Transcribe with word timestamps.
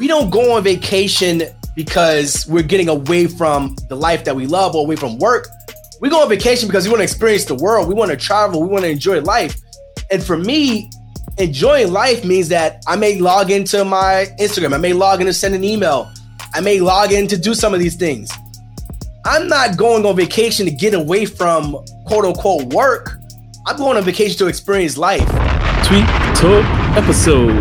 we 0.00 0.08
don't 0.08 0.30
go 0.30 0.56
on 0.56 0.64
vacation 0.64 1.42
because 1.76 2.46
we're 2.48 2.62
getting 2.62 2.88
away 2.88 3.26
from 3.26 3.76
the 3.90 3.94
life 3.94 4.24
that 4.24 4.34
we 4.34 4.46
love 4.46 4.74
or 4.74 4.86
away 4.86 4.96
from 4.96 5.18
work. 5.18 5.46
We 6.00 6.08
go 6.08 6.22
on 6.22 6.28
vacation 6.30 6.66
because 6.68 6.86
we 6.86 6.90
want 6.90 7.00
to 7.00 7.04
experience 7.04 7.44
the 7.44 7.54
world. 7.54 7.86
We 7.86 7.92
want 7.92 8.10
to 8.10 8.16
travel. 8.16 8.62
We 8.62 8.68
want 8.68 8.84
to 8.84 8.90
enjoy 8.90 9.20
life. 9.20 9.60
And 10.10 10.24
for 10.24 10.38
me, 10.38 10.88
enjoying 11.36 11.92
life 11.92 12.24
means 12.24 12.48
that 12.48 12.82
I 12.88 12.96
may 12.96 13.20
log 13.20 13.50
into 13.50 13.84
my 13.84 14.28
Instagram. 14.40 14.72
I 14.72 14.78
may 14.78 14.94
log 14.94 15.20
in 15.20 15.26
to 15.26 15.34
send 15.34 15.54
an 15.54 15.64
email. 15.64 16.10
I 16.54 16.62
may 16.62 16.80
log 16.80 17.12
in 17.12 17.28
to 17.28 17.36
do 17.36 17.52
some 17.52 17.74
of 17.74 17.80
these 17.80 17.96
things. 17.96 18.30
I'm 19.26 19.48
not 19.48 19.76
going 19.76 20.06
on 20.06 20.16
vacation 20.16 20.64
to 20.64 20.72
get 20.72 20.94
away 20.94 21.26
from 21.26 21.72
quote 22.06 22.24
unquote 22.24 22.72
work. 22.72 23.18
I'm 23.66 23.76
going 23.76 23.98
on 23.98 24.04
vacation 24.04 24.38
to 24.38 24.46
experience 24.46 24.96
life. 24.96 25.28
Tweet 25.84 26.06
Talk 26.36 26.64
episode 26.96 27.52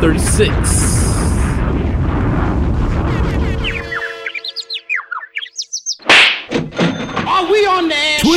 136. 0.00 0.95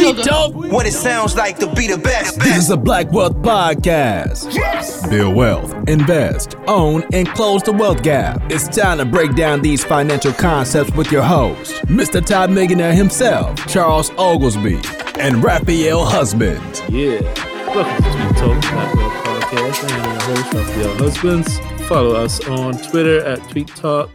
Air, 0.10 0.16
Tweet 0.16 0.26
sugar? 0.26 0.30
Talk. 0.30 0.54
What 0.72 0.86
it 0.86 0.94
sounds 0.94 1.36
like 1.36 1.58
to 1.60 1.74
be 1.74 1.88
the 1.88 1.98
best. 1.98 2.40
This 2.40 2.58
is 2.58 2.70
a 2.70 2.78
Black 2.78 3.12
Wealth 3.12 3.36
Podcast. 3.38 4.54
Yes. 4.54 5.08
Build 5.10 5.36
wealth, 5.36 5.74
invest, 5.88 6.56
own, 6.68 7.04
and 7.14 7.28
close 7.30 7.64
the 7.64 7.72
wealth 7.72 8.04
gap. 8.04 8.42
It's 8.52 8.68
time 8.68 8.98
to 9.00 9.06
break 9.06 9.36
down 9.36 9.62
these 9.62 9.84
financial 9.84 10.34
concepts 10.34 10.92
with 10.94 11.12
your 11.12 11.24
host, 11.24 11.74
Mr. 11.86 12.26
Todd 12.26 12.52
Millionaire 12.52 12.94
himself, 12.94 13.56
Charles 13.68 14.12
Oglesby, 14.18 14.80
and 15.20 15.44
Raphael 15.44 16.06
Husband. 16.06 16.82
Yeah. 16.90 17.22
Welcome 17.68 18.04
to 18.04 18.12
Tweet 18.12 18.38
Talk 18.38 18.62
Black 18.62 18.96
World 18.96 19.12
Podcast. 19.14 19.92
I 19.92 19.98
am 19.98 20.12
your 20.12 20.22
host, 20.22 20.54
Raphael 20.54 20.98
Husbands. 20.98 21.60
Follow 21.88 22.16
us 22.16 22.48
on 22.48 22.78
Twitter 22.90 23.24
at 23.26 23.40
Tweet 23.50 23.68
Talk 23.68 24.10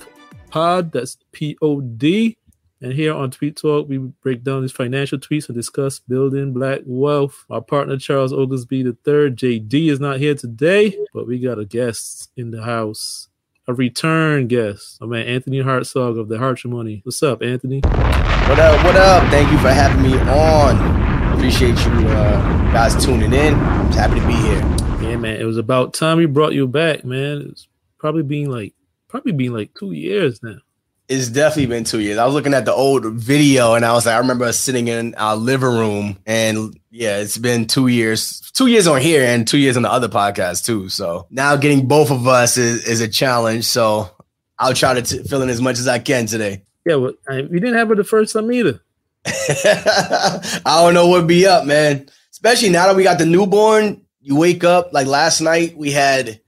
Pod. 0.50 0.92
That's 0.92 1.16
P 1.32 1.56
O 1.62 1.80
D. 1.80 2.36
And 2.84 2.92
here 2.92 3.14
on 3.14 3.30
Tweet 3.30 3.56
Talk, 3.56 3.88
we 3.88 3.96
break 3.96 4.44
down 4.44 4.60
these 4.60 4.70
financial 4.70 5.16
tweets 5.16 5.48
and 5.48 5.56
discuss 5.56 6.00
building 6.00 6.52
black 6.52 6.80
wealth. 6.84 7.46
Our 7.48 7.62
partner, 7.62 7.96
Charles 7.96 8.30
Oglesby 8.30 8.80
III, 8.80 9.30
JD, 9.30 9.90
is 9.90 10.00
not 10.00 10.18
here 10.18 10.34
today, 10.34 10.94
but 11.14 11.26
we 11.26 11.38
got 11.38 11.58
a 11.58 11.64
guest 11.64 12.30
in 12.36 12.50
the 12.50 12.62
house. 12.62 13.28
A 13.66 13.72
return 13.72 14.48
guest. 14.48 15.00
My 15.00 15.06
man, 15.06 15.26
Anthony 15.26 15.62
Hartzog 15.62 16.20
of 16.20 16.28
the 16.28 16.36
Hartrimony. 16.36 17.00
What's 17.06 17.22
up, 17.22 17.40
Anthony? 17.40 17.80
What 17.80 18.58
up? 18.58 18.84
What 18.84 18.96
up? 18.96 19.30
Thank 19.30 19.50
you 19.50 19.56
for 19.60 19.70
having 19.70 20.02
me 20.02 20.18
on. 20.18 21.32
Appreciate 21.32 21.82
you 21.86 22.08
uh, 22.08 22.70
guys 22.70 23.02
tuning 23.02 23.32
in. 23.32 23.54
I'm 23.54 23.92
happy 23.92 24.20
to 24.20 24.26
be 24.26 24.34
here. 24.34 25.08
Yeah, 25.08 25.16
man. 25.16 25.40
It 25.40 25.46
was 25.46 25.56
about 25.56 25.94
time 25.94 26.18
we 26.18 26.26
brought 26.26 26.52
you 26.52 26.68
back, 26.68 27.02
man. 27.02 27.48
It's 27.50 27.66
probably 27.96 28.24
been 28.24 28.50
like 28.50 28.74
probably 29.08 29.32
been 29.32 29.54
like 29.54 29.72
two 29.72 29.92
years 29.92 30.42
now. 30.42 30.58
It's 31.06 31.28
definitely 31.28 31.66
been 31.66 31.84
two 31.84 32.00
years. 32.00 32.16
I 32.16 32.24
was 32.24 32.34
looking 32.34 32.54
at 32.54 32.64
the 32.64 32.72
old 32.72 33.04
video 33.04 33.74
and 33.74 33.84
I 33.84 33.92
was 33.92 34.06
like, 34.06 34.14
I 34.14 34.18
remember 34.18 34.46
us 34.46 34.58
sitting 34.58 34.88
in 34.88 35.14
our 35.16 35.36
living 35.36 35.68
room 35.68 36.18
and 36.24 36.78
yeah, 36.90 37.18
it's 37.18 37.36
been 37.36 37.66
two 37.66 37.88
years, 37.88 38.40
two 38.54 38.68
years 38.68 38.86
on 38.86 39.00
here 39.02 39.22
and 39.22 39.46
two 39.46 39.58
years 39.58 39.76
on 39.76 39.82
the 39.82 39.92
other 39.92 40.08
podcast 40.08 40.64
too. 40.64 40.88
So 40.88 41.26
now 41.30 41.56
getting 41.56 41.88
both 41.88 42.10
of 42.10 42.26
us 42.26 42.56
is, 42.56 42.86
is 42.86 43.00
a 43.02 43.08
challenge. 43.08 43.64
So 43.64 44.10
I'll 44.58 44.72
try 44.72 44.94
to 44.94 45.02
t- 45.02 45.22
fill 45.24 45.42
in 45.42 45.50
as 45.50 45.60
much 45.60 45.78
as 45.78 45.88
I 45.88 45.98
can 45.98 46.24
today. 46.24 46.64
Yeah, 46.86 46.96
well, 46.96 47.12
I, 47.28 47.42
we 47.42 47.60
didn't 47.60 47.74
have 47.74 47.90
it 47.90 47.96
the 47.96 48.04
first 48.04 48.32
time 48.32 48.50
either. 48.52 48.80
I 49.26 50.60
don't 50.64 50.94
know 50.94 51.08
what 51.08 51.26
be 51.26 51.46
up, 51.46 51.66
man. 51.66 52.08
Especially 52.30 52.68
now 52.70 52.86
that 52.86 52.96
we 52.96 53.02
got 53.02 53.18
the 53.18 53.26
newborn, 53.26 54.02
you 54.20 54.36
wake 54.36 54.64
up 54.64 54.92
like 54.92 55.06
last 55.06 55.40
night. 55.40 55.76
We 55.76 55.90
had 55.92 56.40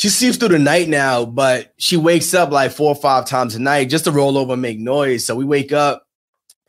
she 0.00 0.08
sleeps 0.08 0.38
through 0.38 0.48
the 0.48 0.58
night 0.58 0.88
now, 0.88 1.26
but 1.26 1.74
she 1.76 1.98
wakes 1.98 2.32
up 2.32 2.50
like 2.50 2.70
four 2.70 2.88
or 2.88 2.94
five 2.94 3.26
times 3.26 3.54
a 3.54 3.60
night 3.60 3.90
just 3.90 4.06
to 4.06 4.10
roll 4.10 4.38
over 4.38 4.54
and 4.54 4.62
make 4.62 4.78
noise. 4.78 5.26
So 5.26 5.36
we 5.36 5.44
wake 5.44 5.74
up 5.74 6.06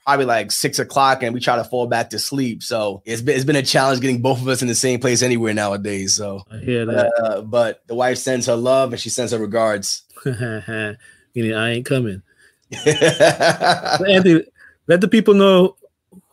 probably 0.05 0.25
like 0.25 0.51
six 0.51 0.79
o'clock 0.79 1.23
and 1.23 1.33
we 1.33 1.39
try 1.39 1.55
to 1.55 1.63
fall 1.63 1.87
back 1.87 2.09
to 2.09 2.19
sleep. 2.19 2.61
So 2.61 3.01
it's 3.05 3.21
been 3.21 3.37
it's 3.37 3.45
been 3.45 3.55
a 3.55 3.63
challenge 3.63 4.01
getting 4.01 4.21
both 4.21 4.41
of 4.41 4.49
us 4.49 4.61
in 4.61 4.67
the 4.67 4.75
same 4.75 4.99
place 4.99 5.21
anywhere 5.21 5.53
nowadays. 5.53 6.13
So, 6.13 6.43
I 6.51 6.57
hear 6.57 6.85
that. 6.85 7.13
uh, 7.23 7.41
but 7.43 7.87
the 7.87 7.95
wife 7.95 8.17
sends 8.17 8.47
her 8.47 8.57
love 8.57 8.91
and 8.91 9.01
she 9.01 9.07
sends 9.07 9.31
her 9.31 9.39
regards. 9.39 10.03
Meaning 10.25 11.53
I 11.53 11.69
ain't 11.69 11.85
coming. 11.85 12.23
Anthony, 12.85 14.43
let 14.87 14.99
the 14.99 15.07
people 15.09 15.35
know 15.35 15.77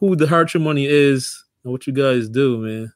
who 0.01 0.17
the 0.17 0.27
Hartrimony 0.27 0.89
is 0.89 1.45
and 1.63 1.71
what 1.71 1.87
you 1.87 1.93
guys 1.93 2.29
do, 2.29 2.59
man. 2.59 2.93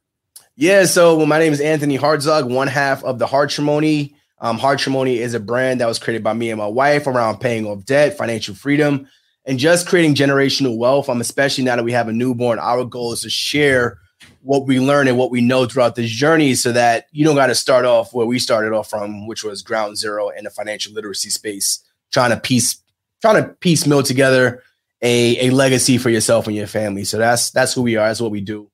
Yeah, 0.63 0.85
so 0.85 1.17
well, 1.17 1.27
my 1.27 1.41
name 1.41 1.53
is 1.53 1.61
Anthony 1.61 1.99
Hartzog, 1.99 2.49
one 2.49 2.69
half 2.69 3.03
of 3.03 3.19
the 3.19 3.27
Hartrimony. 3.27 4.15
Um, 4.39 4.61
Hartrimony 4.61 5.17
is 5.17 5.35
a 5.35 5.41
brand 5.41 5.81
that 5.81 5.89
was 5.89 5.99
created 5.99 6.23
by 6.23 6.35
me 6.35 6.51
and 6.51 6.59
my 6.59 6.69
wife 6.69 7.09
around 7.09 7.41
paying 7.41 7.67
off 7.67 7.85
debt, 7.85 8.17
financial 8.17 8.55
freedom, 8.55 9.09
and 9.45 9.59
just 9.59 9.89
creating 9.89 10.15
generational 10.15 10.79
wealth. 10.79 11.09
Um, 11.09 11.21
especially 11.21 11.65
now 11.65 11.75
that 11.75 11.83
we 11.83 11.91
have 11.91 12.07
a 12.07 12.13
newborn, 12.13 12.61
our 12.61 12.85
goal 12.85 13.13
is 13.13 13.23
to 13.23 13.29
share 13.29 13.99
what 14.43 14.69
we 14.69 14.79
learn 14.79 15.09
and 15.09 15.19
what 15.19 15.33
we 15.33 15.41
know 15.41 15.67
throughout 15.67 15.97
this 15.97 16.09
journey 16.09 16.55
so 16.55 16.71
that 16.71 17.07
you 17.11 17.25
don't 17.25 17.35
got 17.35 17.49
to 17.49 17.57
start 17.57 17.85
off 17.85 18.15
where 18.15 18.25
we 18.29 18.39
started 18.39 18.73
off 18.73 18.89
from, 18.89 19.27
which 19.27 19.43
was 19.43 19.63
ground 19.63 19.99
zero 19.99 20.29
in 20.29 20.45
the 20.45 20.51
financial 20.51 20.93
literacy 20.93 21.31
space, 21.31 21.81
trying 22.13 22.31
to 22.31 22.39
piece 22.39 22.81
trying 23.21 23.43
to 23.43 23.49
piecemeal 23.55 24.05
together 24.05 24.63
a, 25.03 25.49
a 25.49 25.51
legacy 25.51 25.99
for 25.99 26.09
yourself 26.09 26.47
and 26.47 26.55
your 26.55 26.69
family. 26.69 27.03
So 27.03 27.19
that's 27.19 27.51
that's 27.51 27.73
who 27.73 27.83
we 27.83 27.97
are. 27.97 28.07
That's 28.07 28.21
what 28.21 28.31
we 28.31 28.41
do. 28.41 28.71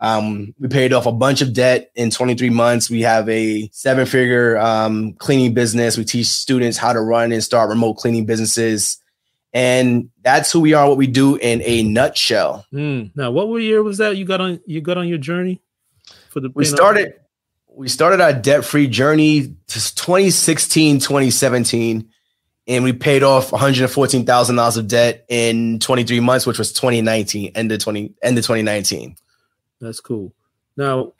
Um, 0.00 0.54
we 0.58 0.68
paid 0.68 0.92
off 0.92 1.06
a 1.06 1.12
bunch 1.12 1.42
of 1.42 1.52
debt 1.52 1.90
in 1.94 2.10
23 2.10 2.48
months. 2.50 2.88
We 2.88 3.02
have 3.02 3.28
a 3.28 3.68
seven 3.72 4.06
figure 4.06 4.56
um, 4.58 5.12
cleaning 5.14 5.52
business. 5.52 5.98
We 5.98 6.04
teach 6.04 6.26
students 6.26 6.78
how 6.78 6.94
to 6.94 7.00
run 7.00 7.32
and 7.32 7.44
start 7.44 7.68
remote 7.68 7.94
cleaning 7.94 8.24
businesses. 8.24 8.98
And 9.52 10.10
that's 10.22 10.50
who 10.52 10.60
we 10.60 10.74
are, 10.74 10.88
what 10.88 10.96
we 10.96 11.06
do 11.06 11.36
in 11.36 11.60
a 11.62 11.82
nutshell. 11.82 12.64
Hmm. 12.70 13.04
Now, 13.14 13.30
what 13.30 13.46
year 13.60 13.82
was 13.82 13.98
that 13.98 14.16
you 14.16 14.24
got 14.24 14.40
on 14.40 14.60
you 14.64 14.80
got 14.80 14.96
on 14.96 15.06
your 15.08 15.18
journey 15.18 15.60
for 16.30 16.40
the 16.40 16.50
We 16.54 16.64
started 16.64 17.14
we 17.68 17.88
started 17.88 18.20
our 18.20 18.32
debt 18.32 18.64
free 18.64 18.86
journey 18.86 19.54
to 19.68 19.94
2016, 19.94 21.00
2017, 21.00 22.08
and 22.66 22.84
we 22.84 22.92
paid 22.92 23.22
off 23.22 23.50
$114,000 23.50 24.76
of 24.76 24.88
debt 24.88 25.24
in 25.28 25.78
23 25.78 26.20
months, 26.20 26.46
which 26.46 26.58
was 26.58 26.72
2019, 26.72 27.52
end 27.54 27.72
of 27.72 27.80
20 27.80 28.14
end 28.22 28.38
of 28.38 28.44
2019. 28.44 29.16
That's 29.80 30.00
cool. 30.00 30.32
Now, 30.76 31.12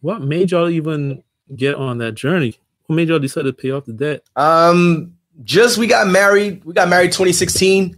what 0.00 0.20
made 0.20 0.50
y'all 0.50 0.68
even 0.68 1.22
get 1.54 1.74
on 1.76 1.98
that 1.98 2.12
journey? 2.12 2.58
What 2.86 2.96
made 2.96 3.08
y'all 3.08 3.18
decide 3.18 3.44
to 3.44 3.52
pay 3.52 3.70
off 3.70 3.86
the 3.86 3.92
debt? 3.92 4.22
Um, 4.36 5.14
just 5.42 5.78
we 5.78 5.86
got 5.86 6.06
married. 6.06 6.64
We 6.64 6.74
got 6.74 6.88
married 6.88 7.12
2016, 7.12 7.96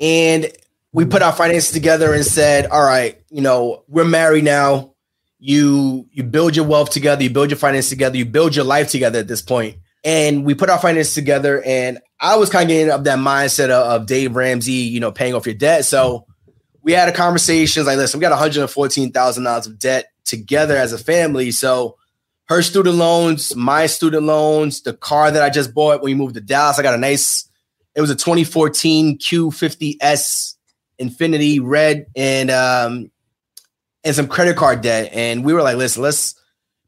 and 0.00 0.52
we 0.92 1.04
put 1.04 1.22
our 1.22 1.32
finances 1.32 1.72
together 1.72 2.14
and 2.14 2.24
said, 2.24 2.66
"All 2.66 2.82
right, 2.82 3.20
you 3.30 3.42
know, 3.42 3.82
we're 3.88 4.04
married 4.04 4.44
now. 4.44 4.94
You 5.40 6.08
you 6.12 6.22
build 6.22 6.54
your 6.56 6.64
wealth 6.64 6.90
together. 6.90 7.22
You 7.22 7.30
build 7.30 7.50
your 7.50 7.58
finances 7.58 7.90
together. 7.90 8.16
You 8.16 8.24
build 8.24 8.54
your 8.54 8.64
life 8.64 8.90
together 8.90 9.18
at 9.20 9.28
this. 9.28 9.44
And 10.04 10.44
we 10.44 10.54
put 10.54 10.70
our 10.70 10.78
finances 10.78 11.14
together, 11.14 11.60
and 11.64 11.98
I 12.20 12.36
was 12.36 12.50
kind 12.50 12.62
of 12.62 12.68
getting 12.68 12.92
of 12.92 13.04
that 13.04 13.18
mindset 13.18 13.70
of, 13.70 14.02
of 14.02 14.06
Dave 14.06 14.36
Ramsey, 14.36 14.72
you 14.72 15.00
know, 15.00 15.10
paying 15.10 15.34
off 15.34 15.46
your 15.46 15.56
debt. 15.56 15.84
So 15.84 16.26
we 16.88 16.94
had 16.94 17.10
a 17.10 17.12
conversation 17.12 17.84
like, 17.84 17.98
listen, 17.98 18.18
we 18.18 18.22
got 18.22 18.30
one 18.30 18.38
hundred 18.38 18.66
fourteen 18.68 19.12
thousand 19.12 19.44
dollars 19.44 19.66
of 19.66 19.78
debt 19.78 20.06
together 20.24 20.74
as 20.74 20.94
a 20.94 20.96
family. 20.96 21.50
So 21.50 21.98
her 22.46 22.62
student 22.62 22.96
loans, 22.96 23.54
my 23.54 23.84
student 23.84 24.22
loans, 24.22 24.80
the 24.80 24.94
car 24.94 25.30
that 25.30 25.42
I 25.42 25.50
just 25.50 25.74
bought 25.74 26.00
when 26.00 26.12
we 26.12 26.14
moved 26.14 26.36
to 26.36 26.40
Dallas. 26.40 26.78
I 26.78 26.82
got 26.82 26.94
a 26.94 26.96
nice, 26.96 27.46
it 27.94 28.00
was 28.00 28.08
a 28.08 28.14
2014 28.14 29.18
Q50S 29.18 30.54
Infiniti 30.98 31.60
Red 31.62 32.06
and 32.16 32.50
um 32.50 33.10
and 34.02 34.16
some 34.16 34.26
credit 34.26 34.56
card 34.56 34.80
debt. 34.80 35.10
And 35.12 35.44
we 35.44 35.52
were 35.52 35.62
like, 35.62 35.76
listen, 35.76 36.02
let's 36.02 36.36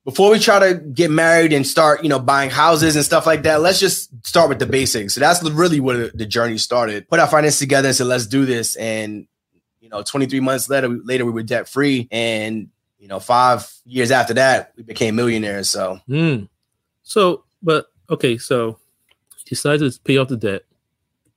before 0.06 0.30
we 0.30 0.38
try 0.38 0.60
to 0.60 0.76
get 0.76 1.10
married 1.10 1.52
and 1.52 1.66
start, 1.66 2.04
you 2.04 2.08
know, 2.08 2.18
buying 2.18 2.48
houses 2.48 2.96
and 2.96 3.04
stuff 3.04 3.26
like 3.26 3.42
that, 3.42 3.60
let's 3.60 3.80
just 3.80 4.26
start 4.26 4.48
with 4.48 4.60
the 4.60 4.66
basics. 4.66 5.12
So 5.12 5.20
that's 5.20 5.42
really 5.42 5.78
where 5.78 6.08
the 6.08 6.24
journey 6.24 6.56
started. 6.56 7.06
Put 7.06 7.20
our 7.20 7.28
finances 7.28 7.58
together 7.58 7.88
and 7.88 7.94
said, 7.94 8.06
let's 8.06 8.26
do 8.26 8.46
this. 8.46 8.76
And 8.76 9.26
you 9.90 9.96
know, 9.98 10.02
23 10.02 10.38
months 10.40 10.68
later, 10.70 10.88
later 10.88 11.24
we 11.24 11.32
were 11.32 11.42
debt 11.42 11.68
free. 11.68 12.06
And 12.10 12.68
you 12.98 13.08
know, 13.08 13.18
five 13.18 13.68
years 13.84 14.10
after 14.10 14.34
that, 14.34 14.72
we 14.76 14.82
became 14.82 15.16
millionaires. 15.16 15.68
So 15.68 16.00
Hmm. 16.06 16.44
So, 17.02 17.44
but 17.62 17.86
okay, 18.08 18.38
so 18.38 18.78
you 19.38 19.48
decided 19.48 19.90
to 19.92 20.00
pay 20.02 20.16
off 20.18 20.28
the 20.28 20.36
debt, 20.36 20.62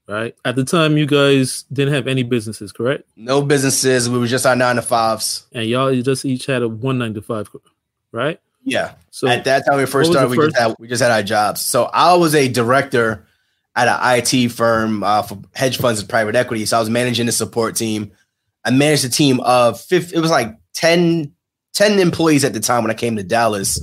right? 0.07 0.35
At 0.45 0.55
the 0.55 0.63
time, 0.65 0.97
you 0.97 1.05
guys 1.07 1.63
didn't 1.73 1.93
have 1.95 2.07
any 2.07 2.21
businesses, 2.23 2.71
correct? 2.71 3.05
no 3.15 3.41
businesses. 3.41 4.09
We 4.09 4.19
were 4.19 4.27
just 4.27 4.45
our 4.45 4.55
nine 4.55 4.75
to 4.75 4.81
fives. 4.81 5.47
And 5.53 5.65
y'all 5.67 5.91
you 5.91 6.03
just 6.03 6.25
each 6.25 6.45
had 6.45 6.61
a 6.61 6.67
one 6.67 6.97
nine 6.99 7.13
to 7.15 7.21
five, 7.21 7.49
right? 8.11 8.39
Yeah. 8.63 8.93
So 9.09 9.27
at 9.27 9.43
that 9.45 9.65
time 9.65 9.77
we 9.77 9.85
first 9.85 10.11
started, 10.11 10.29
we 10.29 10.35
first- 10.37 10.51
just 10.55 10.61
had 10.61 10.75
we 10.79 10.87
just 10.87 11.01
had 11.01 11.11
our 11.11 11.23
jobs. 11.23 11.61
So 11.61 11.85
I 11.85 12.13
was 12.15 12.35
a 12.35 12.47
director 12.49 13.25
at 13.75 13.87
an 13.87 13.97
IT 14.19 14.49
firm 14.51 15.01
uh, 15.03 15.23
for 15.23 15.39
hedge 15.55 15.77
funds 15.77 15.99
and 15.99 16.07
private 16.07 16.35
equity. 16.35 16.65
So 16.65 16.77
I 16.77 16.79
was 16.79 16.89
managing 16.91 17.25
the 17.25 17.31
support 17.31 17.75
team. 17.75 18.11
I 18.65 18.71
managed 18.71 19.05
a 19.05 19.09
team 19.09 19.39
of 19.41 19.79
50, 19.81 20.15
it 20.15 20.19
was 20.19 20.31
like 20.31 20.55
10, 20.75 21.33
10 21.73 21.99
employees 21.99 22.43
at 22.43 22.53
the 22.53 22.59
time 22.59 22.83
when 22.83 22.91
I 22.91 22.95
came 22.95 23.15
to 23.17 23.23
Dallas. 23.23 23.79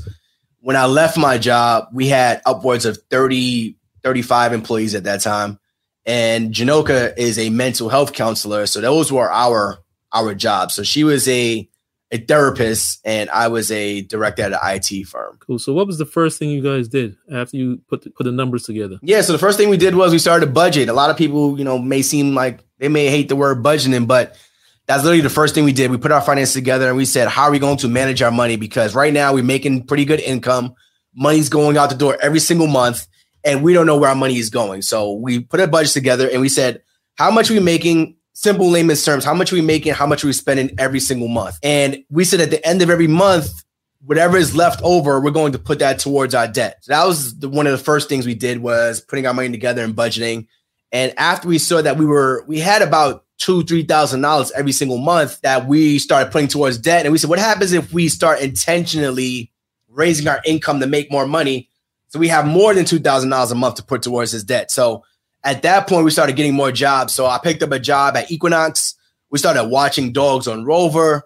when 0.61 0.77
I 0.77 0.87
left 0.87 1.17
my 1.17 1.39
job, 1.39 1.89
we 1.93 2.09
had 2.09 2.41
upwards 2.47 2.85
of 2.85 2.99
30, 3.11 3.77
35 4.03 4.53
employees 4.53 4.95
at 4.95 5.05
that 5.05 5.21
time. 5.21 5.59
And 6.07 6.53
Janoka 6.53 7.17
is 7.17 7.39
a 7.39 7.51
mental 7.51 7.89
health 7.89 8.13
counselor. 8.13 8.67
So 8.67 8.81
those 8.81 9.13
were 9.13 9.31
our 9.31 9.79
our 10.13 10.35
jobs. 10.35 10.75
So 10.75 10.83
she 10.83 11.05
was 11.05 11.29
a 11.29 11.69
a 12.11 12.19
therapist 12.19 13.01
and 13.05 13.31
I 13.31 13.49
was 13.49 13.71
a 13.71 14.01
director 14.03 14.43
at 14.43 14.53
an 14.53 14.59
IT 14.63 15.07
firm. 15.07 15.37
Cool. 15.39 15.61
So 15.61 15.73
what 15.73 15.87
was 15.87 15.99
the 15.99 16.07
first 16.07 16.39
thing 16.39 16.51
you 16.51 16.63
guys 16.63 16.89
did 16.89 17.17
after 17.33 17.57
you 17.57 17.81
put 17.89 18.03
the, 18.03 18.11
put 18.11 18.25
the 18.25 18.33
numbers 18.33 18.65
together? 18.65 18.99
Yeah, 19.03 19.21
so 19.21 19.33
the 19.33 19.39
first 19.39 19.59
thing 19.59 19.69
we 19.69 19.77
did 19.77 19.95
was 19.95 20.11
we 20.11 20.19
started 20.19 20.49
a 20.49 20.53
budget. 20.53 20.89
A 20.89 20.93
lot 20.93 21.11
of 21.11 21.17
people, 21.17 21.57
you 21.57 21.65
know, 21.65 21.79
may 21.79 22.03
seem 22.03 22.35
like 22.35 22.65
they 22.79 22.89
may 22.89 23.09
hate 23.09 23.29
the 23.29 23.37
word 23.37 23.63
budgeting, 23.63 24.09
but 24.09 24.37
that's 24.91 25.05
literally 25.05 25.21
the 25.21 25.31
first 25.31 25.55
thing 25.55 25.63
we 25.63 25.73
did. 25.73 25.89
We 25.89 25.99
put 25.99 26.11
our 26.11 26.21
finances 26.21 26.53
together 26.53 26.89
and 26.89 26.97
we 26.97 27.05
said, 27.05 27.29
how 27.29 27.45
are 27.45 27.53
we 27.53 27.61
going 27.61 27.77
to 27.77 27.89
manage 27.89 28.23
our 28.23 28.33
money? 28.33 28.57
Because 28.57 28.93
right 28.93 29.13
now 29.13 29.33
we're 29.33 29.45
making 29.45 29.87
pretty 29.87 30.05
good 30.05 30.19
income. 30.19 30.75
Money's 31.15 31.49
going 31.49 31.77
out 31.77 31.91
the 31.91 31.97
door 31.97 32.19
every 32.21 32.41
single 32.41 32.67
month, 32.67 33.07
and 33.45 33.63
we 33.63 33.73
don't 33.73 33.87
know 33.87 33.97
where 33.97 34.09
our 34.09 34.17
money 34.17 34.37
is 34.37 34.51
going. 34.51 34.83
So 34.83 35.13
we 35.13 35.39
put 35.39 35.61
a 35.61 35.69
budget 35.69 35.93
together 35.93 36.29
and 36.29 36.41
we 36.41 36.49
said, 36.49 36.83
how 37.15 37.31
much 37.31 37.51
are 37.51 37.55
we 37.55 37.61
making? 37.61 38.17
Simple 38.33 38.69
layman's 38.69 39.05
terms, 39.05 39.25
how 39.25 39.35
much 39.35 39.53
are 39.53 39.57
we 39.57 39.63
making? 39.63 39.93
How 39.93 40.07
much 40.07 40.25
are 40.25 40.27
we 40.27 40.33
spending 40.33 40.75
every 40.77 40.99
single 40.99 41.29
month? 41.29 41.59
And 41.63 41.99
we 42.11 42.25
said 42.25 42.41
at 42.41 42.51
the 42.51 42.67
end 42.67 42.83
of 42.83 42.91
every 42.91 43.07
month, 43.07 43.49
whatever 44.05 44.37
is 44.39 44.57
left 44.57 44.81
over, 44.83 45.21
we're 45.21 45.31
going 45.31 45.53
to 45.53 45.59
put 45.59 45.79
that 45.81 46.01
towards 46.01 46.35
our 46.35 46.49
debt. 46.49 46.79
So 46.81 46.93
that 46.93 47.07
was 47.07 47.39
the, 47.39 47.49
one 47.49 47.67
of 47.67 47.73
the 47.73 47.85
first 47.85 48.09
things 48.09 48.27
we 48.27 48.35
did 48.35 48.59
was 48.59 49.01
putting 49.01 49.27
our 49.27 49.35
money 49.35 49.51
together 49.51 49.85
and 49.85 49.95
budgeting. 49.95 50.49
And 50.93 51.15
after 51.17 51.49
we 51.49 51.59
saw 51.59 51.83
that 51.83 51.97
we 51.97 52.07
were, 52.07 52.45
we 52.47 52.59
had 52.59 52.83
about 52.83 53.25
two, 53.39 53.63
three 53.63 53.85
thousand 53.85 54.21
dollars 54.21 54.53
every 54.53 54.73
single 54.73 54.99
month 54.99 55.41
that 55.41 55.67
we 55.67 55.99
started 55.99 56.33
putting 56.33 56.49
towards 56.49 56.79
debt. 56.79 57.07
And 57.07 57.13
we 57.13 57.19
said, 57.19 57.31
what 57.31 57.39
happens 57.39 57.73
if 57.73 57.93
we 57.93 58.09
start 58.09 58.41
intentionally 58.41 59.51
raising 59.89 60.29
our 60.29 60.41
income 60.45 60.81
to 60.81 60.87
make 60.87 61.11
more 61.11 61.27
money? 61.27 61.69
So 62.09 62.19
we 62.19 62.29
have 62.29 62.45
more 62.47 62.75
than 62.75 62.85
two 62.85 62.99
thousand 62.99 63.31
dollars 63.31 63.53
a 63.53 63.55
month 63.55 63.77
to 63.77 63.85
put 63.85 64.03
towards 64.03 64.33
this 64.33 64.43
debt. 64.45 64.71
So 64.71 65.05
at 65.43 65.63
that 65.63 65.87
point, 65.87 66.05
we 66.05 66.11
started 66.11 66.37
getting 66.37 66.55
more 66.55 66.73
jobs. 66.73 67.15
So 67.15 67.25
I 67.25 67.39
picked 67.39 67.63
up 67.63 67.73
a 67.73 67.79
job 67.79 68.17
at 68.17 68.31
Equinox. 68.31 68.97
We 69.31 69.39
started 69.39 69.65
watching 69.65 70.13
dogs 70.13 70.49
on 70.49 70.65
Rover. 70.65 71.23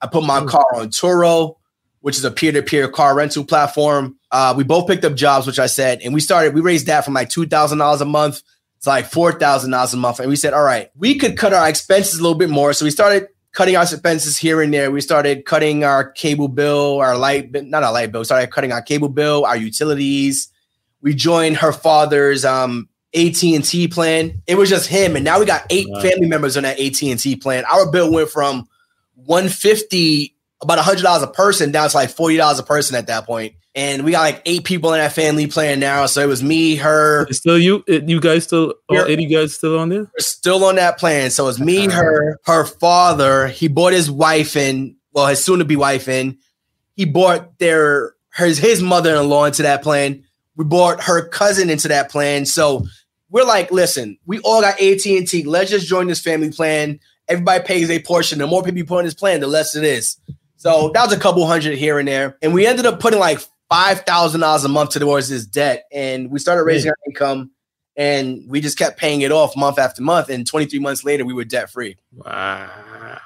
I 0.00 0.06
put 0.06 0.22
my 0.22 0.44
car 0.44 0.64
on 0.76 0.90
Turo, 0.90 1.56
which 2.00 2.16
is 2.16 2.24
a 2.24 2.30
peer-to-peer 2.30 2.88
car 2.88 3.16
rental 3.16 3.44
platform. 3.44 4.16
Uh, 4.30 4.54
we 4.56 4.62
both 4.62 4.86
picked 4.86 5.04
up 5.04 5.16
jobs, 5.16 5.46
which 5.46 5.58
I 5.58 5.66
said, 5.66 6.00
and 6.02 6.14
we 6.14 6.20
started. 6.20 6.54
We 6.54 6.60
raised 6.60 6.86
that 6.86 7.04
from 7.04 7.14
like 7.14 7.30
two 7.30 7.46
thousand 7.46 7.78
dollars 7.78 8.00
a 8.00 8.04
month 8.06 8.42
it's 8.78 8.86
like 8.86 9.06
four 9.06 9.32
thousand 9.32 9.72
dollars 9.72 9.92
a 9.92 9.96
month, 9.96 10.20
and 10.20 10.28
we 10.28 10.36
said, 10.36 10.54
all 10.54 10.62
right, 10.62 10.88
we 10.96 11.18
could 11.18 11.36
cut 11.36 11.52
our 11.52 11.68
expenses 11.68 12.20
a 12.20 12.22
little 12.22 12.38
bit 12.38 12.48
more. 12.48 12.72
So 12.72 12.84
we 12.84 12.92
started 12.92 13.26
cutting 13.50 13.74
our 13.74 13.82
expenses 13.82 14.38
here 14.38 14.62
and 14.62 14.72
there. 14.72 14.92
We 14.92 15.00
started 15.00 15.44
cutting 15.44 15.82
our 15.82 16.12
cable 16.12 16.46
bill, 16.46 17.00
our 17.00 17.18
light, 17.18 17.50
not 17.52 17.82
our 17.82 17.92
light 17.92 18.12
bill. 18.12 18.20
We 18.20 18.26
started 18.26 18.52
cutting 18.52 18.70
our 18.70 18.80
cable 18.80 19.08
bill, 19.08 19.44
our 19.44 19.56
utilities. 19.56 20.48
We 21.00 21.12
joined 21.12 21.56
her 21.56 21.72
father's 21.72 22.44
um, 22.44 22.88
AT 23.16 23.42
and 23.42 23.64
T 23.64 23.88
plan. 23.88 24.42
It 24.46 24.54
was 24.54 24.68
just 24.68 24.88
him, 24.88 25.16
and 25.16 25.24
now 25.24 25.40
we 25.40 25.44
got 25.44 25.66
eight 25.70 25.88
wow. 25.90 26.00
family 26.00 26.28
members 26.28 26.56
on 26.56 26.62
that 26.62 26.78
AT 26.78 27.02
and 27.02 27.18
T 27.18 27.34
plan. 27.34 27.64
Our 27.64 27.90
bill 27.90 28.12
went 28.12 28.30
from 28.30 28.68
one 29.14 29.48
fifty, 29.48 30.36
about 30.62 30.78
hundred 30.78 31.02
dollars 31.02 31.24
a 31.24 31.26
person, 31.26 31.72
down 31.72 31.90
to 31.90 31.96
like 31.96 32.10
forty 32.10 32.36
dollars 32.36 32.60
a 32.60 32.64
person 32.64 32.94
at 32.94 33.08
that 33.08 33.26
point 33.26 33.54
and 33.78 34.04
we 34.04 34.10
got 34.10 34.22
like 34.22 34.42
eight 34.44 34.64
people 34.64 34.92
in 34.92 34.98
that 34.98 35.12
family 35.12 35.46
plan 35.46 35.78
now. 35.78 36.06
So 36.06 36.20
it 36.20 36.26
was 36.26 36.42
me, 36.42 36.74
her. 36.74 37.28
It's 37.28 37.38
still 37.38 37.56
you, 37.56 37.84
you 37.86 38.20
guys 38.20 38.42
still, 38.42 38.74
all 38.88 39.06
eighty 39.06 39.26
guys 39.26 39.54
still 39.54 39.78
on 39.78 39.88
there? 39.88 40.00
We're 40.00 40.18
still 40.18 40.64
on 40.64 40.74
that 40.74 40.98
plan. 40.98 41.30
So 41.30 41.46
it's 41.46 41.60
me, 41.60 41.88
her, 41.88 42.40
her 42.44 42.64
father. 42.64 43.46
He 43.46 43.68
bought 43.68 43.92
his 43.92 44.10
wife 44.10 44.56
in, 44.56 44.96
well, 45.12 45.28
his 45.28 45.44
soon 45.44 45.60
to 45.60 45.64
be 45.64 45.76
wife 45.76 46.08
in. 46.08 46.38
He 46.94 47.04
bought 47.04 47.60
their 47.60 48.16
his 48.34 48.58
his 48.58 48.82
mother 48.82 49.14
in 49.14 49.28
law 49.28 49.44
into 49.44 49.62
that 49.62 49.84
plan. 49.84 50.24
We 50.56 50.64
bought 50.64 51.04
her 51.04 51.28
cousin 51.28 51.70
into 51.70 51.86
that 51.86 52.10
plan. 52.10 52.46
So 52.46 52.84
we're 53.30 53.44
like, 53.44 53.70
listen, 53.70 54.18
we 54.26 54.40
all 54.40 54.60
got 54.60 54.80
AT 54.80 55.06
and 55.06 55.28
T. 55.28 55.44
Let's 55.44 55.70
just 55.70 55.86
join 55.86 56.08
this 56.08 56.20
family 56.20 56.50
plan. 56.50 56.98
Everybody 57.28 57.62
pays 57.62 57.90
a 57.90 58.00
portion. 58.00 58.40
The 58.40 58.48
more 58.48 58.64
people 58.64 58.78
you 58.78 58.84
put 58.84 58.98
on 58.98 59.04
this 59.04 59.14
plan, 59.14 59.38
the 59.38 59.46
less 59.46 59.76
it 59.76 59.84
is. 59.84 60.16
So 60.56 60.90
that 60.94 61.04
was 61.04 61.12
a 61.12 61.20
couple 61.20 61.46
hundred 61.46 61.78
here 61.78 62.00
and 62.00 62.08
there, 62.08 62.36
and 62.42 62.52
we 62.52 62.66
ended 62.66 62.84
up 62.84 62.98
putting 62.98 63.20
like 63.20 63.38
five 63.68 64.00
thousand 64.02 64.40
dollars 64.40 64.64
a 64.64 64.68
month 64.68 64.90
towards 64.90 65.28
this 65.28 65.46
debt, 65.46 65.84
and 65.92 66.30
we 66.30 66.38
started 66.38 66.64
raising 66.64 66.90
our 66.90 66.96
income, 67.06 67.50
and 67.96 68.44
we 68.48 68.60
just 68.60 68.78
kept 68.78 68.98
paying 68.98 69.22
it 69.22 69.32
off 69.32 69.56
month 69.56 69.78
after 69.78 70.02
month. 70.02 70.28
And 70.28 70.46
23 70.46 70.78
months 70.78 71.04
later, 71.04 71.24
we 71.24 71.32
were 71.34 71.44
debt 71.44 71.70
free. 71.70 71.96
Wow, 72.12 73.20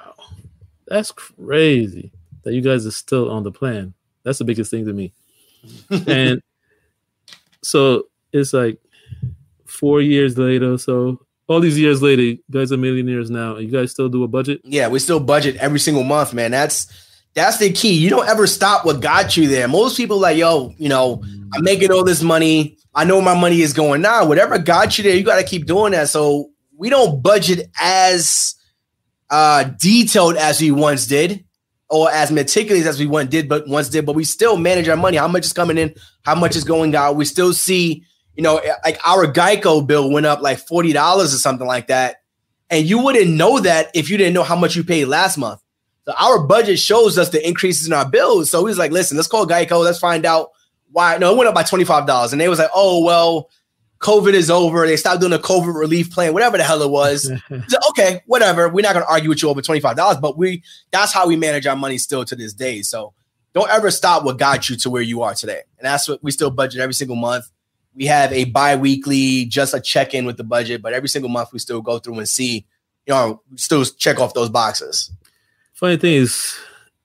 that's 0.87 1.11
crazy 1.11 2.11
that 2.43 2.53
you 2.53 2.61
guys 2.61 2.85
are 2.85 2.91
still 2.91 3.31
on 3.31 3.43
the 3.43 3.51
plan. 3.51 3.93
That's 4.23 4.39
the 4.39 4.45
biggest 4.45 4.71
thing 4.71 4.85
to 4.85 4.93
me. 4.93 5.13
and 6.07 6.41
so 7.61 8.07
it's 8.31 8.53
like 8.53 8.79
four 9.65 10.01
years 10.01 10.37
later. 10.37 10.77
So 10.77 11.19
all 11.47 11.59
these 11.59 11.79
years 11.79 12.01
later, 12.01 12.21
you 12.21 12.39
guys 12.51 12.71
are 12.71 12.77
millionaires 12.77 13.29
now. 13.29 13.57
You 13.57 13.69
guys 13.69 13.91
still 13.91 14.09
do 14.09 14.23
a 14.23 14.27
budget? 14.27 14.61
Yeah, 14.63 14.87
we 14.87 14.99
still 14.99 15.19
budget 15.19 15.55
every 15.57 15.79
single 15.79 16.03
month, 16.03 16.33
man. 16.33 16.51
That's 16.51 16.87
that's 17.33 17.57
the 17.57 17.71
key. 17.71 17.93
You 17.93 18.09
don't 18.09 18.27
ever 18.27 18.47
stop 18.47 18.85
what 18.85 19.01
got 19.01 19.35
you 19.35 19.47
there. 19.47 19.67
Most 19.67 19.97
people 19.97 20.19
like, 20.19 20.37
yo, 20.37 20.73
you 20.77 20.89
know, 20.89 21.23
I'm 21.53 21.63
making 21.63 21.91
all 21.91 22.03
this 22.03 22.21
money. 22.21 22.77
I 22.93 23.05
know 23.05 23.21
my 23.21 23.33
money 23.39 23.61
is 23.61 23.73
going 23.73 24.01
now. 24.01 24.25
Whatever 24.25 24.59
got 24.59 24.97
you 24.97 25.03
there, 25.03 25.15
you 25.15 25.23
got 25.23 25.37
to 25.37 25.43
keep 25.43 25.65
doing 25.65 25.93
that. 25.93 26.09
So 26.09 26.51
we 26.77 26.89
don't 26.89 27.23
budget 27.23 27.69
as 27.79 28.55
uh, 29.29 29.63
detailed 29.63 30.35
as 30.35 30.61
we 30.61 30.69
once 30.71 31.07
did, 31.07 31.43
or 31.89 32.11
as 32.11 32.31
meticulous 32.31 32.85
as 32.85 32.99
we 32.99 33.07
once 33.07 33.29
did, 33.29 33.49
but 33.49 33.67
once 33.67 33.89
did. 33.89 34.05
But 34.05 34.15
we 34.15 34.25
still 34.25 34.57
manage 34.57 34.87
our 34.87 34.97
money. 34.97 35.17
How 35.17 35.27
much 35.27 35.45
is 35.45 35.53
coming 35.53 35.77
in? 35.77 35.95
How 36.23 36.35
much 36.35 36.55
is 36.55 36.63
going 36.63 36.95
out? 36.95 37.15
We 37.15 37.25
still 37.25 37.53
see, 37.53 38.03
you 38.35 38.43
know, 38.43 38.61
like 38.83 38.99
our 39.05 39.25
Geico 39.25 39.85
bill 39.85 40.11
went 40.11 40.27
up 40.27 40.41
like 40.41 40.59
forty 40.59 40.93
dollars 40.93 41.33
or 41.33 41.37
something 41.37 41.65
like 41.65 41.87
that, 41.87 42.17
and 42.69 42.85
you 42.85 42.99
wouldn't 42.99 43.31
know 43.31 43.59
that 43.59 43.89
if 43.95 44.09
you 44.11 44.17
didn't 44.17 44.35
know 44.35 44.43
how 44.43 44.55
much 44.55 44.75
you 44.75 44.83
paid 44.83 45.05
last 45.05 45.37
month. 45.37 45.62
So 46.05 46.13
our 46.19 46.45
budget 46.45 46.79
shows 46.79 47.17
us 47.17 47.29
the 47.29 47.45
increases 47.45 47.87
in 47.87 47.93
our 47.93 48.07
bills. 48.07 48.49
So 48.51 48.65
he's 48.65 48.77
like, 48.77 48.91
listen, 48.91 49.17
let's 49.17 49.29
call 49.29 49.47
Geico. 49.47 49.83
Let's 49.83 49.99
find 49.99 50.25
out 50.25 50.49
why. 50.91 51.17
No, 51.17 51.33
it 51.33 51.37
went 51.37 51.47
up 51.47 51.55
by 51.55 51.63
$25. 51.63 52.31
And 52.31 52.41
they 52.41 52.49
was 52.49 52.59
like, 52.59 52.71
oh, 52.75 53.03
well, 53.03 53.49
COVID 53.99 54.33
is 54.33 54.51
over. 54.51 54.85
They 54.85 54.97
stopped 54.97 55.21
doing 55.21 55.31
a 55.31 55.39
COVID 55.39 55.73
relief 55.73 56.11
plan, 56.11 56.33
whatever 56.33 56.57
the 56.57 56.63
hell 56.63 56.81
it 56.81 56.89
was. 56.89 57.23
so, 57.67 57.77
okay, 57.89 58.21
whatever. 58.25 58.67
We're 58.67 58.81
not 58.81 58.93
going 58.93 59.05
to 59.05 59.11
argue 59.11 59.29
with 59.29 59.41
you 59.41 59.49
over 59.49 59.61
$25, 59.61 60.19
but 60.19 60.37
we 60.37 60.61
that's 60.91 61.13
how 61.13 61.25
we 61.25 61.37
manage 61.37 61.65
our 61.65 61.75
money 61.77 61.97
still 61.97 62.25
to 62.25 62.35
this 62.35 62.53
day. 62.53 62.81
So 62.81 63.13
don't 63.53 63.69
ever 63.69 63.89
stop 63.91 64.25
what 64.25 64.37
got 64.37 64.69
you 64.69 64.75
to 64.75 64.89
where 64.89 65.01
you 65.01 65.21
are 65.21 65.33
today. 65.33 65.61
And 65.77 65.85
that's 65.85 66.09
what 66.09 66.21
we 66.21 66.31
still 66.31 66.49
budget 66.51 66.81
every 66.81 66.93
single 66.93 67.15
month. 67.15 67.45
We 67.95 68.07
have 68.07 68.33
a 68.33 68.45
bi-weekly, 68.45 69.45
just 69.45 69.73
a 69.73 69.79
check-in 69.79 70.25
with 70.25 70.37
the 70.37 70.43
budget, 70.43 70.81
but 70.81 70.93
every 70.93 71.07
single 71.07 71.29
month 71.29 71.53
we 71.53 71.59
still 71.59 71.81
go 71.81 71.99
through 71.99 72.17
and 72.17 72.27
see, 72.27 72.65
you 73.05 73.13
know, 73.13 73.41
still 73.55 73.85
check 73.85 74.19
off 74.19 74.33
those 74.33 74.49
boxes. 74.49 75.11
Funny 75.73 75.97
thing 75.97 76.13
is, 76.13 76.55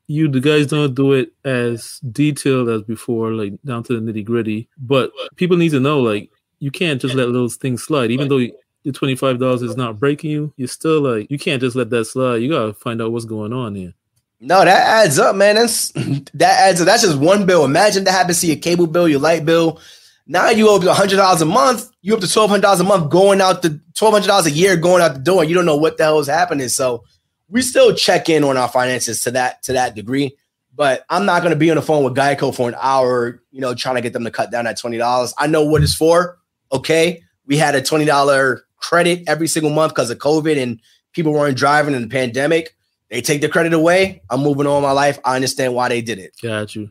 you 0.06 0.28
the 0.28 0.40
guys 0.40 0.66
don't 0.66 0.94
do 0.94 1.12
it 1.12 1.32
as 1.44 2.00
detailed 2.12 2.68
as 2.68 2.82
before, 2.82 3.32
like 3.32 3.52
down 3.64 3.82
to 3.84 3.98
the 3.98 4.12
nitty 4.12 4.24
gritty. 4.24 4.68
But 4.78 5.10
people 5.36 5.56
need 5.56 5.70
to 5.70 5.80
know, 5.80 6.00
like, 6.00 6.30
you 6.60 6.70
can't 6.70 7.00
just 7.00 7.14
let 7.14 7.32
those 7.32 7.56
things 7.56 7.82
slide, 7.82 8.10
even 8.10 8.28
though 8.28 8.38
the 8.84 8.92
twenty 8.92 9.14
five 9.14 9.38
dollars 9.38 9.62
is 9.62 9.76
not 9.76 9.98
breaking 9.98 10.30
you. 10.30 10.52
You're 10.56 10.68
still 10.68 11.00
like, 11.00 11.30
you 11.30 11.38
can't 11.38 11.60
just 11.60 11.76
let 11.76 11.90
that 11.90 12.06
slide. 12.06 12.36
You 12.36 12.48
gotta 12.50 12.72
find 12.74 13.02
out 13.02 13.12
what's 13.12 13.24
going 13.24 13.52
on 13.52 13.74
here. 13.74 13.94
No, 14.40 14.64
that 14.64 15.06
adds 15.06 15.18
up, 15.18 15.34
man. 15.36 15.56
That's 15.56 15.90
that 16.34 16.68
adds 16.68 16.80
up. 16.80 16.86
That's 16.86 17.02
just 17.02 17.18
one 17.18 17.46
bill. 17.46 17.64
Imagine 17.64 18.04
that 18.04 18.12
happens 18.12 18.40
to 18.40 18.46
your 18.46 18.56
cable 18.56 18.86
bill, 18.86 19.08
your 19.08 19.20
light 19.20 19.44
bill. 19.44 19.80
Now 20.26 20.50
you 20.50 20.68
owe 20.68 20.80
hundred 20.92 21.16
dollars 21.16 21.42
a 21.42 21.46
month. 21.46 21.90
You 22.02 22.14
up 22.14 22.20
to 22.20 22.30
twelve 22.30 22.50
hundred 22.50 22.62
dollars 22.62 22.80
a 22.80 22.84
month 22.84 23.10
going 23.10 23.40
out 23.40 23.62
the 23.62 23.80
twelve 23.94 24.14
hundred 24.14 24.28
dollars 24.28 24.46
a 24.46 24.50
year 24.50 24.76
going 24.76 25.02
out 25.02 25.14
the 25.14 25.20
door. 25.20 25.42
You 25.44 25.54
don't 25.54 25.66
know 25.66 25.76
what 25.76 25.96
the 25.96 26.04
hell 26.04 26.20
is 26.20 26.28
happening. 26.28 26.68
So 26.68 27.04
we 27.50 27.62
still 27.62 27.94
check 27.94 28.28
in 28.28 28.44
on 28.44 28.56
our 28.56 28.68
finances 28.68 29.22
to 29.22 29.30
that 29.32 29.62
to 29.64 29.72
that 29.72 29.94
degree. 29.94 30.36
But 30.74 31.04
I'm 31.10 31.26
not 31.26 31.42
going 31.42 31.52
to 31.52 31.58
be 31.58 31.70
on 31.70 31.76
the 31.76 31.82
phone 31.82 32.04
with 32.04 32.14
Geico 32.14 32.54
for 32.54 32.68
an 32.68 32.76
hour, 32.80 33.42
you 33.50 33.60
know, 33.60 33.74
trying 33.74 33.96
to 33.96 34.00
get 34.00 34.12
them 34.12 34.22
to 34.24 34.30
cut 34.30 34.50
down 34.50 34.64
that 34.64 34.78
twenty 34.78 34.98
dollars. 34.98 35.34
I 35.38 35.46
know 35.46 35.64
what 35.64 35.82
it's 35.82 35.94
for. 35.94 36.38
Okay, 36.72 37.22
we 37.46 37.56
had 37.56 37.74
a 37.74 37.82
twenty 37.82 38.04
dollar 38.04 38.64
credit 38.76 39.24
every 39.26 39.48
single 39.48 39.70
month 39.70 39.94
because 39.94 40.10
of 40.10 40.18
COVID 40.18 40.60
and 40.60 40.80
people 41.12 41.32
weren't 41.32 41.56
driving 41.56 41.94
in 41.94 42.02
the 42.02 42.08
pandemic. 42.08 42.76
They 43.10 43.22
take 43.22 43.40
the 43.40 43.48
credit 43.48 43.72
away. 43.72 44.22
I'm 44.30 44.40
moving 44.40 44.66
on 44.66 44.82
my 44.82 44.92
life. 44.92 45.18
I 45.24 45.34
understand 45.34 45.74
why 45.74 45.88
they 45.88 46.02
did 46.02 46.18
it. 46.18 46.36
Got 46.42 46.76
you. 46.76 46.90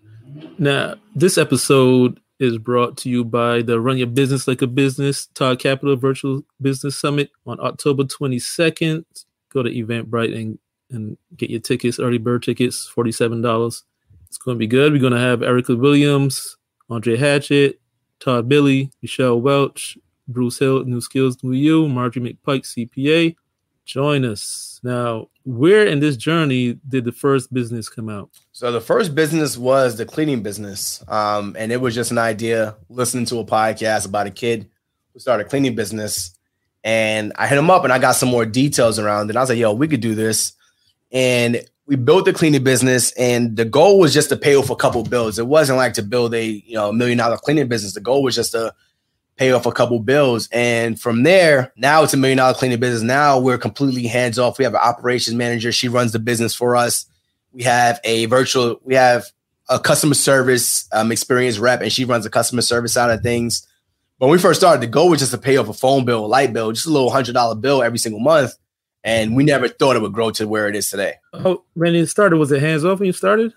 Now, 0.58 0.96
this 1.16 1.38
episode 1.38 2.20
is 2.40 2.58
brought 2.58 2.98
to 2.98 3.10
you 3.10 3.24
by 3.24 3.62
the 3.62 3.80
Run 3.80 3.98
Your 3.98 4.08
Business 4.08 4.48
Like 4.48 4.62
a 4.62 4.68
Business 4.68 5.28
Todd 5.28 5.60
Capital 5.60 5.96
Virtual 5.96 6.44
Business 6.62 6.98
Summit 6.98 7.32
on 7.46 7.60
October 7.60 8.04
22nd 8.04 9.06
go 9.52 9.64
to 9.64 9.70
Eventbrite 9.70 10.36
and 10.36 10.60
and 10.90 11.18
get 11.36 11.50
your 11.50 11.60
tickets, 11.60 12.00
early 12.00 12.18
bird 12.18 12.44
tickets, 12.44 12.88
forty 12.88 13.12
seven 13.12 13.42
dollars. 13.42 13.84
It's 14.28 14.38
going 14.38 14.56
to 14.56 14.60
be 14.60 14.68
good. 14.68 14.92
We're 14.92 15.00
going 15.00 15.14
to 15.14 15.20
have 15.20 15.42
Erica 15.42 15.76
Williams, 15.76 16.58
Andre 16.90 17.16
Hatchett, 17.16 17.80
Todd 18.20 18.50
Billy, 18.50 18.92
Michelle 19.02 19.40
Welch, 19.40 19.98
Bruce 20.28 20.60
Hill, 20.60 20.84
New 20.86 21.02
Skills, 21.02 21.42
New 21.44 21.54
You, 21.54 21.88
Marjorie 21.88 22.38
McPike, 22.46 22.64
CPA. 22.64 23.36
Join 23.86 24.26
us. 24.26 24.82
Now, 24.84 25.30
where 25.46 25.86
in 25.86 26.02
this 26.02 26.18
journey 26.18 26.78
did 26.88 27.06
the 27.06 27.14
first 27.14 27.54
business 27.54 27.88
come 27.88 28.10
out? 28.10 28.30
So 28.52 28.70
the 28.72 28.82
first 28.82 29.16
business 29.16 29.58
was 29.58 29.96
the 29.96 30.06
cleaning 30.06 30.44
business, 30.44 31.02
um, 31.08 31.56
and 31.58 31.72
it 31.72 31.80
was 31.80 31.96
just 31.96 32.12
an 32.12 32.18
idea 32.18 32.76
listening 32.90 33.26
to 33.26 33.40
a 33.40 33.46
podcast 33.46 34.06
about 34.06 34.28
a 34.28 34.32
kid 34.32 34.70
who 35.14 35.20
started 35.20 35.46
a 35.46 35.50
cleaning 35.50 35.74
business, 35.74 36.37
and 36.84 37.34
I 37.36 37.48
hit 37.48 37.58
him 37.58 37.70
up 37.70 37.84
and 37.84 37.94
I 37.94 38.00
got 38.00 38.14
some 38.14 38.30
more 38.30 38.46
details 38.46 39.00
around 39.00 39.28
it. 39.28 39.30
And 39.32 39.38
I 39.38 39.42
was 39.42 39.50
like, 39.50 39.60
"Yo, 39.60 39.74
we 39.74 39.88
could 39.88 40.02
do 40.02 40.16
this," 40.16 40.54
and 41.12 41.62
we 41.86 41.96
built 41.96 42.26
the 42.26 42.34
cleaning 42.34 42.64
business, 42.64 43.12
and 43.14 43.56
the 43.56 43.66
goal 43.66 44.00
was 44.00 44.14
just 44.14 44.30
to 44.30 44.38
pay 44.38 44.56
off 44.56 44.70
a 44.70 44.76
couple 44.76 45.04
bills. 45.04 45.40
It 45.40 45.48
wasn't 45.48 45.78
like 45.78 45.94
to 45.94 46.04
build 46.04 46.34
a 46.34 46.46
you 46.46 46.74
know 46.74 46.92
million 46.92 47.18
dollar 47.18 47.38
cleaning 47.38 47.68
business. 47.68 47.94
The 47.94 48.02
goal 48.02 48.24
was 48.24 48.36
just 48.36 48.52
to 48.52 48.74
pay 49.38 49.52
off 49.52 49.66
a 49.66 49.72
couple 49.72 50.00
bills. 50.00 50.50
And 50.52 51.00
from 51.00 51.24
there, 51.24 51.72
now 51.78 52.04
it's 52.04 52.14
a 52.14 52.18
million 52.18 52.40
dollar 52.40 52.56
cleaning 52.56 52.80
business. 52.80 53.04
Now 53.04 53.40
we're 53.40 53.58
completely 53.58 54.08
hands 54.08 54.38
off. 54.38 54.58
We 54.58 54.66
have 54.66 54.74
an 54.74 54.82
operations 54.84 55.36
manager. 55.36 55.72
She 55.72 55.88
runs 55.88 56.12
the 56.12 56.20
business 56.20 56.54
for 56.54 56.76
us. 56.76 57.06
We 57.54 57.64
have 57.64 58.00
a 58.04 58.26
virtual, 58.26 58.82
we 58.84 58.96
have 58.96 59.26
a 59.70 59.80
customer 59.80 60.16
service 60.16 60.88
um, 60.92 61.12
experience 61.12 61.60
rep, 61.60 61.82
and 61.82 61.92
she 61.92 62.06
runs 62.06 62.24
the 62.24 62.30
customer 62.30 62.62
service 62.62 62.94
side 62.94 63.12
of 63.12 63.22
things. 63.22 63.67
When 64.18 64.32
we 64.32 64.40
first 64.40 64.60
started, 64.60 64.82
the 64.82 64.88
goal 64.88 65.10
was 65.10 65.20
just 65.20 65.32
to 65.32 65.38
pay 65.38 65.58
off 65.58 65.70
a 65.70 65.74
phone 65.74 66.06
bill, 66.06 66.26
a 66.26 66.28
light 66.28 66.52
bill, 66.54 66.72
just 66.72 66.88
a 66.88 66.92
little 66.92 67.12
hundred 67.12 67.34
dollar 67.34 67.56
bill 67.56 67.84
every 67.84 68.00
single 68.00 68.20
month. 68.20 68.54
And 69.04 69.36
we 69.36 69.44
never 69.44 69.68
thought 69.68 69.96
it 69.96 70.02
would 70.02 70.14
grow 70.14 70.32
to 70.32 70.48
where 70.48 70.68
it 70.68 70.76
is 70.76 70.90
today. 70.90 71.16
Oh, 71.34 71.64
when 71.76 71.96
it 71.96 72.08
started, 72.08 72.38
was 72.38 72.52
it 72.52 72.62
hands 72.62 72.84
off 72.84 73.00
when 73.00 73.08
you 73.08 73.14
started? 73.14 73.54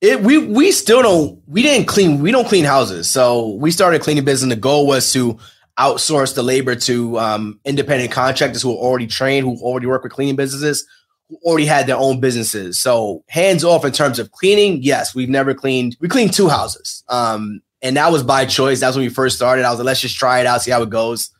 It 0.00 0.20
we 0.22 0.38
we 0.38 0.70
still 0.72 1.02
don't 1.02 1.42
we 1.46 1.62
didn't 1.62 1.86
clean 1.88 2.20
we 2.20 2.30
don't 2.30 2.46
clean 2.46 2.64
houses. 2.64 3.08
So 3.08 3.54
we 3.54 3.70
started 3.70 4.00
a 4.00 4.04
cleaning 4.04 4.24
business. 4.24 4.54
The 4.54 4.60
goal 4.60 4.86
was 4.86 5.12
to 5.12 5.38
outsource 5.78 6.34
the 6.34 6.42
labor 6.42 6.74
to 6.74 7.18
um, 7.18 7.60
independent 7.64 8.12
contractors 8.12 8.62
who 8.62 8.72
are 8.72 8.78
already 8.78 9.06
trained, 9.06 9.44
who 9.44 9.56
already 9.62 9.86
work 9.86 10.04
with 10.04 10.12
cleaning 10.12 10.36
businesses, 10.36 10.86
who 11.28 11.38
already 11.42 11.66
had 11.66 11.86
their 11.86 11.96
own 11.96 12.20
businesses. 12.20 12.78
So 12.78 13.24
hands 13.28 13.64
off 13.64 13.84
in 13.84 13.92
terms 13.92 14.18
of 14.18 14.30
cleaning. 14.30 14.82
Yes, 14.82 15.14
we've 15.14 15.28
never 15.28 15.54
cleaned. 15.54 15.96
We 16.00 16.08
cleaned 16.08 16.32
two 16.32 16.48
houses, 16.48 17.02
um, 17.08 17.60
and 17.84 17.98
that 17.98 18.10
was 18.10 18.22
by 18.22 18.46
choice. 18.46 18.80
That's 18.80 18.96
when 18.96 19.04
we 19.04 19.10
first 19.10 19.36
started. 19.36 19.66
I 19.66 19.70
was 19.70 19.78
like, 19.78 19.86
let's 19.86 20.00
just 20.00 20.16
try 20.16 20.40
it 20.40 20.46
out, 20.46 20.62
see 20.62 20.70
how 20.70 20.82
it 20.82 20.88
goes. 20.90 21.30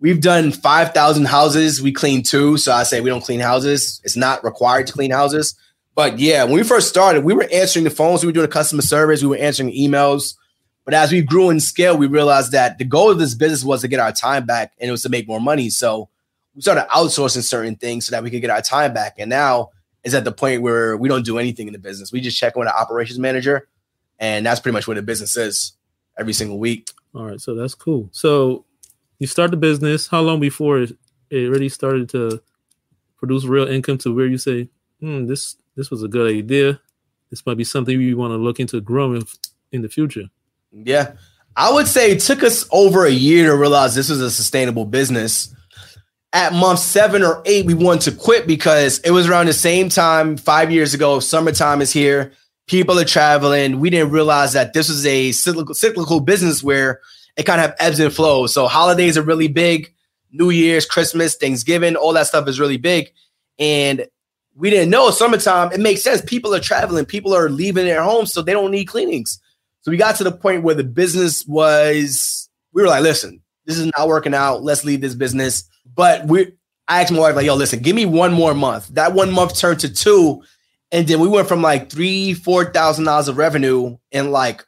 We've 0.00 0.20
done 0.20 0.52
five 0.52 0.92
thousand 0.92 1.24
houses. 1.24 1.82
We 1.82 1.92
clean 1.92 2.22
two, 2.22 2.58
so 2.58 2.72
I 2.72 2.84
say 2.84 3.00
we 3.00 3.10
don't 3.10 3.24
clean 3.24 3.40
houses. 3.40 4.00
It's 4.04 4.16
not 4.16 4.44
required 4.44 4.86
to 4.86 4.92
clean 4.92 5.10
houses. 5.10 5.56
But 5.96 6.20
yeah, 6.20 6.44
when 6.44 6.54
we 6.54 6.62
first 6.62 6.88
started, 6.88 7.24
we 7.24 7.34
were 7.34 7.48
answering 7.52 7.84
the 7.84 7.90
phones, 7.90 8.22
we 8.22 8.28
were 8.28 8.32
doing 8.32 8.48
customer 8.48 8.82
service, 8.82 9.22
we 9.22 9.28
were 9.28 9.38
answering 9.38 9.72
emails. 9.72 10.36
But 10.84 10.94
as 10.94 11.10
we 11.10 11.22
grew 11.22 11.50
in 11.50 11.58
scale, 11.58 11.96
we 11.96 12.06
realized 12.06 12.52
that 12.52 12.78
the 12.78 12.84
goal 12.84 13.10
of 13.10 13.18
this 13.18 13.34
business 13.34 13.64
was 13.64 13.80
to 13.80 13.88
get 13.88 13.98
our 13.98 14.12
time 14.12 14.46
back 14.46 14.72
and 14.78 14.88
it 14.88 14.92
was 14.92 15.02
to 15.02 15.08
make 15.08 15.26
more 15.26 15.40
money. 15.40 15.70
So 15.70 16.08
we 16.54 16.62
started 16.62 16.86
outsourcing 16.90 17.42
certain 17.42 17.76
things 17.76 18.06
so 18.06 18.12
that 18.12 18.22
we 18.22 18.30
could 18.30 18.40
get 18.40 18.50
our 18.50 18.62
time 18.62 18.94
back. 18.94 19.16
And 19.18 19.28
now 19.28 19.70
is 20.04 20.14
at 20.14 20.24
the 20.24 20.32
point 20.32 20.62
where 20.62 20.96
we 20.96 21.08
don't 21.08 21.24
do 21.24 21.38
anything 21.38 21.66
in 21.66 21.72
the 21.72 21.78
business. 21.78 22.12
We 22.12 22.20
just 22.20 22.38
check 22.38 22.56
with 22.56 22.68
the 22.68 22.78
operations 22.78 23.18
manager, 23.18 23.68
and 24.18 24.46
that's 24.46 24.60
pretty 24.60 24.74
much 24.74 24.86
what 24.86 24.94
the 24.94 25.02
business 25.02 25.36
is 25.36 25.72
every 26.18 26.32
single 26.32 26.58
week. 26.58 26.88
All 27.14 27.24
right, 27.24 27.40
so 27.40 27.54
that's 27.54 27.74
cool. 27.74 28.08
So 28.12 28.64
you 29.18 29.26
start 29.26 29.50
the 29.50 29.56
business. 29.56 30.08
How 30.08 30.20
long 30.20 30.40
before 30.40 30.80
it, 30.80 30.92
it 31.30 31.50
really 31.50 31.68
started 31.68 32.08
to 32.10 32.42
produce 33.16 33.44
real 33.44 33.66
income 33.66 33.98
to 33.98 34.14
where 34.14 34.26
you 34.26 34.38
say, 34.38 34.68
hmm, 35.00 35.26
this 35.26 35.56
this 35.76 35.90
was 35.90 36.02
a 36.02 36.08
good 36.08 36.30
idea. 36.34 36.80
This 37.30 37.44
might 37.46 37.56
be 37.56 37.64
something 37.64 38.00
you 38.00 38.16
want 38.16 38.32
to 38.32 38.36
look 38.36 38.58
into 38.58 38.80
growing 38.80 39.26
in 39.70 39.82
the 39.82 39.88
future. 39.88 40.24
Yeah. 40.72 41.12
I 41.56 41.72
would 41.72 41.88
say 41.88 42.12
it 42.12 42.20
took 42.20 42.42
us 42.42 42.66
over 42.70 43.04
a 43.04 43.10
year 43.10 43.46
to 43.46 43.56
realize 43.56 43.94
this 43.94 44.08
was 44.08 44.20
a 44.20 44.30
sustainable 44.30 44.84
business. 44.84 45.54
At 46.32 46.52
month 46.52 46.78
seven 46.78 47.22
or 47.22 47.42
eight, 47.46 47.66
we 47.66 47.74
wanted 47.74 48.10
to 48.10 48.16
quit 48.16 48.46
because 48.46 48.98
it 49.00 49.10
was 49.10 49.28
around 49.28 49.46
the 49.46 49.52
same 49.52 49.88
time 49.88 50.36
five 50.36 50.70
years 50.70 50.94
ago. 50.94 51.20
Summertime 51.20 51.80
is 51.80 51.92
here. 51.92 52.32
People 52.68 52.98
are 52.98 53.04
traveling. 53.04 53.80
We 53.80 53.90
didn't 53.90 54.12
realize 54.12 54.52
that 54.52 54.72
this 54.72 54.88
was 54.88 55.04
a 55.04 55.32
cyclical, 55.32 55.74
cyclical 55.74 56.20
business 56.20 56.62
where 56.62 57.00
it 57.36 57.44
kind 57.44 57.60
of 57.60 57.70
have 57.70 57.76
ebbs 57.80 57.98
and 57.98 58.12
flows. 58.12 58.54
So 58.54 58.68
holidays 58.68 59.18
are 59.18 59.22
really 59.22 59.48
big. 59.48 59.92
New 60.30 60.50
Year's, 60.50 60.86
Christmas, 60.86 61.34
Thanksgiving, 61.34 61.96
all 61.96 62.12
that 62.12 62.26
stuff 62.26 62.46
is 62.46 62.60
really 62.60 62.76
big. 62.76 63.10
And 63.58 64.06
we 64.54 64.70
didn't 64.70 64.90
know 64.90 65.10
summertime. 65.10 65.72
It 65.72 65.80
makes 65.80 66.02
sense. 66.02 66.20
People 66.20 66.54
are 66.54 66.60
traveling, 66.60 67.06
people 67.06 67.34
are 67.34 67.48
leaving 67.48 67.86
their 67.86 68.02
homes, 68.02 68.32
so 68.32 68.42
they 68.42 68.52
don't 68.52 68.70
need 68.70 68.86
cleanings. 68.86 69.40
So 69.82 69.90
we 69.90 69.96
got 69.96 70.16
to 70.16 70.24
the 70.24 70.32
point 70.32 70.64
where 70.64 70.74
the 70.74 70.84
business 70.84 71.46
was, 71.46 72.48
we 72.72 72.82
were 72.82 72.88
like, 72.88 73.02
listen, 73.02 73.40
this 73.64 73.78
is 73.78 73.90
not 73.96 74.08
working 74.08 74.34
out. 74.34 74.62
Let's 74.62 74.84
leave 74.84 75.00
this 75.00 75.14
business. 75.14 75.64
But 75.94 76.26
we, 76.26 76.52
I 76.88 77.02
asked 77.02 77.12
my 77.12 77.20
wife, 77.20 77.36
like, 77.36 77.46
yo, 77.46 77.54
listen, 77.54 77.80
give 77.80 77.94
me 77.96 78.04
one 78.04 78.32
more 78.32 78.52
month. 78.54 78.88
That 78.88 79.14
one 79.14 79.32
month 79.32 79.56
turned 79.56 79.80
to 79.80 79.92
two. 79.92 80.42
And 80.90 81.06
then 81.06 81.20
we 81.20 81.28
went 81.28 81.48
from 81.48 81.62
like 81.62 81.90
three, 81.90 82.34
four 82.34 82.66
thousand 82.66 83.04
dollars 83.04 83.28
of 83.28 83.36
revenue 83.36 83.96
in 84.10 84.30
like 84.30 84.64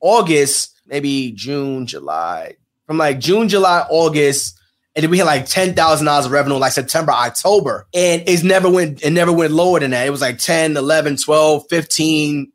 August, 0.00 0.80
maybe 0.86 1.32
June, 1.32 1.86
July. 1.86 2.56
From 2.86 2.98
like 2.98 3.20
June, 3.20 3.48
July, 3.48 3.86
August 3.88 4.58
and 4.94 5.02
then 5.02 5.10
we 5.10 5.18
had 5.18 5.26
like 5.26 5.46
ten 5.46 5.74
thousand 5.74 6.06
dollars 6.06 6.26
of 6.26 6.32
revenue 6.32 6.56
like 6.56 6.72
September, 6.72 7.12
October, 7.12 7.86
and 7.94 8.22
it's 8.26 8.42
never 8.42 8.68
went 8.70 9.02
it 9.02 9.10
never 9.10 9.32
went 9.32 9.52
lower 9.52 9.80
than 9.80 9.92
that. 9.92 10.06
It 10.06 10.10
was 10.10 10.20
like 10.20 10.38
10, 10.38 10.76
11, 10.76 11.16
12, 11.16 11.64
15. 11.70 12.52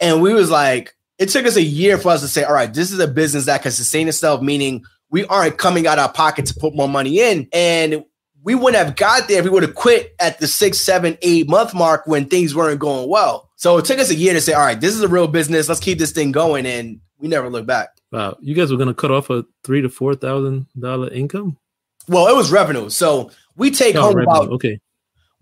and 0.00 0.22
we 0.22 0.32
was 0.32 0.50
like, 0.50 0.94
it 1.18 1.28
took 1.28 1.46
us 1.46 1.56
a 1.56 1.62
year 1.62 1.98
for 1.98 2.10
us 2.10 2.22
to 2.22 2.28
say, 2.28 2.44
all 2.44 2.54
right, 2.54 2.72
this 2.72 2.92
is 2.92 2.98
a 2.98 3.08
business 3.08 3.46
that 3.46 3.62
can 3.62 3.72
sustain 3.72 4.08
itself, 4.08 4.40
meaning 4.40 4.84
we 5.10 5.26
aren't 5.26 5.58
coming 5.58 5.86
out 5.86 5.98
of 5.98 6.06
our 6.06 6.12
pocket 6.12 6.46
to 6.46 6.54
put 6.54 6.74
more 6.74 6.88
money 6.88 7.20
in, 7.20 7.46
and 7.52 8.04
we 8.46 8.54
wouldn't 8.54 8.82
have 8.82 8.94
got 8.94 9.26
there 9.26 9.40
if 9.40 9.44
we 9.44 9.50
would 9.50 9.64
have 9.64 9.74
quit 9.74 10.14
at 10.20 10.38
the 10.38 10.46
six, 10.46 10.78
seven, 10.78 11.18
eight 11.20 11.48
month 11.48 11.74
mark 11.74 12.06
when 12.06 12.26
things 12.26 12.54
weren't 12.54 12.78
going 12.78 13.08
well. 13.08 13.50
So 13.56 13.76
it 13.76 13.84
took 13.84 13.98
us 13.98 14.08
a 14.08 14.14
year 14.14 14.34
to 14.34 14.40
say, 14.40 14.52
all 14.52 14.64
right, 14.64 14.80
this 14.80 14.94
is 14.94 15.02
a 15.02 15.08
real 15.08 15.26
business. 15.26 15.68
Let's 15.68 15.80
keep 15.80 15.98
this 15.98 16.12
thing 16.12 16.30
going, 16.30 16.64
and 16.64 17.00
we 17.18 17.26
never 17.26 17.50
looked 17.50 17.66
back. 17.66 17.88
Wow, 18.12 18.36
you 18.40 18.54
guys 18.54 18.70
were 18.70 18.76
going 18.76 18.88
to 18.88 18.94
cut 18.94 19.10
off 19.10 19.30
a 19.30 19.44
three 19.64 19.82
to 19.82 19.88
four 19.88 20.14
thousand 20.14 20.66
dollar 20.78 21.10
income. 21.10 21.58
Well, 22.06 22.28
it 22.28 22.36
was 22.36 22.52
revenue. 22.52 22.88
So 22.88 23.32
we 23.56 23.72
take 23.72 23.96
oh, 23.96 24.02
home 24.02 24.14
revenue. 24.14 24.36
about 24.36 24.52
okay. 24.52 24.78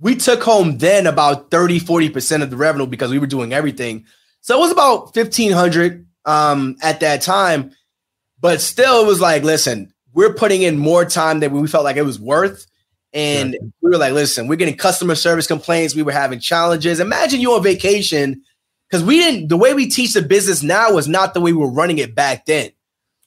We 0.01 0.17
took 0.17 0.43
home 0.43 0.79
then 0.79 1.07
about 1.07 1.51
30, 1.53 1.79
40% 1.81 2.43
of 2.43 2.51
the 2.51 2.57
revenue 2.57 2.87
because 2.87 3.11
we 3.11 3.19
were 3.19 3.29
doing 3.29 3.53
everything. 3.53 4.07
So 4.41 4.57
it 4.57 4.61
was 4.61 4.73
about 4.73 5.15
1500 5.15 6.07
um 6.25 6.77
at 6.83 7.01
that 7.01 7.21
time. 7.21 7.73
But 8.41 8.63
still 8.63 9.03
it 9.03 9.07
was 9.07 9.21
like, 9.21 9.43
listen, 9.43 9.93
we're 10.15 10.35
putting 10.35 10.63
in 10.63 10.79
more 10.79 11.05
time 11.05 11.41
than 11.41 11.53
we 11.53 11.69
felt 11.69 11.85
like 11.85 11.97
it 11.97 12.03
was 12.03 12.19
worth. 12.19 12.67
And 13.15 13.57
we 13.81 13.91
were 13.91 13.97
like, 13.97 14.13
listen, 14.13 14.49
we're 14.49 14.57
getting 14.57 14.77
customer 14.77 15.15
service 15.15 15.47
complaints. 15.47 15.95
We 15.95 16.03
were 16.03 16.13
having 16.13 16.41
challenges. 16.41 16.99
Imagine 16.99 17.41
you're 17.41 17.57
on 17.57 17.63
vacation 17.63 18.43
because 18.91 19.05
we 19.05 19.19
didn't, 19.19 19.49
the 19.49 19.57
way 19.57 19.73
we 19.73 19.89
teach 19.89 20.15
the 20.15 20.23
business 20.23 20.65
now 20.65 20.93
was 20.93 21.07
not 21.07 21.33
the 21.33 21.41
way 21.41 21.53
we 21.53 21.59
were 21.59 21.71
running 21.71 21.99
it 21.99 22.15
back 22.15 22.45
then. 22.47 22.71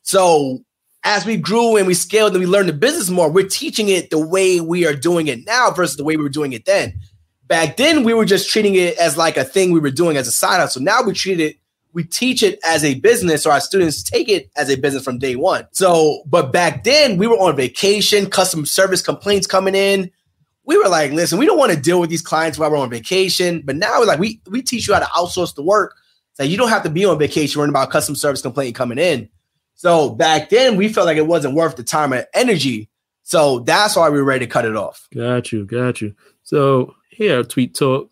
So 0.03 0.59
as 1.03 1.25
we 1.25 1.37
grew 1.37 1.77
and 1.77 1.87
we 1.87 1.93
scaled 1.93 2.33
and 2.33 2.41
we 2.41 2.45
learned 2.45 2.67
the 2.67 2.73
business 2.73 3.09
more, 3.09 3.31
we're 3.31 3.47
teaching 3.47 3.87
it 3.87 4.09
the 4.09 4.19
way 4.19 4.59
we 4.59 4.85
are 4.85 4.93
doing 4.93 5.27
it 5.27 5.45
now 5.45 5.71
versus 5.71 5.95
the 5.95 6.03
way 6.03 6.17
we 6.17 6.23
were 6.23 6.29
doing 6.29 6.51
it 6.51 6.65
then. 6.65 6.99
Back 7.45 7.77
then, 7.77 8.03
we 8.03 8.13
were 8.13 8.25
just 8.25 8.49
treating 8.49 8.75
it 8.75 8.97
as 8.97 9.15
like 9.15 9.37
a 9.37 9.45
thing 9.45 9.71
we 9.71 9.79
were 9.79 9.89
doing 9.89 10.17
as 10.17 10.27
a 10.27 10.33
side 10.33 10.59
hustle. 10.59 10.81
Now 10.81 11.01
we 11.01 11.13
treat 11.13 11.39
it, 11.39 11.55
we 11.97 12.03
teach 12.03 12.43
it 12.43 12.59
as 12.63 12.83
a 12.83 12.93
business, 12.99 13.43
or 13.43 13.51
our 13.51 13.59
students 13.59 14.03
take 14.03 14.29
it 14.29 14.51
as 14.55 14.69
a 14.69 14.75
business 14.75 15.03
from 15.03 15.17
day 15.17 15.35
one. 15.35 15.65
So, 15.71 16.21
but 16.27 16.53
back 16.53 16.83
then, 16.83 17.17
we 17.17 17.25
were 17.25 17.37
on 17.37 17.55
vacation, 17.55 18.29
customer 18.29 18.67
service 18.67 19.01
complaints 19.01 19.47
coming 19.47 19.73
in. 19.73 20.11
We 20.63 20.77
were 20.77 20.89
like, 20.89 21.11
listen, 21.11 21.39
we 21.39 21.47
don't 21.47 21.57
want 21.57 21.71
to 21.71 21.79
deal 21.79 21.99
with 21.99 22.11
these 22.11 22.21
clients 22.21 22.59
while 22.59 22.69
we're 22.69 22.77
on 22.77 22.91
vacation. 22.91 23.63
But 23.65 23.77
now 23.77 23.99
we're 23.99 24.05
like, 24.05 24.19
we 24.19 24.39
we 24.47 24.61
teach 24.61 24.87
you 24.87 24.93
how 24.93 24.99
to 24.99 25.07
outsource 25.07 25.55
the 25.55 25.63
work. 25.63 25.95
So 26.33 26.43
you 26.43 26.55
don't 26.55 26.69
have 26.69 26.83
to 26.83 26.91
be 26.91 27.03
on 27.03 27.17
vacation 27.17 27.57
worrying 27.57 27.71
about 27.71 27.89
customer 27.89 28.15
service 28.15 28.43
complaint 28.43 28.75
coming 28.75 28.99
in. 28.99 29.27
So 29.73 30.11
back 30.11 30.51
then 30.51 30.75
we 30.75 30.89
felt 30.89 31.07
like 31.07 31.17
it 31.17 31.25
wasn't 31.25 31.55
worth 31.55 31.77
the 31.77 31.83
time 31.83 32.13
and 32.13 32.27
energy. 32.31 32.89
So 33.23 33.61
that's 33.61 33.95
why 33.95 34.11
we 34.11 34.19
were 34.19 34.23
ready 34.23 34.45
to 34.45 34.51
cut 34.51 34.65
it 34.65 34.75
off. 34.75 35.07
Got 35.15 35.51
you, 35.51 35.65
got 35.65 35.99
you. 35.99 36.13
So 36.43 36.93
here 37.09 37.43
Tweet 37.43 37.73
Talk. 37.73 38.11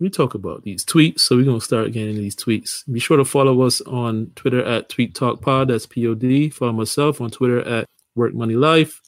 We 0.00 0.08
talk 0.08 0.34
about 0.34 0.62
these 0.62 0.84
tweets, 0.84 1.20
so 1.20 1.36
we're 1.36 1.44
gonna 1.44 1.60
start 1.60 1.92
getting 1.92 2.16
these 2.16 2.34
tweets. 2.34 2.90
Be 2.90 2.98
sure 2.98 3.18
to 3.18 3.24
follow 3.24 3.60
us 3.62 3.82
on 3.82 4.32
Twitter 4.34 4.64
at 4.64 4.88
Tweet 4.88 5.14
Talk 5.14 5.42
Pod. 5.42 5.68
That's 5.68 5.86
P 5.86 6.06
O 6.06 6.14
D. 6.14 6.48
Follow 6.48 6.72
myself 6.72 7.20
on 7.20 7.30
Twitter 7.30 7.60
at 7.68 7.84
Work 8.14 8.32
Money 8.32 8.54
Life. 8.56 9.00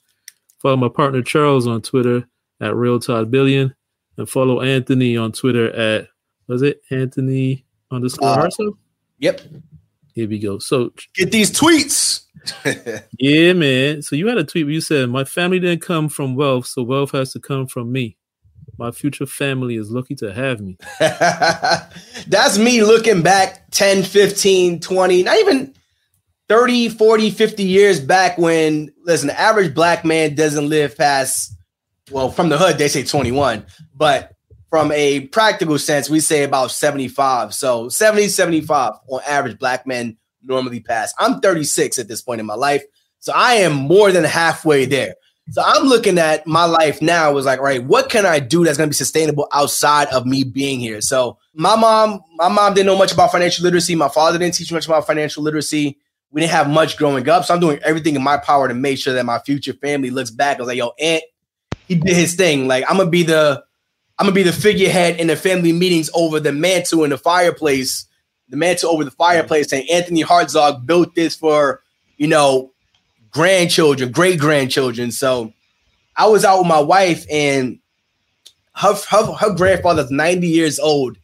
Follow 0.59 0.77
my 0.77 0.89
partner 0.89 1.23
Charles 1.23 1.67
on 1.67 1.81
Twitter 1.81 2.29
at 2.61 2.77
Real 2.77 3.01
Todd 3.01 3.31
Billion, 3.31 3.75
and 4.19 4.29
follow 4.29 4.61
Anthony 4.61 5.17
on 5.17 5.33
Twitter 5.33 5.71
at 5.75 6.09
was 6.47 6.61
it 6.61 6.83
Anthony 6.91 7.65
underscore 7.91 8.29
uh, 8.29 8.37
Hartzog? 8.37 8.77
Yep. 9.19 9.41
Here 10.15 10.29
we 10.29 10.39
go. 10.39 10.59
So 10.59 10.93
get 11.15 11.33
these 11.33 11.51
tweets. 11.51 12.25
yeah, 13.19 13.53
man. 13.55 14.03
So 14.03 14.17
you 14.17 14.27
had 14.27 14.37
a 14.37 14.45
tweet 14.45 14.67
where 14.67 14.75
you 14.75 14.81
said, 14.81 15.09
My 15.09 15.25
family 15.25 15.59
didn't 15.59 15.83
come 15.83 16.09
from 16.09 16.35
wealth, 16.35 16.67
so 16.67 16.83
wealth 16.83 17.13
has 17.13 17.33
to 17.33 17.41
come 17.41 17.67
from 17.67 17.91
me. 17.91 18.17
My 18.83 18.91
future 18.91 19.27
family 19.27 19.77
is 19.77 19.93
lucky 19.93 20.17
to 20.17 20.35
have 20.35 20.61
me. 20.61 20.77
That's 20.99 22.59
me 22.59 22.83
looking 22.83 23.23
back 23.23 23.71
10, 23.71 24.03
15, 24.03 24.81
20, 24.81 25.23
not 25.23 25.39
even 25.39 25.73
30, 26.49 26.89
40, 26.89 27.31
50 27.31 27.63
years 27.63 28.01
back 28.01 28.37
when, 28.39 28.93
listen, 29.05 29.29
the 29.29 29.39
average 29.39 29.73
black 29.73 30.05
man 30.05 30.35
doesn't 30.35 30.69
live 30.69 30.99
past 30.99 31.57
well, 32.11 32.29
from 32.29 32.49
the 32.49 32.59
hood, 32.59 32.77
they 32.77 32.89
say 32.89 33.05
21, 33.05 33.65
but 33.95 34.35
from 34.69 34.91
a 34.91 35.29
practical 35.29 35.79
sense, 35.79 36.11
we 36.11 36.19
say 36.19 36.43
about 36.43 36.73
75. 36.73 37.55
So 37.55 37.89
70, 37.89 38.27
75 38.27 38.95
on 39.07 39.21
average, 39.29 39.61
black 39.61 39.87
men 39.87 40.17
normally 40.43 40.81
pass. 40.81 41.15
I'm 41.21 41.39
36 41.39 42.01
at 42.01 42.09
this 42.09 42.21
point 42.21 42.41
in 42.41 42.47
my 42.47 42.55
life. 42.55 42.83
So 43.21 43.33
I 43.33 43.55
am 43.55 43.75
more 43.75 44.11
than 44.11 44.25
halfway 44.25 44.87
there. 44.87 45.15
So 45.51 45.63
I'm 45.65 45.87
looking 45.87 46.19
at 46.19 46.47
my 46.47 46.65
life 46.65 47.03
now 47.03 47.33
was 47.33 47.45
like, 47.45 47.61
right, 47.61 47.83
what 47.83 48.09
can 48.09 48.25
I 48.25 48.39
do 48.39 48.65
that's 48.65 48.79
going 48.79 48.89
to 48.89 48.93
be 48.93 48.97
sustainable 48.97 49.49
outside 49.53 50.09
of 50.09 50.25
me 50.25 50.45
being 50.45 50.79
here? 50.79 51.01
So 51.01 51.39
my 51.55 51.75
mom, 51.75 52.23
my 52.37 52.49
mom 52.49 52.75
didn't 52.75 52.87
know 52.87 52.97
much 52.97 53.13
about 53.13 53.33
financial 53.33 53.65
literacy. 53.65 53.97
My 53.97 54.09
father 54.09 54.39
didn't 54.39 54.55
teach 54.55 54.73
much 54.73 54.87
about 54.87 55.07
financial 55.07 55.43
literacy. 55.43 55.99
We 56.31 56.41
didn't 56.41 56.53
have 56.53 56.71
much 56.71 56.97
growing 56.97 57.29
up. 57.29 57.45
So 57.45 57.55
I'm 57.55 57.61
doing 57.61 57.81
everything 57.85 58.15
in 58.15 58.23
my 58.23 58.37
power 58.37 58.69
to 58.69 58.75
make 58.75 58.99
sure 58.99 59.15
that 59.15 59.27
my 59.27 59.41
future 59.41 59.73
family 59.75 60.11
looks 60.11 60.31
back. 60.31 60.57
I 60.57 60.61
was 60.61 60.69
like, 60.69 60.79
yo, 60.79 60.93
Aunt, 60.99 61.25
he 61.87 61.97
did 61.97 62.17
his 62.17 62.35
thing. 62.35 62.69
Like 62.69 62.85
I'm 62.89 62.97
gonna 62.97 63.11
be 63.11 63.25
the 63.25 63.63
I'm 64.19 64.27
gonna 64.27 64.35
be 64.35 64.43
the 64.43 64.53
figurehead 64.53 65.21
in 65.21 65.27
the 65.27 65.37
family 65.37 65.73
meetings 65.73 66.09
over 66.15 66.41
the 66.41 66.53
mantle 66.53 67.05
in 67.05 67.11
the 67.11 67.19
fireplace, 67.19 68.07
the 68.49 68.57
mantle 68.57 68.91
over 68.91 69.05
the 69.05 69.11
fireplace, 69.11 69.69
saying 69.69 69.89
Anthony 69.91 70.23
Hartzog 70.23 70.87
built 70.87 71.15
this 71.15 71.35
for, 71.35 71.83
you 72.17 72.29
know, 72.29 72.72
grandchildren, 73.33 74.13
great 74.13 74.39
grandchildren. 74.39 75.11
So 75.11 75.53
I 76.17 76.27
was 76.27 76.45
out 76.45 76.59
with 76.59 76.69
my 76.69 76.81
wife 76.81 77.25
and 77.31 77.79
her, 78.75 78.95
her, 79.11 79.33
her 79.33 79.55
grandfather's 79.55 80.11
90 80.11 80.47
years 80.47 80.79
old. 80.79 81.19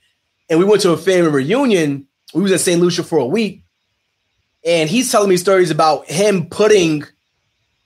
And 0.50 0.58
we 0.58 0.64
went 0.64 0.82
to 0.82 0.92
a 0.92 0.96
family 0.96 1.30
reunion. 1.30 2.06
We 2.34 2.42
was 2.42 2.52
in 2.52 2.58
St. 2.58 2.80
Lucia 2.80 3.02
for 3.02 3.18
a 3.18 3.26
week. 3.26 3.62
And 4.64 4.90
he's 4.90 5.12
telling 5.12 5.28
me 5.28 5.36
stories 5.36 5.70
about 5.70 6.10
him 6.10 6.48
putting 6.48 7.04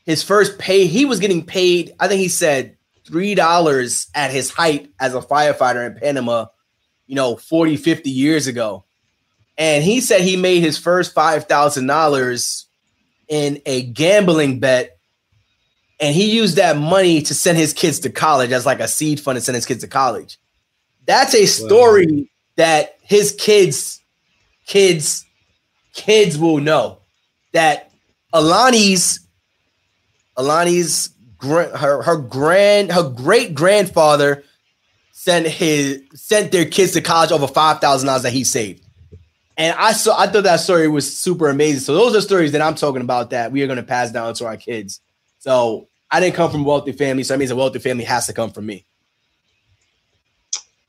his 0.06 0.22
first 0.22 0.58
pay. 0.58 0.86
He 0.86 1.04
was 1.04 1.20
getting 1.20 1.44
paid, 1.44 1.94
I 2.00 2.08
think 2.08 2.20
he 2.20 2.28
said 2.28 2.76
$3 3.06 4.08
at 4.14 4.30
his 4.30 4.50
height 4.50 4.90
as 4.98 5.14
a 5.14 5.20
firefighter 5.20 5.86
in 5.86 6.00
Panama, 6.00 6.46
you 7.06 7.14
know, 7.14 7.36
40, 7.36 7.76
50 7.76 8.10
years 8.10 8.46
ago. 8.46 8.84
And 9.58 9.84
he 9.84 10.00
said 10.00 10.22
he 10.22 10.36
made 10.36 10.60
his 10.60 10.78
first 10.78 11.14
$5,000 11.14 12.64
in 13.32 13.62
a 13.64 13.80
gambling 13.84 14.60
bet 14.60 14.98
and 15.98 16.14
he 16.14 16.36
used 16.36 16.56
that 16.56 16.76
money 16.76 17.22
to 17.22 17.32
send 17.32 17.56
his 17.56 17.72
kids 17.72 18.00
to 18.00 18.10
college 18.10 18.52
as 18.52 18.66
like 18.66 18.78
a 18.78 18.86
seed 18.86 19.20
fund 19.20 19.36
to 19.36 19.40
send 19.40 19.54
his 19.54 19.64
kids 19.64 19.80
to 19.80 19.88
college. 19.88 20.38
That's 21.06 21.34
a 21.34 21.46
story 21.46 22.06
wow. 22.10 22.22
that 22.56 22.98
his 23.00 23.34
kids, 23.38 24.00
kids, 24.66 25.24
kids 25.94 26.36
will 26.36 26.58
know 26.58 26.98
that 27.52 27.90
Alani's, 28.34 29.20
Alani's 30.36 31.08
her 31.40 32.02
her 32.02 32.16
grand 32.18 32.92
her 32.92 33.08
great 33.08 33.54
grandfather 33.54 34.44
sent 35.12 35.46
his 35.46 36.02
sent 36.14 36.52
their 36.52 36.64
kids 36.66 36.92
to 36.92 37.00
college 37.00 37.32
over 37.32 37.48
five 37.48 37.80
thousand 37.80 38.08
dollars 38.08 38.22
that 38.22 38.32
he 38.32 38.44
saved. 38.44 38.81
And 39.56 39.76
I 39.78 39.92
saw 39.92 40.18
I 40.18 40.26
thought 40.26 40.44
that 40.44 40.60
story 40.60 40.88
was 40.88 41.14
super 41.14 41.48
amazing. 41.48 41.80
So 41.80 41.94
those 41.94 42.16
are 42.16 42.20
stories 42.20 42.52
that 42.52 42.62
I'm 42.62 42.74
talking 42.74 43.02
about 43.02 43.30
that 43.30 43.52
we 43.52 43.62
are 43.62 43.66
going 43.66 43.76
to 43.76 43.82
pass 43.82 44.10
down 44.10 44.34
to 44.34 44.46
our 44.46 44.56
kids. 44.56 45.00
So 45.40 45.88
I 46.10 46.20
didn't 46.20 46.36
come 46.36 46.50
from 46.50 46.62
a 46.62 46.64
wealthy 46.64 46.92
family, 46.92 47.22
so 47.22 47.34
that 47.34 47.38
means 47.38 47.50
a 47.50 47.56
wealthy 47.56 47.78
family 47.78 48.04
has 48.04 48.26
to 48.26 48.32
come 48.32 48.50
from 48.50 48.66
me. 48.66 48.84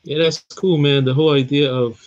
Yeah, 0.03 0.19
that's 0.19 0.43
cool, 0.55 0.77
man. 0.77 1.05
The 1.05 1.13
whole 1.13 1.33
idea 1.33 1.71
of 1.71 2.05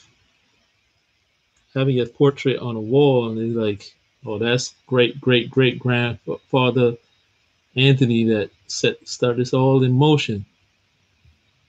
having 1.75 2.01
a 2.01 2.07
portrait 2.07 2.59
on 2.59 2.77
a 2.77 2.81
wall 2.81 3.31
and 3.31 3.39
it's 3.39 3.57
like, 3.57 3.95
oh, 4.25 4.39
that's 4.39 4.75
great, 4.87 5.21
great, 5.21 5.51
great 5.51 5.79
grandfather 5.79 6.97
Anthony 7.77 8.25
that 8.25 8.51
set 8.67 9.07
started 9.07 9.39
this 9.39 9.53
all 9.53 9.83
in 9.83 9.93
motion. 9.93 10.45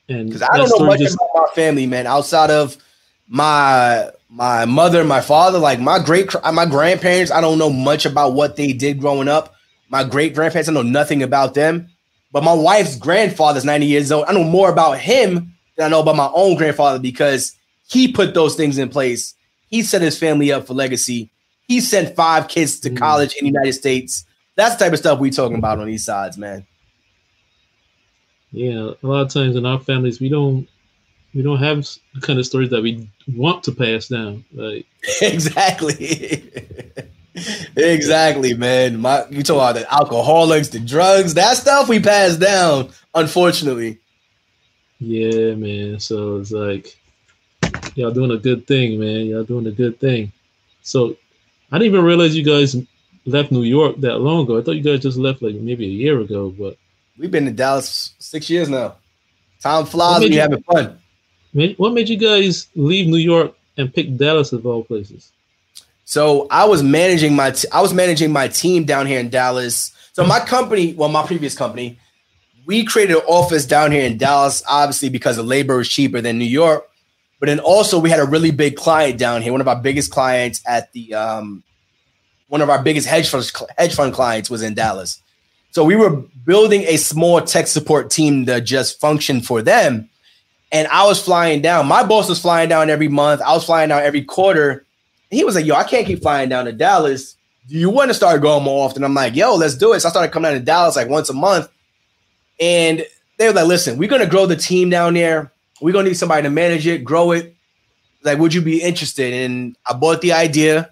And 0.10 0.28
because 0.28 0.42
I 0.42 0.58
don't 0.58 0.70
know 0.80 0.86
much 0.86 1.00
just, 1.00 1.16
about 1.16 1.30
my 1.34 1.54
family, 1.54 1.86
man, 1.86 2.08
outside 2.08 2.50
of 2.50 2.78
my 3.28 4.12
my 4.30 4.66
mother, 4.66 5.04
my 5.04 5.22
father, 5.22 5.60
like 5.60 5.80
my 5.80 6.00
great 6.00 6.34
my 6.54 6.66
grandparents, 6.66 7.32
I 7.32 7.42
don't 7.42 7.58
know 7.58 7.70
much 7.70 8.06
about 8.06 8.34
what 8.34 8.56
they 8.56 8.74
did 8.74 9.00
growing 9.00 9.28
up. 9.28 9.54
My 9.90 10.04
great 10.04 10.34
grandparents, 10.34 10.70
I 10.70 10.74
know 10.74 10.82
nothing 10.82 11.24
about 11.24 11.54
them. 11.54 11.90
But 12.32 12.44
my 12.44 12.54
wife's 12.54 12.98
grandfather's 12.98 13.64
90 13.64 13.86
years 13.86 14.12
old. 14.12 14.26
I 14.28 14.34
know 14.34 14.44
more 14.44 14.70
about 14.70 15.00
him 15.00 15.54
than 15.76 15.86
I 15.86 15.90
know 15.90 16.02
about 16.02 16.18
my 16.18 16.30
own 16.34 16.58
grandfather 16.58 17.00
because 17.00 17.54
he 17.88 18.12
put 18.12 18.34
those 18.34 18.56
things 18.56 18.78
in 18.78 18.90
place. 18.90 19.34
He 19.70 19.82
set 19.82 20.02
his 20.02 20.20
family 20.20 20.52
up 20.52 20.68
for 20.68 20.74
legacy. 20.74 21.32
He 21.68 21.82
sent 21.82 22.16
five 22.16 22.48
kids 22.48 22.80
to 22.82 22.90
mm. 22.90 22.98
college 22.98 23.36
in 23.36 23.46
the 23.46 23.52
United 23.52 23.74
States. 23.74 24.26
That's 24.56 24.76
the 24.76 24.86
type 24.86 24.94
of 24.94 25.00
stuff 25.00 25.20
we 25.20 25.30
talking 25.30 25.58
about 25.58 25.80
on 25.80 25.88
these 25.88 26.06
sides, 26.06 26.38
man. 26.38 26.66
Yeah, 28.52 28.92
a 29.02 29.08
lot 29.08 29.22
of 29.22 29.30
times 29.30 29.56
in 29.56 29.66
our 29.66 29.80
families, 29.80 30.20
we 30.20 30.30
don't 30.30 30.68
we 31.38 31.44
don't 31.44 31.60
have 31.60 31.88
the 32.16 32.22
kind 32.22 32.40
of 32.40 32.48
stories 32.48 32.72
that 32.72 32.82
we 32.82 33.08
want 33.36 33.64
to 33.66 33.72
pass 33.72 34.08
down. 34.08 34.44
Like 34.52 34.88
exactly, 35.22 36.52
exactly, 37.76 38.56
man. 38.56 39.00
My 39.00 39.24
you 39.30 39.44
talk 39.44 39.58
about 39.58 39.76
the 39.76 39.94
alcoholics, 39.94 40.70
the 40.70 40.80
drugs, 40.80 41.36
that 41.36 41.56
stuff 41.58 41.88
we 41.88 42.00
pass 42.00 42.38
down. 42.38 42.90
Unfortunately. 43.14 44.00
Yeah, 44.98 45.54
man. 45.54 46.00
So 46.00 46.38
it's 46.38 46.52
like 46.52 46.98
y'all 47.94 48.10
doing 48.10 48.32
a 48.32 48.38
good 48.38 48.66
thing, 48.66 49.00
man. 49.00 49.28
Y'all 49.28 49.44
doing 49.44 49.68
a 49.68 49.72
good 49.72 50.00
thing. 50.00 50.32
So 50.82 51.18
I 51.72 51.78
didn't 51.78 51.94
even 51.94 52.04
realize 52.04 52.36
you 52.36 52.44
guys 52.44 52.76
left 53.28 53.52
New 53.52 53.62
York 53.62 53.98
that 53.98 54.18
long 54.18 54.46
ago. 54.46 54.58
I 54.58 54.64
thought 54.64 54.72
you 54.72 54.82
guys 54.82 55.02
just 55.02 55.20
left 55.20 55.44
like 55.44 55.54
maybe 55.54 55.86
a 55.86 55.90
year 55.90 56.20
ago, 56.20 56.50
but 56.50 56.78
we've 57.16 57.30
been 57.30 57.48
in 57.48 57.56
Dallas 57.56 58.16
six 58.18 58.50
years 58.50 58.70
now. 58.70 58.96
Time 59.60 59.86
flies 59.86 60.22
when 60.22 60.32
you 60.32 60.40
having 60.40 60.64
fun. 60.64 60.98
What 61.54 61.94
made 61.94 62.10
you 62.10 62.18
guys 62.18 62.68
leave 62.76 63.08
New 63.08 63.18
York 63.18 63.54
and 63.78 63.94
pick 63.94 64.16
Dallas 64.18 64.54
of 64.54 64.66
all 64.66 64.84
places? 64.84 65.32
So 66.06 66.48
I 66.50 66.66
was 66.66 66.84
managing 66.84 67.36
my 67.36 67.52
t- 67.52 67.68
I 67.72 67.82
was 67.82 67.94
managing 67.94 68.32
my 68.32 68.48
team 68.48 68.86
down 68.86 69.08
here 69.08 69.20
in 69.20 69.30
Dallas. 69.30 69.92
So 70.14 70.26
my 70.26 70.40
company, 70.40 70.94
well, 70.94 71.10
my 71.10 71.26
previous 71.26 71.56
company, 71.56 72.00
we 72.66 72.84
created 72.86 73.18
an 73.18 73.24
office 73.28 73.66
down 73.66 73.92
here 73.92 74.04
in 74.04 74.18
Dallas, 74.18 74.64
obviously 74.68 75.10
because 75.10 75.36
the 75.36 75.44
labor 75.44 75.78
was 75.78 75.90
cheaper 75.90 76.22
than 76.22 76.38
New 76.38 76.46
York. 76.46 76.88
But 77.40 77.48
then 77.48 77.60
also 77.60 78.00
we 78.00 78.10
had 78.10 78.20
a 78.20 78.26
really 78.26 78.52
big 78.52 78.76
client 78.76 79.20
down 79.20 79.42
here. 79.42 79.52
One 79.52 79.62
of 79.62 79.68
our 79.68 79.80
biggest 79.80 80.12
clients 80.12 80.62
at 80.66 80.92
the 80.94 81.14
um, 81.14 81.64
one 82.48 82.62
of 82.62 82.70
our 82.70 82.82
biggest 82.82 83.08
hedge 83.08 83.30
fund 83.30 83.52
hedge 83.78 83.96
fund 83.96 84.14
clients 84.14 84.50
was 84.50 84.64
in 84.64 84.74
Dallas. 84.74 85.22
So 85.72 85.84
we 85.84 85.96
were 85.96 86.24
building 86.46 86.84
a 86.84 86.98
small 86.98 87.42
tech 87.42 87.68
support 87.68 88.10
team 88.10 88.46
to 88.46 88.62
just 88.62 89.00
function 89.00 89.42
for 89.42 89.62
them. 89.62 90.10
And 90.72 90.88
I 90.90 91.06
was 91.06 91.22
flying 91.22 91.62
down. 91.62 91.88
My 91.88 92.04
boss 92.04 92.28
was 92.28 92.42
flying 92.42 92.70
down 92.70 92.90
every 92.90 93.08
month. 93.08 93.42
I 93.42 93.54
was 93.54 93.64
flying 93.64 93.90
down 93.90 94.04
every 94.04 94.24
quarter. 94.24 94.86
He 95.30 95.44
was 95.44 95.56
like, 95.56 95.66
"Yo, 95.66 95.76
I 95.76 95.84
can't 95.84 96.06
keep 96.06 96.22
flying 96.22 96.50
down 96.50 96.66
to 96.66 96.74
Dallas. 96.74 97.36
Do 97.68 97.78
you 97.78 97.90
want 97.90 98.10
to 98.10 98.14
start 98.14 98.42
going 98.42 98.64
more 98.64 98.86
often?" 98.86 99.04
I'm 99.04 99.14
like, 99.14 99.36
"Yo, 99.36 99.56
let's 99.56 99.76
do 99.76 99.94
it." 99.94 100.02
So 100.02 100.10
I 100.10 100.12
started 100.12 100.32
coming 100.32 100.52
down 100.52 100.60
to 100.60 100.66
Dallas 100.66 100.96
like 100.96 101.10
once 101.10 101.30
a 101.30 101.34
month. 101.34 101.70
And 102.60 103.06
they 103.38 103.48
were 103.48 103.54
like, 103.54 103.68
"Listen, 103.68 103.98
we're 103.98 104.10
gonna 104.10 104.26
grow 104.26 104.46
the 104.46 104.56
team 104.56 104.90
down 104.90 105.14
there. 105.14 105.52
We're 105.82 105.94
gonna 105.94 106.10
need 106.10 106.18
somebody 106.18 106.44
to 106.44 106.50
manage 106.50 106.88
it, 106.88 107.04
grow 107.04 107.32
it. 107.32 107.54
Like, 108.24 108.40
would 108.40 108.54
you 108.54 108.62
be 108.62 108.82
interested?" 108.82 109.34
And 109.34 109.78
I 109.90 109.94
bought 109.94 110.22
the 110.22 110.34
idea 110.34 110.92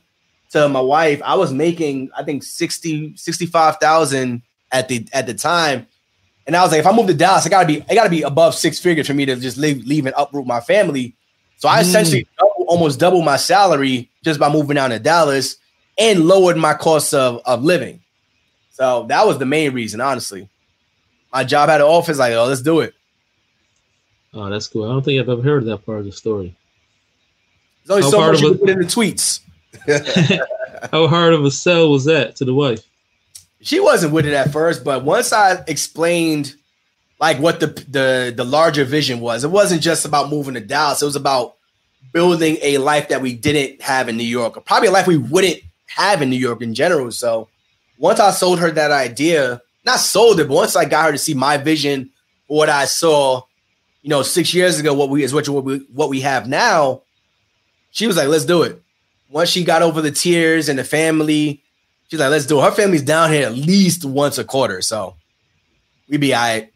to 0.56 0.70
my 0.70 0.80
wife, 0.80 1.22
I 1.24 1.36
was 1.36 1.52
making 1.52 2.10
I 2.18 2.24
think 2.24 2.44
60 2.44 3.14
65,000 3.18 4.42
at 4.72 4.88
the 4.88 5.08
at 5.12 5.28
the 5.28 5.34
time. 5.34 5.88
And 6.48 6.56
I 6.56 6.62
was 6.62 6.72
like, 6.72 6.80
if 6.80 6.86
I 6.86 6.96
move 6.96 7.08
to 7.08 7.14
Dallas, 7.14 7.46
I 7.46 7.50
gotta 7.50 7.68
be 7.68 7.84
I 7.90 7.96
gotta 7.96 8.10
be 8.10 8.22
above 8.22 8.56
six 8.56 8.80
figures 8.80 9.08
for 9.08 9.14
me 9.14 9.26
to 9.26 9.36
just 9.36 9.58
leave, 9.58 9.86
leave 9.86 10.06
and 10.06 10.16
uproot 10.18 10.46
my 10.46 10.60
family. 10.60 11.16
So 11.58 11.68
I 11.68 11.80
mm. 11.80 11.82
essentially 11.82 12.28
double, 12.38 12.66
almost 12.68 13.00
double 13.00 13.22
my 13.22 13.38
salary 13.38 14.10
just 14.24 14.40
by 14.40 14.52
moving 14.52 14.76
down 14.76 14.92
to 14.92 15.00
Dallas 15.00 15.58
and 15.98 16.26
lowered 16.26 16.58
my 16.58 16.74
cost 16.74 17.14
of, 17.14 17.42
of 17.46 17.64
living. 17.64 18.02
So 18.72 19.06
that 19.08 19.26
was 19.26 19.38
the 19.38 19.46
main 19.46 19.74
reason, 19.74 20.02
honestly. 20.02 20.50
My 21.34 21.44
job 21.44 21.70
had 21.70 21.82
an 21.82 21.88
office, 21.88 22.20
like, 22.20 22.34
oh, 22.34 22.46
let's 22.46 22.62
do 22.62 22.82
it. 22.82 22.94
Oh, 24.34 24.50
that's 24.50 24.68
cool. 24.68 24.84
I 24.84 24.90
don't 24.90 25.04
think 25.04 25.20
I've 25.20 25.30
ever 25.30 25.42
heard 25.42 25.66
that 25.66 25.86
part 25.86 26.00
of 26.00 26.06
the 26.06 26.12
story. 26.12 26.56
There's 27.86 28.04
only 28.04 28.04
How 28.04 28.10
so 28.10 28.32
much 28.32 28.42
you 28.42 28.56
put 28.56 28.70
in 28.70 28.80
the 28.80 28.86
tweets. 28.86 29.40
How 30.92 31.08
hard 31.08 31.34
of 31.34 31.46
a 31.46 31.52
sell 31.52 31.90
was 31.90 32.06
that 32.06 32.36
to 32.38 32.46
the 32.46 32.54
wife? 32.54 32.84
She 33.66 33.80
wasn't 33.80 34.14
with 34.14 34.28
it 34.28 34.34
at 34.34 34.52
first, 34.52 34.84
but 34.84 35.04
once 35.04 35.34
I 35.34 35.64
explained 35.68 36.56
like 37.20 37.40
what 37.40 37.60
the 37.60 37.68
the 37.90 38.32
the 38.36 38.44
larger 38.44 38.86
vision 38.86 39.20
was, 39.20 39.44
it 39.44 39.50
wasn't 39.50 39.82
just 39.82 40.06
about 40.06 40.30
moving 40.30 40.54
to 40.54 40.60
Dallas. 40.60 41.02
It 41.02 41.06
was 41.06 41.16
about 41.16 41.56
building 42.14 42.58
a 42.62 42.78
life 42.78 43.10
that 43.10 43.24
we 43.24 43.34
didn't 43.34 43.82
have 43.82 44.08
in 44.08 44.18
New 44.18 44.24
York, 44.24 44.56
or 44.56 44.62
probably 44.62 44.90
a 44.90 44.92
life 44.92 45.08
we 45.08 45.18
wouldn't 45.18 45.62
have 45.88 46.22
in 46.22 46.30
New 46.30 46.36
York 46.38 46.62
in 46.62 46.76
general. 46.76 47.10
So 47.10 47.50
once 47.98 48.20
I 48.20 48.30
sold 48.30 48.60
her 48.60 48.70
that 48.70 48.92
idea, 48.92 49.60
not 49.84 50.00
sold 50.00 50.40
it, 50.40 50.48
but 50.48 50.54
once 50.54 50.76
I 50.76 50.86
got 50.86 51.08
her 51.08 51.12
to 51.14 51.18
see 51.18 51.34
my 51.34 51.58
vision 51.58 52.12
what 52.46 52.70
I 52.70 52.86
saw, 52.86 53.42
you 54.04 54.10
know, 54.12 54.22
six 54.22 54.54
years 54.54 54.80
ago, 54.80 54.94
what 54.94 55.10
we 55.10 55.24
is 55.24 55.34
what 55.34 55.48
we 55.50 55.78
what 55.92 56.10
we 56.10 56.22
have 56.22 56.48
now, 56.48 57.02
she 57.90 58.06
was 58.06 58.16
like, 58.16 58.28
"Let's 58.28 58.46
do 58.46 58.62
it." 58.62 58.80
once 59.30 59.50
she 59.50 59.64
got 59.64 59.82
over 59.82 60.02
the 60.02 60.12
tears 60.12 60.70
and 60.70 60.78
the 60.78 60.84
family, 60.84 61.62
she's 62.08 62.20
like, 62.20 62.30
let's 62.30 62.46
do 62.46 62.60
it. 62.60 62.64
Her 62.64 62.72
family's 62.72 63.02
down 63.02 63.32
here 63.32 63.48
at 63.48 63.54
least 63.54 64.06
once 64.06 64.38
a 64.38 64.44
quarter. 64.44 64.82
So 64.82 65.16
we 66.10 66.18
be 66.18 66.34
all 66.34 66.42
right. 66.42 66.72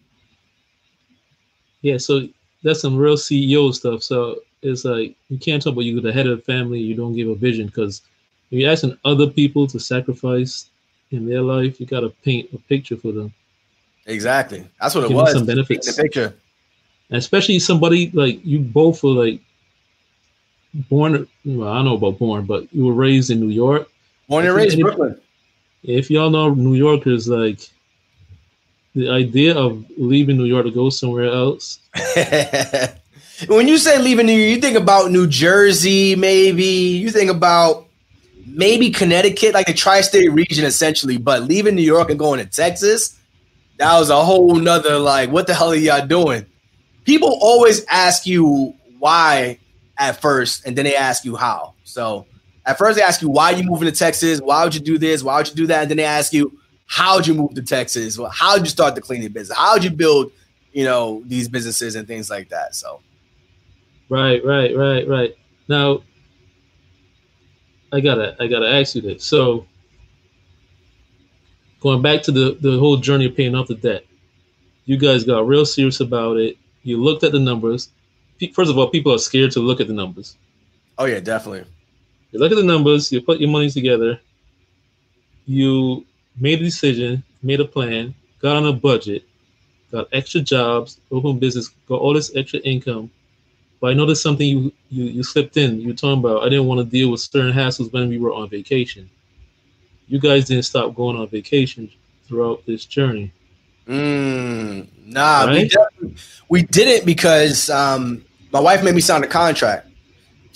Yeah, 1.81 1.97
so 1.97 2.27
that's 2.63 2.81
some 2.81 2.97
real 2.97 3.15
CEO 3.15 3.73
stuff. 3.73 4.03
So 4.03 4.39
it's 4.61 4.85
like 4.85 5.15
you 5.29 5.37
can't 5.37 5.61
talk 5.61 5.73
about 5.73 5.81
you're 5.81 6.01
the 6.01 6.11
head 6.11 6.27
of 6.27 6.37
the 6.37 6.43
family, 6.43 6.79
you 6.79 6.95
don't 6.95 7.15
give 7.15 7.29
a 7.29 7.35
vision 7.35 7.67
because 7.67 8.01
if 8.51 8.59
you're 8.59 8.71
asking 8.71 8.97
other 9.05 9.27
people 9.27 9.67
to 9.67 9.79
sacrifice 9.79 10.69
in 11.11 11.27
their 11.27 11.41
life, 11.41 11.79
you 11.79 11.85
gotta 11.85 12.09
paint 12.09 12.49
a 12.53 12.57
picture 12.57 12.97
for 12.97 13.11
them. 13.11 13.33
Exactly. 14.05 14.67
That's 14.81 14.95
what 14.95 15.05
it 15.05 15.07
Give 15.07 15.17
them 15.17 15.25
was. 15.25 15.33
some 15.33 15.45
benefits. 15.45 15.95
The 15.95 16.01
picture. 16.01 16.33
And 17.09 17.17
especially 17.17 17.59
somebody 17.59 18.11
like 18.11 18.43
you 18.45 18.59
both 18.59 19.03
were 19.03 19.11
like 19.11 19.39
born 20.89 21.27
well, 21.45 21.69
I 21.69 21.75
don't 21.75 21.85
know 21.85 21.95
about 21.95 22.19
born, 22.19 22.45
but 22.45 22.71
you 22.73 22.85
were 22.85 22.93
raised 22.93 23.31
in 23.31 23.39
New 23.39 23.49
York. 23.49 23.89
Born 24.29 24.45
and 24.45 24.55
raised 24.55 24.79
Brooklyn. 24.79 25.19
If 25.83 26.11
y'all 26.11 26.29
know 26.29 26.53
New 26.53 26.75
Yorkers 26.75 27.27
like 27.27 27.67
the 28.93 29.09
idea 29.09 29.57
of 29.57 29.83
leaving 29.97 30.37
New 30.37 30.45
York 30.45 30.65
to 30.65 30.71
go 30.71 30.91
somewhere 30.91 31.25
else, 31.25 31.79
when 33.47 33.67
you 33.67 33.79
say 33.79 33.97
leaving 33.99 34.27
New 34.27 34.33
York, 34.33 34.55
you 34.55 34.61
think 34.61 34.77
about 34.77 35.09
New 35.09 35.25
Jersey, 35.25 36.15
maybe. 36.15 36.63
You 36.63 37.09
think 37.09 37.31
about 37.31 37.87
maybe 38.45 38.91
Connecticut, 38.91 39.55
like 39.55 39.65
the 39.65 39.73
tri-state 39.73 40.31
region, 40.31 40.63
essentially. 40.63 41.17
But 41.17 41.43
leaving 41.43 41.75
New 41.75 41.81
York 41.81 42.11
and 42.11 42.19
going 42.19 42.39
to 42.39 42.45
Texas, 42.45 43.17
that 43.77 43.97
was 43.97 44.11
a 44.11 44.23
whole 44.23 44.55
nother 44.55 44.99
like, 44.99 45.31
what 45.31 45.47
the 45.47 45.55
hell 45.55 45.71
are 45.71 45.75
y'all 45.75 46.05
doing? 46.05 46.45
People 47.03 47.35
always 47.41 47.83
ask 47.85 48.27
you 48.27 48.75
why 48.99 49.57
at 49.97 50.21
first, 50.21 50.67
and 50.67 50.77
then 50.77 50.85
they 50.85 50.95
ask 50.95 51.25
you 51.25 51.35
how. 51.35 51.73
So 51.83 52.27
at 52.69 52.77
first 52.77 52.97
they 52.97 53.03
ask 53.03 53.21
you 53.21 53.29
why 53.29 53.51
you 53.51 53.63
moving 53.63 53.91
to 53.91 53.97
Texas, 53.97 54.39
why 54.39 54.63
would 54.63 54.75
you 54.75 54.81
do 54.81 54.97
this, 54.97 55.23
why 55.23 55.37
would 55.37 55.49
you 55.49 55.55
do 55.55 55.67
that, 55.67 55.81
and 55.83 55.91
then 55.91 55.97
they 55.97 56.03
ask 56.05 56.33
you 56.33 56.57
how'd 56.85 57.27
you 57.27 57.33
move 57.33 57.53
to 57.53 57.61
Texas, 57.61 58.17
well, 58.17 58.31
how'd 58.31 58.61
you 58.61 58.67
start 58.67 58.95
the 58.95 59.01
cleaning 59.01 59.31
business, 59.31 59.57
how'd 59.57 59.83
you 59.83 59.91
build, 59.91 60.31
you 60.71 60.83
know, 60.83 61.21
these 61.25 61.47
businesses 61.47 61.95
and 61.95 62.07
things 62.07 62.29
like 62.29 62.49
that. 62.49 62.75
So 62.75 63.01
Right, 64.09 64.43
right, 64.43 64.75
right, 64.75 65.07
right. 65.07 65.35
Now, 65.67 66.01
I 67.93 67.99
gotta, 67.99 68.35
I 68.39 68.47
gotta 68.47 68.67
ask 68.67 68.95
you 68.95 69.01
this. 69.01 69.23
So, 69.23 69.67
going 71.79 72.01
back 72.01 72.23
to 72.23 72.31
the 72.31 72.57
the 72.59 72.77
whole 72.79 72.97
journey 72.97 73.25
of 73.25 73.35
paying 73.35 73.55
off 73.55 73.67
the 73.67 73.75
debt, 73.75 74.03
you 74.85 74.97
guys 74.97 75.23
got 75.23 75.47
real 75.47 75.65
serious 75.65 75.99
about 75.99 76.37
it. 76.37 76.57
You 76.81 77.01
looked 77.01 77.23
at 77.23 77.31
the 77.31 77.39
numbers. 77.39 77.89
First 78.53 78.71
of 78.71 78.77
all, 78.77 78.89
people 78.89 79.13
are 79.13 79.19
scared 79.19 79.51
to 79.51 79.59
look 79.59 79.79
at 79.79 79.87
the 79.87 79.93
numbers. 79.93 80.37
oh 80.97 81.05
yeah, 81.05 81.19
definitely. 81.19 81.65
You 82.31 82.39
look 82.39 82.51
at 82.51 82.55
the 82.57 82.63
numbers. 82.63 83.11
You 83.11 83.21
put 83.21 83.39
your 83.39 83.49
money 83.49 83.69
together. 83.69 84.19
You 85.45 86.05
made 86.39 86.61
a 86.61 86.63
decision, 86.63 87.23
made 87.41 87.59
a 87.59 87.65
plan, 87.65 88.13
got 88.39 88.55
on 88.55 88.65
a 88.67 88.73
budget, 88.73 89.23
got 89.91 90.07
extra 90.11 90.41
jobs, 90.41 90.99
open 91.11 91.39
business, 91.39 91.69
got 91.87 92.01
all 92.01 92.13
this 92.13 92.35
extra 92.35 92.59
income. 92.59 93.09
But 93.81 93.91
I 93.91 93.93
noticed 93.93 94.21
something 94.21 94.45
you, 94.47 94.73
you 94.89 95.05
you 95.05 95.23
slipped 95.23 95.57
in. 95.57 95.79
You 95.79 95.87
were 95.87 95.93
talking 95.93 96.19
about 96.19 96.43
I 96.43 96.49
didn't 96.49 96.67
want 96.67 96.79
to 96.79 96.85
deal 96.85 97.09
with 97.11 97.21
certain 97.21 97.53
hassles 97.53 97.91
when 97.91 98.09
we 98.09 98.19
were 98.19 98.33
on 98.33 98.49
vacation. 98.49 99.09
You 100.07 100.19
guys 100.19 100.45
didn't 100.45 100.65
stop 100.65 100.95
going 100.95 101.17
on 101.17 101.27
vacation 101.27 101.89
throughout 102.27 102.65
this 102.65 102.85
journey. 102.85 103.31
Mm, 103.87 104.87
nah, 105.05 105.47
we, 105.51 105.63
Right? 105.63 105.73
we 106.49 106.61
did 106.63 106.87
it 106.87 107.05
because 107.05 107.69
um, 107.69 108.23
my 108.51 108.59
wife 108.59 108.83
made 108.83 108.93
me 108.93 109.01
sign 109.01 109.23
a 109.23 109.27
contract. 109.27 109.87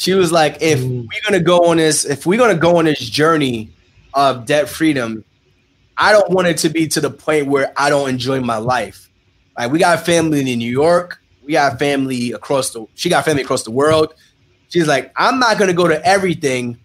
She 0.03 0.13
was 0.13 0.33
like, 0.33 0.57
if 0.61 0.79
Mm. 0.81 1.07
we're 1.07 1.21
gonna 1.23 1.39
go 1.41 1.59
on 1.67 1.77
this, 1.77 2.03
if 2.03 2.25
we're 2.25 2.37
gonna 2.37 2.55
go 2.55 2.75
on 2.75 2.83
this 2.83 2.99
journey 2.99 3.69
of 4.13 4.45
debt 4.45 4.67
freedom, 4.67 5.23
I 5.97 6.11
don't 6.11 6.29
want 6.29 6.47
it 6.47 6.57
to 6.57 6.69
be 6.69 6.89
to 6.89 6.99
the 6.99 7.09
point 7.09 7.47
where 7.47 7.71
I 7.77 7.89
don't 7.89 8.09
enjoy 8.09 8.41
my 8.41 8.57
life. 8.57 9.09
Like 9.57 9.71
we 9.71 9.79
got 9.79 10.05
family 10.05 10.41
in 10.41 10.59
New 10.59 10.69
York, 10.69 11.21
we 11.45 11.53
got 11.53 11.79
family 11.79 12.33
across 12.33 12.71
the 12.71 12.85
she 12.95 13.07
got 13.07 13.23
family 13.23 13.43
across 13.43 13.63
the 13.63 13.71
world. 13.71 14.13
She's 14.67 14.87
like, 14.87 15.13
I'm 15.15 15.39
not 15.39 15.57
gonna 15.57 15.71
go 15.71 15.87
to 15.87 16.05
everything, 16.05 16.77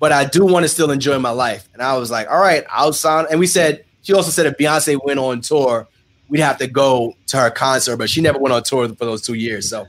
but 0.00 0.10
I 0.10 0.24
do 0.24 0.46
want 0.46 0.64
to 0.64 0.68
still 0.70 0.90
enjoy 0.90 1.18
my 1.18 1.28
life. 1.30 1.68
And 1.74 1.82
I 1.82 1.98
was 1.98 2.10
like, 2.10 2.30
all 2.30 2.40
right, 2.40 2.64
I'll 2.70 2.94
sign. 2.94 3.26
And 3.30 3.38
we 3.38 3.46
said, 3.46 3.84
she 4.00 4.14
also 4.14 4.30
said 4.30 4.46
if 4.46 4.56
Beyonce 4.56 4.98
went 5.04 5.20
on 5.20 5.42
tour, 5.42 5.88
we'd 6.30 6.40
have 6.40 6.56
to 6.56 6.68
go 6.68 7.16
to 7.26 7.36
her 7.36 7.50
concert, 7.50 7.98
but 7.98 8.08
she 8.08 8.22
never 8.22 8.38
went 8.38 8.54
on 8.54 8.62
tour 8.62 8.88
for 8.88 9.04
those 9.04 9.20
two 9.20 9.34
years. 9.34 9.68
So, 9.68 9.86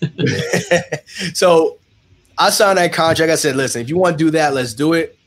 so 1.34 1.78
I 2.38 2.50
signed 2.50 2.78
that 2.78 2.92
contract. 2.92 3.30
I 3.30 3.36
said, 3.36 3.56
listen, 3.56 3.80
if 3.80 3.88
you 3.88 3.96
want 3.96 4.18
to 4.18 4.24
do 4.24 4.30
that, 4.32 4.54
let's 4.54 4.74
do 4.74 4.92
it. 4.92 5.18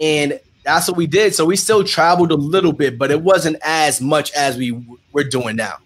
And 0.00 0.40
that's 0.64 0.88
what 0.88 0.96
we 0.96 1.06
did. 1.06 1.34
So 1.34 1.44
we 1.44 1.56
still 1.56 1.84
traveled 1.84 2.30
a 2.32 2.36
little 2.36 2.72
bit, 2.72 2.98
but 2.98 3.10
it 3.10 3.20
wasn't 3.20 3.56
as 3.62 4.00
much 4.00 4.32
as 4.32 4.56
we 4.56 4.72
w- 4.72 4.98
we're 5.12 5.24
doing 5.24 5.56
now. 5.56 5.76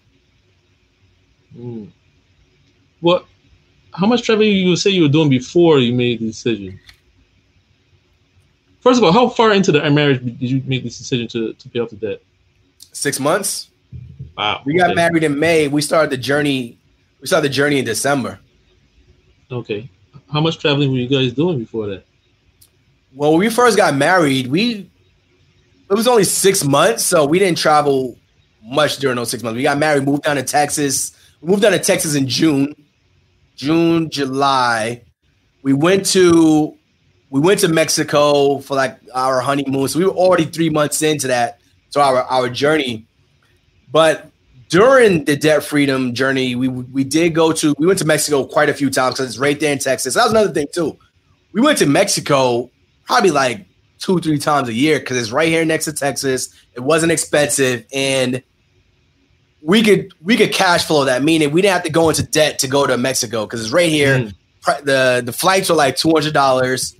Mm. 1.55 1.91
What? 2.99 3.25
How 3.93 4.07
much 4.07 4.23
traveling 4.23 4.51
you 4.51 4.75
say 4.75 4.89
you 4.89 5.03
were 5.03 5.07
doing 5.07 5.29
before 5.29 5.79
you 5.79 5.93
made 5.93 6.19
the 6.19 6.27
decision? 6.27 6.79
First 8.81 8.97
of 8.97 9.03
all, 9.03 9.11
how 9.11 9.29
far 9.29 9.53
into 9.53 9.71
the 9.71 9.89
marriage 9.89 10.23
did 10.23 10.41
you 10.41 10.61
make 10.65 10.83
this 10.83 10.97
decision 10.97 11.27
to, 11.29 11.53
to 11.53 11.69
pay 11.69 11.79
off 11.79 11.89
the 11.89 11.95
debt? 11.95 12.21
Six 12.91 13.19
months. 13.19 13.69
Wow, 14.37 14.63
We 14.65 14.75
got 14.75 14.87
okay. 14.89 14.95
married 14.95 15.23
in 15.23 15.39
May. 15.39 15.67
We 15.67 15.81
started 15.81 16.09
the 16.09 16.17
journey. 16.17 16.77
We 17.21 17.27
started 17.27 17.49
the 17.49 17.53
journey 17.53 17.79
in 17.79 17.85
December. 17.85 18.39
Okay, 19.51 19.89
how 20.33 20.41
much 20.41 20.57
traveling 20.57 20.91
were 20.91 20.97
you 20.97 21.07
guys 21.07 21.31
doing 21.31 21.59
before 21.59 21.87
that? 21.87 22.05
Well, 23.15 23.31
when 23.31 23.39
we 23.39 23.49
first 23.49 23.77
got 23.77 23.95
married, 23.95 24.47
we 24.47 24.89
it 25.89 25.93
was 25.93 26.07
only 26.07 26.23
six 26.23 26.63
months, 26.63 27.03
so 27.03 27.25
we 27.25 27.37
didn't 27.37 27.59
travel 27.59 28.17
much 28.63 28.97
during 28.97 29.15
those 29.15 29.29
six 29.29 29.43
months. 29.43 29.55
We 29.55 29.63
got 29.63 29.77
married, 29.77 30.03
moved 30.03 30.23
down 30.23 30.37
to 30.37 30.43
Texas. 30.43 31.15
We 31.39 31.49
moved 31.49 31.61
down 31.61 31.73
to 31.73 31.79
Texas 31.79 32.15
in 32.15 32.27
June, 32.27 32.73
June, 33.55 34.09
July. 34.09 35.03
We 35.61 35.73
went 35.73 36.07
to 36.07 36.75
we 37.29 37.39
went 37.39 37.59
to 37.59 37.67
Mexico 37.67 38.57
for 38.59 38.75
like 38.75 38.99
our 39.13 39.39
honeymoon. 39.39 39.87
So 39.87 39.99
we 39.99 40.05
were 40.05 40.11
already 40.11 40.45
three 40.45 40.71
months 40.71 41.01
into 41.03 41.27
that, 41.27 41.61
so 41.89 42.01
our 42.01 42.23
our 42.23 42.49
journey. 42.49 43.05
But 43.91 44.31
during 44.73 45.23
the 45.25 45.35
debt 45.35 45.63
freedom 45.63 46.15
journey, 46.15 46.55
we 46.55 46.67
we 46.67 47.03
did 47.03 47.35
go 47.35 47.51
to 47.51 47.75
we 47.77 47.85
went 47.85 47.99
to 47.99 48.05
Mexico 48.05 48.43
quite 48.43 48.69
a 48.69 48.73
few 48.73 48.89
times 48.89 49.13
because 49.13 49.29
it's 49.29 49.37
right 49.37 49.59
there 49.59 49.71
in 49.71 49.77
Texas. 49.77 50.15
That 50.15 50.23
was 50.23 50.31
another 50.31 50.51
thing 50.51 50.65
too. 50.73 50.97
We 51.51 51.61
went 51.61 51.77
to 51.77 51.85
Mexico 51.85 52.71
probably 53.05 53.29
like 53.29 53.67
two 53.99 54.17
three 54.17 54.39
times 54.39 54.69
a 54.69 54.73
year 54.73 54.97
because 54.97 55.17
it's 55.17 55.29
right 55.29 55.47
here 55.47 55.63
next 55.63 55.85
to 55.85 55.93
Texas. 55.93 56.49
It 56.73 56.79
wasn't 56.79 57.11
expensive 57.11 57.85
and 57.93 58.41
we 59.61 59.83
could 59.83 60.11
we 60.23 60.35
could 60.35 60.51
cash 60.51 60.85
flow 60.85 61.05
that 61.05 61.21
meaning 61.21 61.51
we 61.51 61.61
didn't 61.61 61.73
have 61.73 61.83
to 61.83 61.91
go 61.91 62.09
into 62.09 62.23
debt 62.23 62.57
to 62.59 62.67
go 62.67 62.87
to 62.87 62.97
Mexico 62.97 63.45
because 63.45 63.61
it's 63.61 63.71
right 63.71 63.89
here. 63.89 64.17
Mm. 64.17 64.33
The 64.85 65.21
the 65.23 65.33
flights 65.33 65.69
were 65.69 65.75
like 65.75 65.97
two 65.97 66.09
hundred 66.09 66.33
dollars, 66.33 66.95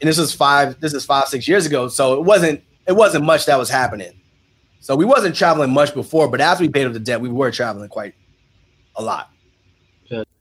and 0.00 0.08
this 0.08 0.16
was 0.16 0.32
five 0.32 0.80
this 0.80 0.94
is 0.94 1.04
five 1.04 1.28
six 1.28 1.46
years 1.46 1.66
ago. 1.66 1.88
So 1.88 2.14
it 2.14 2.24
wasn't 2.24 2.62
it 2.86 2.92
wasn't 2.92 3.26
much 3.26 3.44
that 3.46 3.58
was 3.58 3.68
happening. 3.68 4.17
So 4.80 4.96
we 4.96 5.04
wasn't 5.04 5.34
traveling 5.34 5.72
much 5.72 5.94
before, 5.94 6.28
but 6.28 6.40
after 6.40 6.64
we 6.64 6.68
paid 6.68 6.86
off 6.86 6.92
the 6.92 7.00
debt, 7.00 7.20
we 7.20 7.28
were 7.28 7.50
traveling 7.50 7.88
quite 7.88 8.14
a 8.96 9.02
lot. 9.02 9.30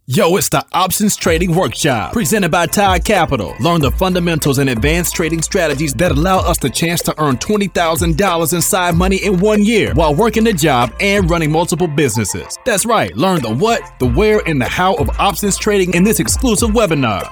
Yo, 0.09 0.37
it's 0.37 0.47
the 0.47 0.65
Options 0.71 1.17
Trading 1.17 1.53
Workshop 1.53 2.13
presented 2.13 2.49
by 2.49 2.65
Tide 2.65 3.03
Capital. 3.03 3.53
Learn 3.59 3.81
the 3.81 3.91
fundamentals 3.91 4.57
and 4.57 4.69
advanced 4.69 5.13
trading 5.13 5.41
strategies 5.41 5.93
that 5.95 6.13
allow 6.13 6.37
us 6.37 6.57
the 6.59 6.69
chance 6.69 7.01
to 7.01 7.21
earn 7.21 7.35
$20,000 7.35 8.53
in 8.53 8.61
side 8.61 8.95
money 8.95 9.17
in 9.17 9.37
one 9.41 9.65
year 9.65 9.93
while 9.95 10.15
working 10.15 10.47
a 10.47 10.53
job 10.53 10.93
and 11.01 11.29
running 11.29 11.51
multiple 11.51 11.89
businesses. 11.89 12.57
That's 12.63 12.85
right, 12.85 13.13
learn 13.17 13.41
the 13.41 13.53
what, 13.53 13.81
the 13.99 14.07
where, 14.07 14.39
and 14.47 14.61
the 14.61 14.65
how 14.69 14.95
of 14.95 15.09
options 15.19 15.57
trading 15.57 15.93
in 15.93 16.05
this 16.05 16.21
exclusive 16.21 16.69
webinar. 16.69 17.29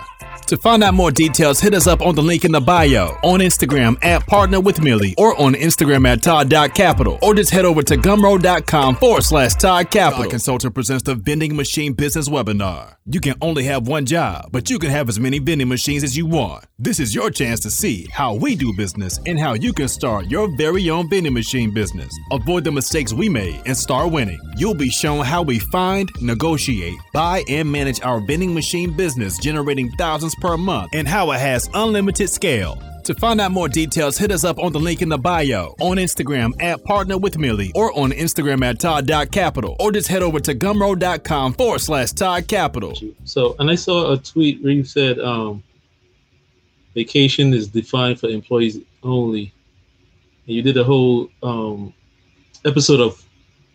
To 0.48 0.58
find 0.58 0.84
out 0.84 0.94
more 0.94 1.10
details, 1.10 1.60
hit 1.60 1.74
us 1.74 1.88
up 1.88 2.02
on 2.02 2.14
the 2.14 2.22
link 2.22 2.46
in 2.46 2.52
the 2.52 2.62
bio, 2.62 3.18
on 3.24 3.40
Instagram 3.40 3.98
at 4.04 4.28
Partner 4.28 4.60
with 4.60 4.80
Millie, 4.80 5.16
or 5.18 5.40
on 5.42 5.56
Instagram 5.56 6.08
at 6.08 6.22
Todd.capital, 6.22 7.18
or 7.24 7.34
just 7.34 7.50
head 7.50 7.66
over 7.66 7.82
to 7.82 7.98
gumroad.com 7.98 8.98
forward 8.98 9.24
slash 9.24 9.56
Todd 9.56 9.90
Capital. 9.90 10.30
Consultant 10.30 10.76
presents 10.76 11.04
the 11.04 11.16
Vending 11.16 11.56
Machine 11.56 11.94
Business 11.94 12.30
Webinar. 12.30 12.96
You 13.08 13.20
can 13.20 13.36
only 13.42 13.64
have 13.64 13.88
one 13.88 14.06
job, 14.06 14.50
but 14.52 14.70
you 14.70 14.78
can 14.78 14.90
have 14.90 15.10
as 15.10 15.20
many 15.20 15.40
vending 15.40 15.68
machines 15.68 16.04
as 16.04 16.16
you 16.16 16.26
want. 16.26 16.66
This 16.78 17.00
is 17.00 17.16
your 17.16 17.30
chance 17.30 17.60
to 17.62 17.72
see 17.72 18.08
how 18.12 18.36
we 18.36 18.56
do 18.56 18.74
business 18.76 19.20
and 19.26 19.40
how 19.40 19.54
you 19.54 19.74
can 19.74 19.88
start 19.88 20.28
your 20.28 20.50
very 20.58 20.90
own 20.90 21.10
vending 21.10 21.34
machine 21.34 21.72
business. 21.74 22.12
Avoid 22.32 22.64
the 22.64 22.72
mistakes 22.72 23.14
we 23.14 23.30
made 23.30 23.62
and 23.66 23.78
start 23.78 24.12
winning. 24.12 24.40
You'll 24.58 24.76
be 24.76 24.90
shown 24.90 25.24
how 25.24 25.42
we 25.42 25.60
find, 25.60 26.10
negotiate, 26.22 26.96
buy, 27.14 27.44
and 27.48 27.72
manage 27.72 28.02
our 28.02 28.20
vending 28.20 28.54
machine 28.54 28.96
business, 28.96 29.38
generating 29.38 29.92
thousands 29.98 30.35
per 30.42 30.58
month, 30.58 30.92
and 30.94 31.08
how 31.08 31.32
it 31.32 31.40
has 31.40 31.70
unlimited 31.74 32.30
scale. 32.30 32.82
To 33.06 33.14
find 33.14 33.40
out 33.40 33.52
more 33.52 33.70
details, 33.70 34.18
hit 34.18 34.32
us 34.32 34.44
up 34.44 34.58
on 34.58 34.74
the 34.74 34.80
link 34.80 35.04
in 35.04 35.10
the 35.10 35.18
bio, 35.20 35.76
on 35.80 35.98
Instagram 35.98 36.60
at 36.60 36.84
Partner 36.86 37.20
with 37.20 37.38
Millie, 37.38 37.72
or 37.76 37.96
on 37.96 38.12
Instagram 38.12 38.64
at 38.64 38.80
Todd.capital, 38.80 39.76
or 39.80 39.92
just 39.92 40.08
head 40.08 40.24
over 40.24 40.40
to 40.40 40.56
gumroad.com 40.56 41.54
forward 41.54 41.82
slash 41.82 42.14
Todd 42.14 42.48
Capital. 42.48 42.98
So, 43.24 43.56
and 43.60 43.70
I 43.70 43.76
saw 43.76 44.14
a 44.14 44.18
tweet 44.18 44.64
where 44.64 44.74
you 44.74 44.84
said 44.84 45.20
um, 45.20 45.62
vacation 46.96 47.54
is 47.54 47.68
defined 47.68 48.20
for 48.20 48.28
employees 48.28 48.80
only. 49.04 49.54
And 50.48 50.56
you 50.56 50.64
did 50.64 50.76
a 50.78 50.84
whole 50.84 51.30
um, 51.44 51.94
episode 52.66 53.02
of, 53.02 53.24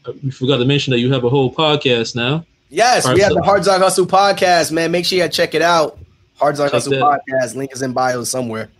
uh, 0.06 0.12
we 0.24 0.32
forgot 0.32 0.56
to 0.56 0.64
mention 0.64 0.90
that 0.90 0.98
you 0.98 1.12
have 1.12 1.22
a 1.22 1.28
whole 1.28 1.54
podcast 1.54 2.16
now. 2.16 2.44
Yes, 2.68 3.06
All 3.06 3.14
we 3.14 3.20
have 3.20 3.32
the 3.32 3.42
Hard 3.42 3.62
Dog 3.62 3.80
Hustle 3.80 4.06
podcast, 4.06 4.72
man. 4.72 4.90
Make 4.90 5.04
sure 5.04 5.18
you 5.18 5.28
check 5.28 5.54
it 5.54 5.62
out. 5.62 5.98
Hartzog 6.40 6.70
Hustle 6.70 6.94
podcast. 6.94 7.55
Link 7.55 7.72
is 7.72 7.83
in 7.83 7.92
bio 7.92 8.24
somewhere. 8.24 8.70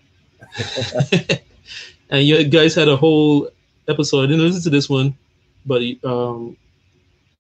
and 2.11 2.27
you 2.27 2.43
guys 2.45 2.75
had 2.75 2.89
a 2.89 2.97
whole 2.97 3.51
episode. 3.89 4.25
I 4.25 4.27
didn't 4.27 4.43
listen 4.43 4.63
to 4.63 4.71
this 4.71 4.89
one, 4.89 5.17
but 5.67 5.83
um, 6.05 6.57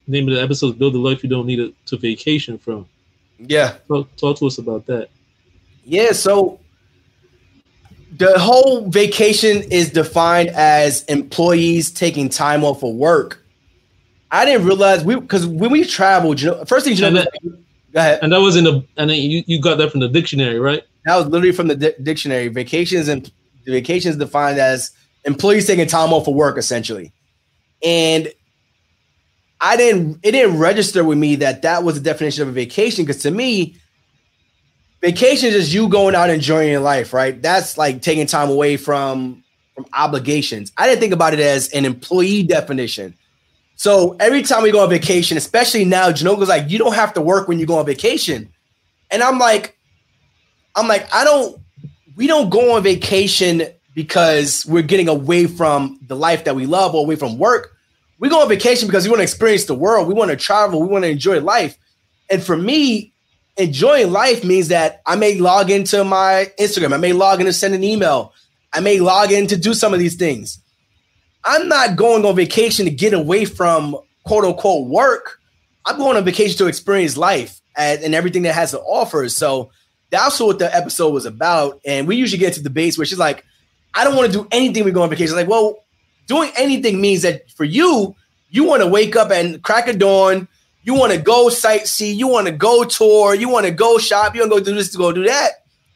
name 0.07 0.29
of 0.29 0.35
the 0.35 0.43
episode 0.43 0.69
is 0.69 0.73
"Build 0.75 0.95
the 0.95 0.99
Life 0.99 1.23
You 1.23 1.31
Don't 1.31 1.47
Need 1.47 1.75
to 1.87 1.97
Vacation 1.97 2.59
From." 2.59 2.87
Yeah. 3.39 3.77
Talk, 3.89 4.15
talk 4.17 4.39
to 4.39 4.47
us 4.47 4.59
about 4.59 4.87
that. 4.87 5.09
Yeah, 5.85 6.13
so 6.13 6.61
the 8.19 8.39
whole 8.39 8.89
vacation 8.91 9.63
is 9.71 9.91
defined 9.91 10.51
as 10.51 11.05
employees 11.05 11.91
taking 11.91 12.29
time 12.29 12.65
off 12.65 12.83
of 12.83 12.95
work. 12.95 13.43
I 14.31 14.45
didn't 14.45 14.67
realize 14.67 15.03
we 15.03 15.17
because 15.17 15.47
when 15.47 15.71
we 15.71 15.85
traveled, 15.85 16.41
you 16.41 16.51
know, 16.51 16.65
first 16.65 16.85
thing 16.85 16.97
you 16.97 17.11
know, 17.11 17.25
go 17.93 18.01
ahead. 18.01 18.21
And 18.23 18.33
that 18.33 18.41
was 18.41 18.57
in 18.57 18.65
the 18.65 18.85
and 18.97 19.11
then 19.11 19.17
you, 19.19 19.43
you 19.47 19.61
got 19.61 19.79
that 19.79 19.91
from 19.91 20.01
the 20.01 20.09
dictionary, 20.09 20.59
right? 20.59 20.83
That 21.07 21.17
was 21.17 21.27
literally 21.27 21.53
from 21.53 21.69
the 21.69 21.77
di- 21.77 21.95
dictionary. 22.03 22.49
Vacations 22.49 23.09
and 23.09 23.31
vacations 23.67 24.17
defined 24.17 24.59
as 24.59 24.93
employees 25.25 25.67
taking 25.67 25.87
time 25.87 26.13
off 26.13 26.25
for 26.25 26.35
work, 26.35 26.59
essentially. 26.59 27.13
And 27.83 28.33
I 29.61 29.77
didn't. 29.77 30.21
It 30.23 30.33
didn't 30.33 30.59
register 30.59 31.05
with 31.05 31.19
me 31.19 31.37
that 31.37 31.63
that 31.63 31.85
was 31.85 31.97
the 31.97 32.01
definition 32.01 32.43
of 32.43 32.49
a 32.49 32.53
vacation. 32.53 33.05
Because 33.05 33.23
to 33.23 33.31
me, 33.31 33.77
vacation 35.01 35.49
is 35.49 35.55
just 35.55 35.73
you 35.73 35.89
going 35.89 36.15
out 36.15 36.31
enjoying 36.31 36.71
your 36.71 36.81
life, 36.81 37.13
right? 37.13 37.41
That's 37.41 37.77
like 37.77 38.03
taking 38.03 38.27
time 38.27 38.51
away 38.51 38.77
from 38.77 39.43
from 39.75 39.87
obligations. 39.93 40.73
I 40.77 40.87
didn't 40.87 41.01
think 41.01 41.13
about 41.13 41.33
it 41.33 41.41
as 41.41 41.69
an 41.71 41.85
employee 41.85 42.43
definition. 42.43 43.15
So 43.81 44.15
every 44.21 44.43
time 44.43 44.63
we 44.63 44.73
go 44.73 44.83
on 44.83 44.91
vacation, 44.91 45.39
especially 45.39 45.87
now, 45.87 46.11
Janoga's 46.11 46.51
like, 46.51 46.69
you 46.69 46.77
don't 46.77 46.93
have 46.93 47.15
to 47.15 47.23
work 47.23 47.49
when 47.49 47.59
you 47.59 47.65
go 47.65 47.79
on 47.79 47.87
vacation. 47.87 48.53
And 49.11 49.23
I'm 49.23 49.39
like, 49.39 49.75
I'm 50.77 50.87
like, 50.87 51.09
I 51.15 51.25
don't, 51.25 51.59
we 52.15 52.27
don't 52.27 52.51
go 52.51 52.77
on 52.77 52.83
vacation 52.83 53.63
because 53.95 54.67
we're 54.67 54.83
getting 54.83 55.09
away 55.09 55.47
from 55.47 55.99
the 56.07 56.15
life 56.15 56.45
that 56.45 56.55
we 56.55 56.67
love 56.67 56.95
or 56.95 57.07
away 57.07 57.17
from 57.17 57.39
work. 57.39 57.75
We 58.19 58.29
go 58.29 58.43
on 58.43 58.51
vacation 58.51 58.87
because 58.87 59.05
we 59.05 59.11
want 59.13 59.21
to 59.21 59.23
experience 59.23 59.65
the 59.65 59.75
world. 59.75 60.09
We 60.09 60.13
want 60.13 60.31
to 60.31 60.37
travel. 60.37 60.83
We 60.83 60.89
want 60.89 61.05
to 61.05 61.11
enjoy 61.11 61.41
life. 61.41 61.79
And 62.31 62.43
for 62.43 62.59
me, 62.59 63.15
enjoying 63.57 64.13
life 64.13 64.45
means 64.45 64.69
that 64.69 65.01
I 65.07 65.17
may 65.17 65.39
log 65.39 65.71
into 65.71 66.05
my 66.05 66.53
Instagram. 66.61 66.93
I 66.93 66.99
may 66.99 67.15
log 67.15 67.41
in 67.41 67.47
to 67.47 67.53
send 67.55 67.75
an 67.75 67.83
email. 67.83 68.35
I 68.75 68.81
may 68.81 69.01
log 69.01 69.33
in 69.33 69.47
to 69.47 69.57
do 69.57 69.73
some 69.73 69.95
of 69.95 70.01
these 70.01 70.17
things. 70.17 70.61
I'm 71.45 71.69
not 71.69 71.97
going 71.97 72.25
on 72.25 72.37
vacation 72.37 72.85
to 72.85 72.91
get 72.91 73.15
away 73.15 73.45
from 73.45 73.97
quote 74.25 74.45
unquote 74.45 74.89
work. 74.89 75.41
I'm 75.87 75.97
going 75.97 76.17
on 76.17 76.25
vacation 76.25 76.59
to 76.59 76.67
experience 76.67 77.17
life 77.17 77.61
and, 77.77 78.03
and 78.03 78.15
everything 78.15 78.43
that 78.43 78.55
has 78.55 78.73
to 78.73 78.81
offer. 78.81 79.29
So 79.29 79.71
that's 80.11 80.39
what 80.41 80.59
the 80.59 80.75
episode 80.75 81.11
was 81.11 81.25
about. 81.25 81.81
And 81.85 82.07
we 82.07 82.17
usually 82.17 82.39
get 82.39 82.55
to 82.55 82.63
debates 82.63 82.99
where 82.99 83.07
she's 83.07 83.19
like, 83.19 83.45
I 83.95 84.05
don't 84.05 84.17
want 84.17 84.33
to 84.33 84.39
do 84.39 84.49
anything 84.53 84.85
we 84.85 84.93
go 84.93 85.03
on 85.03 85.11
vacation. 85.11 85.35
Like, 85.35 85.49
well, 85.49 85.85
doing 86.27 86.51
anything 86.57 87.01
means 87.01 87.23
that 87.23 87.51
for 87.53 87.65
you, 87.65 88.15
you 88.51 88.65
want 88.65 88.83
to 88.83 88.89
wake 88.89 89.17
up 89.17 89.31
and 89.31 89.63
crack 89.63 89.89
a 89.89 89.93
dawn. 89.93 90.49
You 90.83 90.95
want 90.95 91.13
to 91.13 91.19
go 91.19 91.49
sightsee. 91.49 92.15
You 92.15 92.29
want 92.29 92.47
to 92.47 92.53
go 92.53 92.85
tour. 92.85 93.35
You 93.35 93.49
want 93.49 93.67
to 93.67 93.73
go 93.73 93.99
shop. 93.99 94.35
You 94.35 94.43
want 94.43 94.53
to 94.53 94.59
go 94.59 94.65
do 94.65 94.75
this 94.75 94.93
to 94.93 94.99
go 94.99 95.13
do 95.13 95.25
that. 95.25 95.51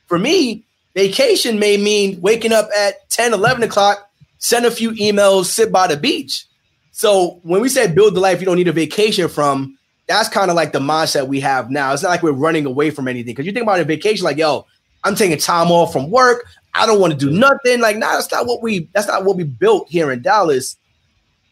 For 0.07 0.19
me, 0.19 0.65
vacation 0.95 1.59
may 1.59 1.77
mean 1.77 2.21
waking 2.21 2.53
up 2.53 2.69
at 2.77 3.09
10, 3.11 3.33
11 3.33 3.63
o'clock, 3.63 4.11
send 4.45 4.67
a 4.67 4.71
few 4.71 4.91
emails, 4.91 5.47
sit 5.47 5.73
by 5.73 5.87
the 5.87 5.97
beach. 5.97 6.45
So 6.93 7.41
when 7.45 7.63
we 7.63 7.71
say 7.71 7.91
build 7.91 8.15
the 8.15 8.21
life 8.21 8.41
you 8.41 8.47
don't 8.47 8.59
need 8.59 8.69
a 8.69 8.73
vacation 8.73 9.27
from, 9.27 9.79
that's 10.07 10.29
kind 10.29 10.51
of 10.51 10.55
like 10.55 10.73
the 10.73 10.81
mindset 10.81 11.29
we 11.29 11.41
have 11.41 11.71
now. 11.71 11.95
It's 11.95 12.03
not 12.03 12.11
like 12.11 12.23
we're 12.23 12.33
running 12.33 12.67
away 12.67 12.91
from 12.91 13.09
anything. 13.09 13.33
Because 13.33 13.47
you 13.47 13.53
think 13.53 13.63
about 13.63 13.81
a 13.81 13.85
vacation, 13.85 14.23
like, 14.23 14.37
yo, 14.37 14.67
I'm 15.03 15.15
taking 15.15 15.39
time 15.39 15.71
off 15.71 15.95
from 15.95 16.11
work. 16.11 16.45
I 16.75 16.85
don't 16.85 17.01
want 17.01 17.15
to 17.15 17.19
do 17.19 17.31
nothing. 17.31 17.81
Like, 17.81 17.97
nah, 17.97 18.13
that's 18.13 18.31
not 18.31 18.45
what 18.45 18.61
we 18.61 18.87
that's 18.93 19.07
not 19.07 19.25
what 19.25 19.39
we 19.39 19.45
built 19.45 19.89
here 19.89 20.13
in 20.13 20.21
Dallas. 20.21 20.77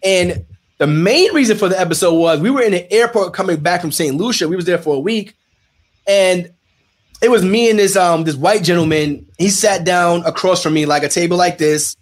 And 0.05 0.45
the 0.77 0.87
main 0.87 1.33
reason 1.33 1.57
for 1.57 1.71
the 1.71 1.81
episode 1.81 2.15
was 2.15 2.41
we 2.41 2.51
were 2.51 2.61
in 2.61 2.73
the 2.73 2.93
airport 2.93 3.33
coming 3.33 3.59
back 3.61 3.81
from 3.81 3.91
St. 3.93 4.15
Lucia. 4.15 4.49
We 4.49 4.57
was 4.57 4.67
there 4.67 4.77
for 4.77 4.97
a 4.97 5.01
week, 5.01 5.35
and 6.07 6.53
it 7.23 7.31
was 7.31 7.43
me 7.43 7.71
and 7.71 7.79
this 7.79 7.97
um 7.97 8.25
this 8.25 8.37
white 8.37 8.63
gentleman. 8.63 9.27
He 9.39 9.49
sat 9.49 9.87
down 9.87 10.27
across 10.27 10.63
from 10.63 10.75
me 10.75 10.85
like 10.85 11.05
a 11.05 11.09
table 11.09 11.39
like 11.39 11.57
this, 11.57 11.97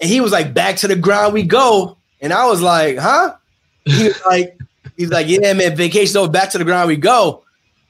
and 0.00 0.08
he 0.10 0.20
was 0.20 0.32
like, 0.32 0.54
"Back 0.54 0.76
to 0.78 0.88
the 0.88 0.96
ground 0.96 1.34
we 1.34 1.42
go." 1.42 1.96
And 2.20 2.32
I 2.32 2.46
was 2.46 2.60
like, 2.60 2.98
"Huh?" 2.98 3.34
He 3.84 4.04
was 4.08 4.20
like, 4.26 4.58
"He's 4.96 5.10
like, 5.10 5.26
yeah, 5.28 5.52
man, 5.52 5.76
vacation 5.76 6.16
over, 6.18 6.30
back 6.30 6.50
to 6.50 6.58
the 6.58 6.64
ground 6.64 6.88
we 6.88 6.96
go." 6.96 7.42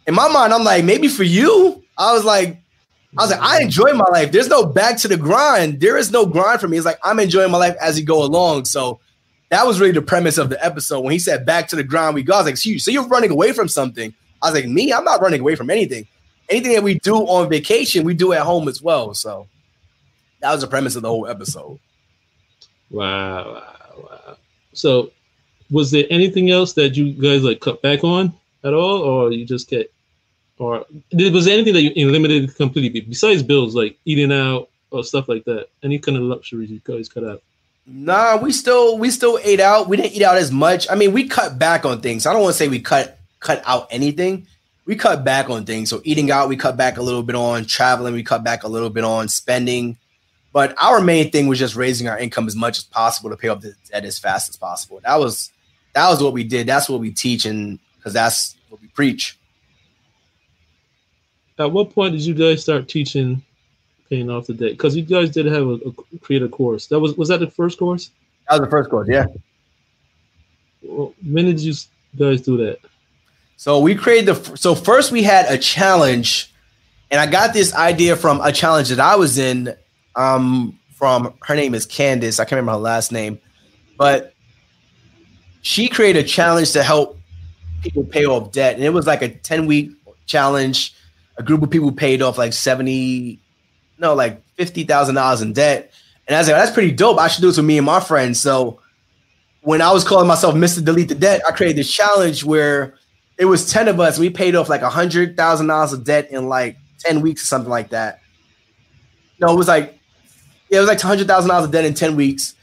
In 0.07 0.15
my 0.15 0.29
mind, 0.29 0.53
I'm 0.53 0.65
like, 0.65 0.85
maybe 0.85 1.09
for 1.09 1.25
you. 1.25 1.83
I 1.99 2.13
was 2.15 2.25
like, 2.25 2.57
I 3.19 3.23
was 3.23 3.31
like, 3.31 3.41
I 3.41 3.61
enjoy 3.63 3.93
my 3.93 4.07
life. 4.11 4.33
There's 4.33 4.49
no 4.49 4.65
back 4.65 4.97
to 4.99 5.09
the 5.09 5.17
grind. 5.17 5.81
There 5.81 5.97
is 5.99 6.11
no 6.11 6.25
grind 6.27 6.61
for 6.61 6.69
me. 6.69 6.77
It's 6.77 6.87
like 6.87 6.99
I'm 7.05 7.19
enjoying 7.19 7.51
my 7.51 7.59
life 7.59 7.77
as 7.81 7.97
we 7.97 8.03
go 8.03 8.23
along. 8.25 8.65
So 8.65 9.01
that 9.51 9.67
was 9.67 9.81
really 9.81 9.93
the 9.93 10.01
premise 10.03 10.39
of 10.39 10.49
the 10.49 10.65
episode. 10.65 11.01
When 11.01 11.13
he 11.13 11.19
said 11.19 11.45
back 11.45 11.69
to 11.69 11.77
the 11.77 11.83
ground 11.85 12.15
we 12.15 12.23
go, 12.23 12.35
I 12.35 12.39
was 12.39 12.47
like, 12.47 12.57
"So 12.57 12.71
you- 12.71 12.79
so 12.79 12.91
you're 12.91 13.07
running 13.07 13.31
away 13.31 13.53
from 13.53 13.69
something. 13.69 14.15
I 14.43 14.47
was 14.51 14.55
like, 14.55 14.67
me, 14.71 14.93
I'm 14.93 15.05
not 15.05 15.21
running 15.21 15.41
away 15.41 15.55
from 15.57 15.69
anything. 15.71 16.07
Anything 16.49 16.73
that 16.73 16.83
we 16.83 16.99
do 16.99 17.17
on 17.17 17.49
vacation, 17.51 18.05
we 18.05 18.15
do 18.15 18.33
at 18.33 18.43
home 18.43 18.69
as 18.69 18.81
well. 18.81 19.13
So 19.15 19.47
that 20.41 20.53
was 20.53 20.63
the 20.63 20.67
premise 20.67 20.97
of 20.97 21.03
the 21.03 21.09
whole 21.09 21.27
episode. 21.27 21.79
Wow, 22.91 23.53
wow, 23.55 23.93
wow. 23.99 24.37
So, 24.73 25.11
was 25.71 25.91
there 25.91 26.07
anything 26.11 26.51
else 26.51 26.73
that 26.75 26.97
you 26.97 27.13
guys 27.13 27.43
like 27.43 27.61
cut 27.61 27.81
back 27.83 28.03
on 28.03 28.33
at 28.65 28.75
all, 28.75 29.03
or 29.03 29.33
you 29.33 29.45
just 29.45 29.69
get, 29.69 29.93
or 30.59 30.85
was 31.13 31.45
there 31.45 31.55
anything 31.55 31.75
that 31.75 31.83
you 31.83 31.93
eliminated 31.95 32.55
completely 32.57 33.01
besides 33.01 33.43
bills 33.43 33.75
like 33.75 33.97
eating 34.05 34.33
out 34.33 34.69
or 34.91 35.05
stuff 35.05 35.29
like 35.29 35.45
that? 35.45 35.69
Any 35.83 35.99
kind 35.99 36.17
of 36.17 36.25
luxuries 36.25 36.71
you 36.71 36.81
guys 36.85 37.09
cut 37.09 37.25
out? 37.25 37.43
Nah, 37.87 38.37
we 38.37 38.53
still 38.53 38.99
we 38.99 39.11
still 39.11 39.39
ate 39.43 39.61
out. 39.61 39.89
We 39.89 39.97
didn't 39.97 40.13
eat 40.13 40.23
out 40.23 40.37
as 40.37 40.53
much. 40.53 40.91
I 40.91 40.95
mean, 40.95 41.13
we 41.13 41.29
cut 41.29 41.59
back 41.59 41.85
on 41.85 42.01
things. 42.01 42.27
I 42.27 42.33
don't 42.33 42.43
want 42.43 42.55
to 42.55 42.59
say 42.59 42.69
we 42.69 42.81
cut 42.81 43.19
cut 43.41 43.63
out 43.67 43.89
anything. 43.91 44.47
We 44.87 44.97
cut 44.97 45.25
back 45.25 45.51
on 45.51 45.65
things. 45.65 45.89
So 45.91 46.01
eating 46.05 46.31
out, 46.31 46.49
we 46.49 46.57
cut 46.57 46.77
back 46.77 46.99
a 46.99 47.03
little 47.03 47.23
bit 47.23 47.37
on 47.37 47.65
traveling. 47.65 48.15
We 48.15 48.23
cut 48.23 48.45
back 48.45 48.65
a 48.65 48.69
little 48.69 48.91
bit 48.91 49.05
on 49.05 49.29
spending. 49.29 49.97
But 50.53 50.75
our 50.83 51.01
main 51.01 51.31
thing 51.31 51.47
was 51.47 51.59
just 51.59 51.77
raising 51.77 52.09
our 52.09 52.19
income 52.19 52.47
as 52.47 52.57
much 52.57 52.79
as 52.79 52.85
possible 52.85 53.31
to 53.31 53.37
pay 53.37 53.49
off 53.49 53.61
the 53.61 53.75
debt 53.91 54.05
as 54.05 54.19
fast 54.19 54.49
as 54.49 54.57
possible. 54.57 55.01
That 55.05 55.21
was 55.21 55.53
that 55.95 56.09
was 56.09 56.23
what 56.23 56.33
we 56.33 56.45
did. 56.45 56.67
That's 56.67 56.89
what 56.89 57.01
we 57.01 57.13
teach, 57.13 57.45
and 57.45 57.79
because 57.97 58.13
that's 58.13 58.57
what 58.69 58.81
we 58.81 58.89
preach. 58.89 59.39
At 61.59 61.73
what 61.73 61.91
point 61.91 62.13
did 62.13 62.23
you 62.23 62.35
guys 62.35 62.63
start 62.63 62.89
teaching 62.89 63.43
paying 64.09 64.31
off 64.31 64.47
the 64.47 64.55
debt? 64.55 64.73
Because 64.73 64.97
you 64.97 65.03
guys 65.03 65.31
did 65.31 65.47
have 65.47 65.67
a, 65.67 65.75
a 65.75 66.19
create 66.21 66.43
a 66.43 66.49
course. 66.49 66.87
That 66.87 66.99
was 67.01 67.17
was 67.17 67.29
that 67.29 67.41
the 67.41 67.51
first 67.51 67.79
course? 67.79 68.11
That 68.49 68.61
was 68.61 68.67
the 68.67 68.71
first 68.71 68.91
course, 68.91 69.09
yeah. 69.09 69.27
Well, 70.83 71.15
When 71.23 71.45
did 71.45 71.61
you 71.61 71.75
guys 72.19 72.41
do 72.41 72.57
that? 72.59 72.81
So 73.57 73.79
we 73.79 73.95
created 73.95 74.35
the 74.35 74.57
so 74.57 74.75
first 74.75 75.13
we 75.13 75.23
had 75.23 75.47
a 75.53 75.59
challenge, 75.59 76.53
and 77.11 77.21
I 77.21 77.27
got 77.27 77.53
this 77.53 77.75
idea 77.75 78.17
from 78.17 78.41
a 78.41 78.53
challenge 78.53 78.89
that 78.89 79.01
I 79.01 79.17
was 79.17 79.39
in. 79.39 79.77
Um, 80.17 80.79
from 80.95 81.35
her 81.43 81.55
name 81.55 81.75
is 81.75 81.87
Candace. 81.87 82.39
I 82.39 82.45
can't 82.45 82.53
remember 82.53 82.73
her 82.73 82.79
last 82.79 83.13
name, 83.13 83.39
but 83.97 84.35
she 85.63 85.89
created 85.89 86.25
a 86.25 86.29
challenge 86.29 86.73
to 86.73 86.83
help 86.83 87.19
people 87.83 88.05
pay 88.05 88.27
off 88.27 88.53
debt, 88.53 88.75
and 88.75 88.85
it 88.85 88.91
was 88.91 89.07
like 89.07 89.23
a 89.23 89.29
ten 89.29 89.67
week 89.67 89.93
challenge. 90.27 90.95
A 91.39 91.43
group 91.43 91.63
of 91.63 91.71
people 91.71 91.93
paid 91.93 92.21
off 92.21 92.37
like 92.37 92.53
seventy, 92.53 93.41
no, 93.99 94.15
like 94.15 94.43
fifty 94.57 94.85
thousand 94.85 95.15
dollars 95.15 95.41
in 95.41 95.53
debt, 95.53 95.93
and 96.27 96.37
I 96.37 96.41
was 96.41 96.49
like, 96.49 96.57
that's 96.57 96.73
pretty 96.73 96.93
dope. 96.93 97.19
I 97.19 97.29
should 97.29 97.41
do 97.41 97.49
this 97.49 97.57
with 97.57 97.67
me 97.67 97.79
and 97.79 97.87
my 97.87 98.01
friends. 98.01 98.41
So 98.41 98.81
when 99.63 99.83
I 99.83 99.93
was 99.93 100.05
calling 100.05 100.29
myself 100.29 100.55
Mr. 100.55 100.85
Delete 100.85 101.09
the 101.09 101.15
Debt, 101.15 101.43
I 101.47 101.53
created 101.53 101.77
this 101.77 101.93
challenge 101.93 102.45
where 102.45 102.95
it 103.39 103.45
was 103.47 103.71
10 103.71 103.89
of 103.89 104.01
us. 104.01 104.19
We 104.19 104.31
paid 104.31 104.55
off 104.55 104.69
like 104.69 104.83
a 104.83 104.91
hundred 104.91 105.37
thousand 105.37 105.67
dollars 105.67 105.93
of 105.93 106.05
debt 106.05 106.31
in 106.31 106.49
like 106.49 106.77
10 107.01 107.21
weeks 107.21 107.43
or 107.43 107.47
something 107.47 107.71
like 107.71 107.91
that. 107.91 108.21
No, 109.41 109.53
it 109.53 109.57
was 109.57 109.69
like, 109.69 109.99
yeah, 110.71 110.79
it 110.79 110.81
was 110.81 110.89
like 110.89 111.01
hundred 111.01 111.27
thousand 111.27 111.49
dollars 111.49 111.67
of 111.67 111.73
debt 111.73 111.85
in 111.85 111.95
10 111.95 112.17
weeks. 112.17 112.55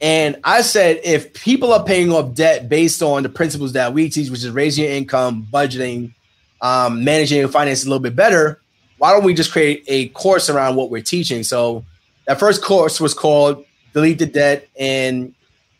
And 0.00 0.36
I 0.44 0.62
said, 0.62 1.00
if 1.04 1.32
people 1.32 1.72
are 1.72 1.84
paying 1.84 2.12
off 2.12 2.34
debt 2.34 2.68
based 2.68 3.02
on 3.02 3.22
the 3.22 3.28
principles 3.28 3.72
that 3.72 3.94
we 3.94 4.10
teach, 4.10 4.28
which 4.28 4.44
is 4.44 4.50
raising 4.50 4.84
your 4.84 4.92
income, 4.92 5.46
budgeting, 5.50 6.12
um, 6.60 7.04
managing 7.04 7.38
your 7.38 7.48
finances 7.48 7.86
a 7.86 7.88
little 7.88 8.02
bit 8.02 8.16
better, 8.16 8.60
why 8.98 9.12
don't 9.12 9.24
we 9.24 9.34
just 9.34 9.52
create 9.52 9.84
a 9.86 10.08
course 10.08 10.50
around 10.50 10.76
what 10.76 10.90
we're 10.90 11.02
teaching? 11.02 11.42
So 11.42 11.84
that 12.26 12.38
first 12.38 12.62
course 12.62 13.00
was 13.00 13.14
called 13.14 13.64
Delete 13.92 14.18
the 14.18 14.26
Debt 14.26 14.68
and 14.78 15.34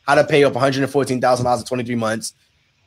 How 0.07 0.15
to 0.15 0.25
Pay 0.25 0.45
Off 0.45 0.53
$114,000 0.53 1.59
in 1.59 1.65
23 1.65 1.95
months. 1.97 2.35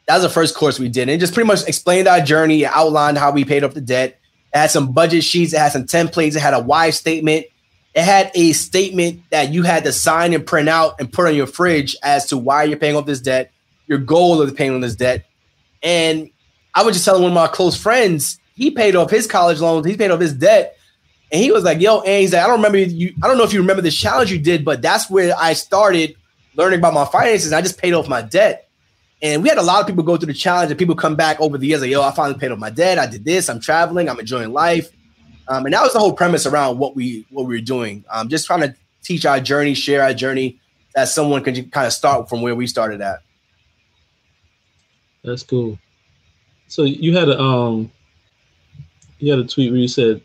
That 0.08 0.16
was 0.16 0.24
the 0.24 0.30
first 0.30 0.56
course 0.56 0.80
we 0.80 0.88
did. 0.88 1.04
And 1.04 1.12
it 1.12 1.20
just 1.20 1.34
pretty 1.34 1.48
much 1.48 1.68
explained 1.68 2.08
our 2.08 2.22
journey, 2.22 2.66
outlined 2.66 3.18
how 3.18 3.32
we 3.32 3.44
paid 3.44 3.64
off 3.64 3.74
the 3.74 3.82
debt. 3.82 4.20
It 4.54 4.58
had 4.58 4.72
some 4.72 4.94
budget 4.94 5.24
sheets, 5.24 5.54
it 5.54 5.60
had 5.60 5.74
some 5.74 5.84
templates, 5.84 6.36
it 6.36 6.40
had 6.40 6.54
a 6.54 6.60
why 6.62 6.92
statement. 6.92 7.48
It 7.98 8.04
had 8.04 8.30
a 8.36 8.54
statement 8.54 9.24
that 9.32 9.52
you 9.52 9.64
had 9.64 9.84
to 9.86 9.92
sign 9.92 10.32
and 10.36 10.46
print 10.46 10.70
out 10.70 11.00
and 11.00 11.12
put 11.12 11.26
on 11.26 11.36
your 11.36 11.48
fridge 11.48 11.96
as 12.04 12.28
to 12.28 12.38
why 12.38 12.64
you're 12.64 12.78
paying 12.78 12.96
off 12.96 13.08
this 13.08 13.20
debt, 13.20 13.52
your 13.88 13.98
goal 13.98 14.40
of 14.40 14.56
paying 14.56 14.76
on 14.76 14.82
this 14.82 14.96
debt. 14.96 15.26
And 15.82 16.30
I 16.76 16.84
was 16.84 16.96
just 16.96 17.06
telling 17.06 17.24
one 17.24 17.32
of 17.32 17.36
my 17.36 17.48
close 17.48 17.76
friends, 17.76 18.40
he 18.54 18.70
paid 18.70 18.96
off 18.96 19.10
his 19.10 19.26
college 19.26 19.60
loans, 19.62 19.88
he 19.88 19.98
paid 19.98 20.12
off 20.12 20.20
his 20.20 20.34
debt. 20.34 20.78
And 21.32 21.42
he 21.42 21.52
was 21.52 21.64
like, 21.64 21.82
yo, 21.82 22.02
and 22.02 22.22
he's 22.22 22.34
like, 22.34 22.44
I 22.44 22.46
don't 22.46 22.58
remember 22.58 22.78
you, 22.78 23.16
I 23.24 23.28
don't 23.28 23.36
know 23.36 23.44
if 23.44 23.52
you 23.52 23.62
remember 23.62 23.82
this 23.82 23.98
challenge 23.98 24.32
you 24.32 24.38
did, 24.38 24.64
but 24.64 24.84
that's 24.84 25.10
where 25.10 25.34
I 25.36 25.54
started 25.54 26.16
learning 26.56 26.78
about 26.78 26.94
my 26.94 27.06
finances. 27.06 27.52
I 27.52 27.64
just 27.64 27.80
paid 27.80 27.96
off 27.96 28.08
my 28.08 28.22
debt. 28.22 28.70
And 29.24 29.42
we 29.42 29.50
had 29.50 29.58
a 29.58 29.64
lot 29.64 29.82
of 29.82 29.88
people 29.88 30.04
go 30.04 30.18
through 30.18 30.28
the 30.28 30.36
challenge, 30.36 30.70
and 30.70 30.78
people 30.78 30.94
come 30.94 31.16
back 31.16 31.42
over 31.42 31.58
the 31.58 31.66
years 31.66 31.82
like, 31.82 31.90
yo, 31.90 32.04
I 32.04 32.12
finally 32.12 32.38
paid 32.38 32.52
off 32.52 32.60
my 32.60 32.70
debt. 32.70 33.00
I 33.00 33.08
did 33.08 33.26
this. 33.26 33.50
I'm 33.50 33.60
traveling. 33.60 34.08
I'm 34.08 34.20
enjoying 34.20 34.54
life. 34.54 34.92
Um, 35.50 35.66
and 35.66 35.74
that 35.74 35.82
was 35.82 35.94
the 35.94 36.00
whole 36.00 36.14
premise 36.14 36.46
around 36.46 36.78
what 36.78 36.96
we 36.96 37.26
what 37.30 37.46
we 37.46 37.56
were 37.56 37.66
doing. 37.66 38.04
Um, 38.10 38.28
just 38.30 38.46
trying 38.46 38.62
to 38.62 38.76
teach 39.02 39.26
our 39.26 39.40
journey, 39.40 39.74
share 39.74 40.04
our 40.04 40.14
journey, 40.14 40.60
that 40.96 41.08
someone 41.08 41.44
can 41.44 41.70
kind 41.70 41.88
of 41.88 41.94
start 41.94 42.28
from 42.28 42.42
where 42.42 42.56
we 42.56 42.68
started 42.68 43.02
at. 43.02 43.22
That's 45.24 45.44
cool. 45.44 45.78
So 46.68 46.84
you 46.84 47.16
had 47.16 47.30
a 47.30 47.40
um, 47.40 47.92
you 49.20 49.32
had 49.32 49.40
a 49.40 49.48
tweet 49.48 49.72
where 49.72 49.80
you 49.80 49.88
said, 49.88 50.22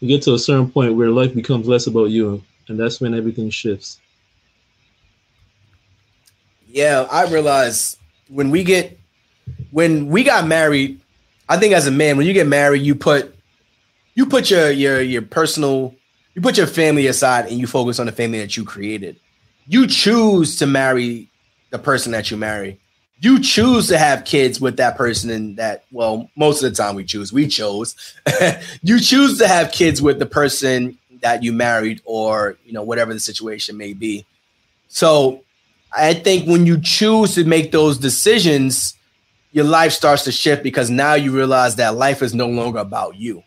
"You 0.00 0.08
get 0.08 0.22
to 0.22 0.34
a 0.34 0.38
certain 0.38 0.70
point 0.70 0.94
where 0.94 1.10
life 1.10 1.34
becomes 1.34 1.66
less 1.66 1.86
about 1.86 2.10
you, 2.10 2.42
and 2.68 2.78
that's 2.78 3.00
when 3.00 3.14
everything 3.14 3.50
shifts." 3.50 4.00
Yeah, 6.68 7.08
I 7.10 7.24
realized 7.24 7.98
when 8.28 8.50
we 8.50 8.62
get 8.62 8.98
when 9.70 10.08
we 10.08 10.22
got 10.22 10.46
married, 10.46 11.00
I 11.48 11.56
think 11.56 11.74
as 11.74 11.86
a 11.86 11.90
man, 11.90 12.16
when 12.16 12.26
you 12.26 12.32
get 12.32 12.46
married, 12.46 12.82
you 12.82 12.94
put 12.94 13.34
you 14.18 14.26
put 14.26 14.50
your 14.50 14.68
your 14.72 15.00
your 15.00 15.22
personal 15.22 15.94
you 16.34 16.42
put 16.42 16.58
your 16.58 16.66
family 16.66 17.06
aside 17.06 17.46
and 17.46 17.56
you 17.56 17.68
focus 17.68 18.00
on 18.00 18.06
the 18.06 18.12
family 18.12 18.40
that 18.40 18.56
you 18.56 18.64
created. 18.64 19.16
You 19.68 19.86
choose 19.86 20.56
to 20.56 20.66
marry 20.66 21.30
the 21.70 21.78
person 21.78 22.10
that 22.12 22.28
you 22.28 22.36
marry. 22.36 22.80
You 23.20 23.40
choose 23.40 23.86
to 23.88 23.96
have 23.96 24.24
kids 24.24 24.60
with 24.60 24.76
that 24.78 24.96
person 24.96 25.30
and 25.30 25.56
that 25.56 25.84
well, 25.92 26.30
most 26.34 26.64
of 26.64 26.68
the 26.68 26.76
time 26.76 26.96
we 26.96 27.04
choose. 27.04 27.32
We 27.32 27.46
chose. 27.46 27.94
you 28.82 28.98
choose 28.98 29.38
to 29.38 29.46
have 29.46 29.70
kids 29.70 30.02
with 30.02 30.18
the 30.18 30.26
person 30.26 30.98
that 31.20 31.44
you 31.44 31.52
married 31.52 32.02
or, 32.04 32.56
you 32.64 32.72
know, 32.72 32.82
whatever 32.82 33.14
the 33.14 33.20
situation 33.20 33.76
may 33.76 33.92
be. 33.92 34.26
So, 34.88 35.44
I 35.96 36.14
think 36.14 36.48
when 36.48 36.66
you 36.66 36.80
choose 36.80 37.36
to 37.36 37.44
make 37.44 37.70
those 37.70 37.98
decisions, 37.98 38.94
your 39.52 39.64
life 39.64 39.92
starts 39.92 40.24
to 40.24 40.32
shift 40.32 40.64
because 40.64 40.90
now 40.90 41.14
you 41.14 41.30
realize 41.30 41.76
that 41.76 41.94
life 41.94 42.20
is 42.20 42.34
no 42.34 42.48
longer 42.48 42.80
about 42.80 43.16
you. 43.16 43.44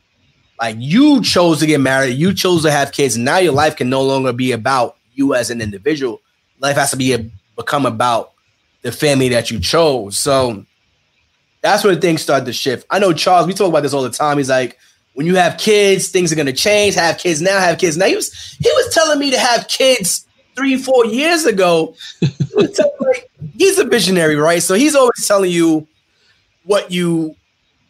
Like 0.62 0.76
you 0.80 1.24
chose 1.24 1.60
to 1.60 1.66
get 1.66 1.82
married, 1.82 2.14
you 2.14 2.34
chose 2.36 2.62
to 2.64 2.72
have 2.72 2.92
kids. 2.92 3.16
and 3.16 3.26
Now 3.26 3.40
your 3.40 3.52
life 3.54 3.76
can 3.76 3.90
no 3.90 4.04
longer 4.04 4.32
be 4.32 4.52
about 4.52 4.96
you 5.14 5.34
as 5.34 5.50
an 5.50 5.60
individual. 5.60 6.22
Life 6.60 6.76
has 6.76 6.92
to 6.92 6.98
be 6.98 7.14
a, 7.14 7.30
become 7.56 7.88
about 7.88 8.34
the 8.84 8.92
family 8.92 9.30
that 9.30 9.50
you 9.50 9.60
chose. 9.60 10.18
So 10.20 10.64
that's 11.62 11.84
where 11.84 11.96
things 11.96 12.22
start 12.22 12.46
to 12.46 12.54
shift. 12.54 12.86
I 12.92 13.00
know 13.00 13.12
Charles, 13.12 13.48
we 13.48 13.54
talk 13.54 13.70
about 13.70 13.82
this 13.82 13.94
all 13.94 14.04
the 14.04 14.12
time. 14.12 14.38
He's 14.38 14.50
like, 14.50 14.78
when 15.14 15.26
you 15.26 15.36
have 15.36 15.58
kids, 15.58 16.10
things 16.10 16.32
are 16.32 16.36
gonna 16.36 16.54
change. 16.54 16.94
Have 16.96 17.18
kids 17.18 17.42
now, 17.42 17.60
have 17.60 17.80
kids 17.80 17.98
now. 17.98 18.06
He 18.06 18.16
was 18.16 18.32
he 18.60 18.70
was 18.70 18.94
telling 18.94 19.20
me 19.20 19.32
to 19.32 19.40
have 19.40 19.68
kids 19.68 20.26
three, 20.56 20.78
four 20.78 21.06
years 21.06 21.46
ago. 21.46 21.96
he's 23.58 23.80
a 23.80 23.84
visionary, 23.86 24.36
right? 24.36 24.62
So 24.62 24.76
he's 24.76 24.96
always 24.96 25.28
telling 25.28 25.52
you 25.52 25.88
what 26.64 26.92
you 26.92 27.36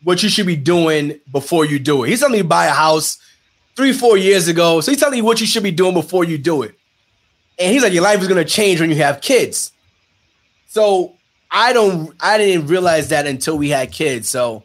what 0.04 0.24
you 0.24 0.30
should 0.30 0.48
be 0.48 0.56
doing 0.56 1.20
before 1.32 1.66
you 1.66 1.80
do 1.80 2.04
it. 2.04 2.10
He's 2.10 2.20
telling 2.20 2.34
me 2.34 2.40
to 2.40 2.44
buy 2.44 2.66
a 2.66 2.72
house 2.72 3.18
three, 3.76 3.94
four 3.94 4.18
years 4.18 4.48
ago. 4.48 4.82
So 4.82 4.92
he's 4.92 5.00
telling 5.00 5.18
you 5.18 5.24
what 5.24 5.42
you 5.42 5.48
should 5.48 5.64
be 5.64 5.72
doing 5.72 5.94
before 5.94 6.24
you 6.24 6.38
do 6.38 6.64
it. 6.64 6.76
And 7.60 7.72
he's 7.72 7.84
like, 7.84 7.94
your 7.94 8.04
life 8.04 8.22
is 8.22 8.28
gonna 8.28 8.46
change 8.46 8.82
when 8.82 8.90
you 8.90 8.98
have 8.98 9.22
kids. 9.22 9.72
So 10.68 11.16
I 11.50 11.74
don't 11.74 12.16
I 12.20 12.38
didn't 12.38 12.68
realize 12.68 13.10
that 13.10 13.28
until 13.28 13.58
we 13.58 13.70
had 13.70 13.92
kids. 13.92 14.30
So 14.30 14.64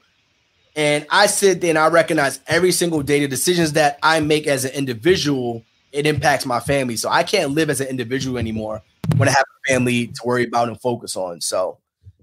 and 0.75 1.07
I 1.11 1.27
sit 1.27 1.61
there 1.61 1.71
and 1.71 1.79
I 1.79 1.89
recognize 1.89 2.41
every 2.47 2.73
single 2.73 3.03
day 3.03 3.21
the 3.21 3.29
decisions 3.29 3.73
that 3.73 3.99
I 4.03 4.21
make 4.21 4.47
as 4.47 4.65
an 4.65 4.73
individual 4.73 5.65
it 5.93 6.07
impacts 6.07 6.45
my 6.45 6.61
family. 6.61 6.97
So 6.97 7.09
I 7.09 7.23
can't 7.23 7.53
live 7.53 7.71
as 7.71 7.81
an 7.81 7.89
individual 7.89 8.39
anymore 8.39 8.83
when 9.17 9.29
I 9.29 9.33
have 9.33 9.45
a 9.67 9.73
family 9.73 10.09
to 10.09 10.21
worry 10.25 10.45
about 10.45 10.69
and 10.69 10.79
focus 10.81 11.17
on. 11.17 11.41
So 11.41 11.79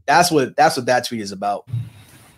that's 0.06 0.32
what 0.32 0.56
that's 0.56 0.78
what 0.78 0.86
that 0.86 1.08
tweet 1.08 1.21
is 1.21 1.32
about. 1.32 1.67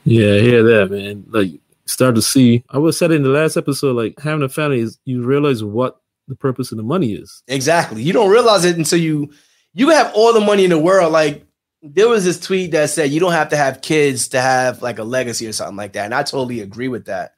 Yeah, 0.06 0.36
I 0.36 0.40
hear 0.40 0.64
that, 0.64 0.92
man. 0.92 1.26
Like 1.28 1.52
start 1.86 2.16
to 2.16 2.22
see. 2.22 2.64
I 2.70 2.78
was 2.78 2.98
said 2.98 3.12
in 3.12 3.24
the 3.24 3.30
last 3.30 3.58
episode, 3.58 3.96
like 3.96 4.20
having 4.20 4.44
a 4.44 4.50
family 4.50 4.80
is 4.80 4.98
you 5.06 5.24
realize 5.24 5.64
what 5.64 6.00
the 6.28 6.36
purpose 6.36 6.72
of 6.72 6.78
the 6.78 6.84
money 6.84 7.14
is. 7.14 7.44
Exactly. 7.48 8.02
You 8.02 8.14
don't 8.14 8.32
realize 8.32 8.66
it 8.66 8.78
until 8.78 9.00
you 9.00 9.32
you 9.74 9.90
have 9.90 10.12
all 10.16 10.34
the 10.34 10.42
money 10.42 10.64
in 10.64 10.70
the 10.70 10.80
world. 10.80 11.12
Like 11.12 11.46
there 11.82 12.08
was 12.08 12.24
this 12.24 12.40
tweet 12.40 12.72
that 12.72 12.90
said 12.90 13.12
you 13.12 13.20
don't 13.20 13.34
have 13.34 13.50
to 13.50 13.58
have 13.58 13.82
kids 13.82 14.30
to 14.30 14.42
have 14.42 14.82
like 14.82 15.00
a 15.00 15.04
legacy 15.04 15.48
or 15.48 15.54
something 15.54 15.78
like 15.78 15.94
that. 15.94 16.06
And 16.06 16.16
I 16.16 16.24
totally 16.24 16.62
agree 16.62 16.88
with 16.88 17.06
that 17.06 17.36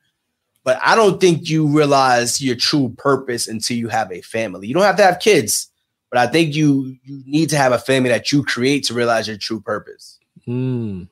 but 0.68 0.82
I 0.84 0.96
don't 0.96 1.22
think 1.22 1.50
you 1.50 1.66
realize 1.66 2.42
your 2.42 2.58
true 2.58 2.94
purpose 2.98 3.48
until 3.48 3.78
you 3.78 3.88
have 3.88 4.12
a 4.12 4.20
family. 4.20 4.68
You 4.68 4.74
don't 4.74 4.84
have 4.84 4.98
to 4.98 5.04
have 5.04 5.20
kids, 5.20 5.72
but 6.10 6.20
I 6.20 6.28
think 6.28 6.54
you 6.56 6.98
you 7.06 7.24
need 7.26 7.50
to 7.52 7.58
have 7.58 7.72
a 7.72 7.80
family 7.80 8.10
that 8.10 8.34
you 8.34 8.44
create 8.44 8.84
to 8.84 8.94
realize 8.94 9.30
your 9.30 9.38
true 9.38 9.62
purpose. 9.62 10.20
Mm. 10.46 11.08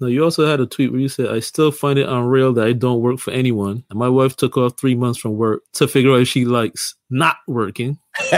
Now 0.00 0.08
you 0.08 0.22
also 0.22 0.46
had 0.46 0.60
a 0.60 0.66
tweet 0.66 0.92
where 0.92 1.00
you 1.00 1.08
said, 1.08 1.28
"I 1.28 1.40
still 1.40 1.70
find 1.70 1.98
it 1.98 2.08
unreal 2.08 2.52
that 2.54 2.66
I 2.66 2.72
don't 2.72 3.00
work 3.00 3.18
for 3.18 3.30
anyone, 3.32 3.84
and 3.88 3.98
my 3.98 4.08
wife 4.08 4.36
took 4.36 4.56
off 4.56 4.76
three 4.76 4.94
months 4.94 5.18
from 5.18 5.36
work 5.36 5.62
to 5.74 5.88
figure 5.88 6.12
out 6.12 6.20
if 6.20 6.28
she 6.28 6.44
likes 6.44 6.94
not 7.08 7.36
working." 7.46 7.98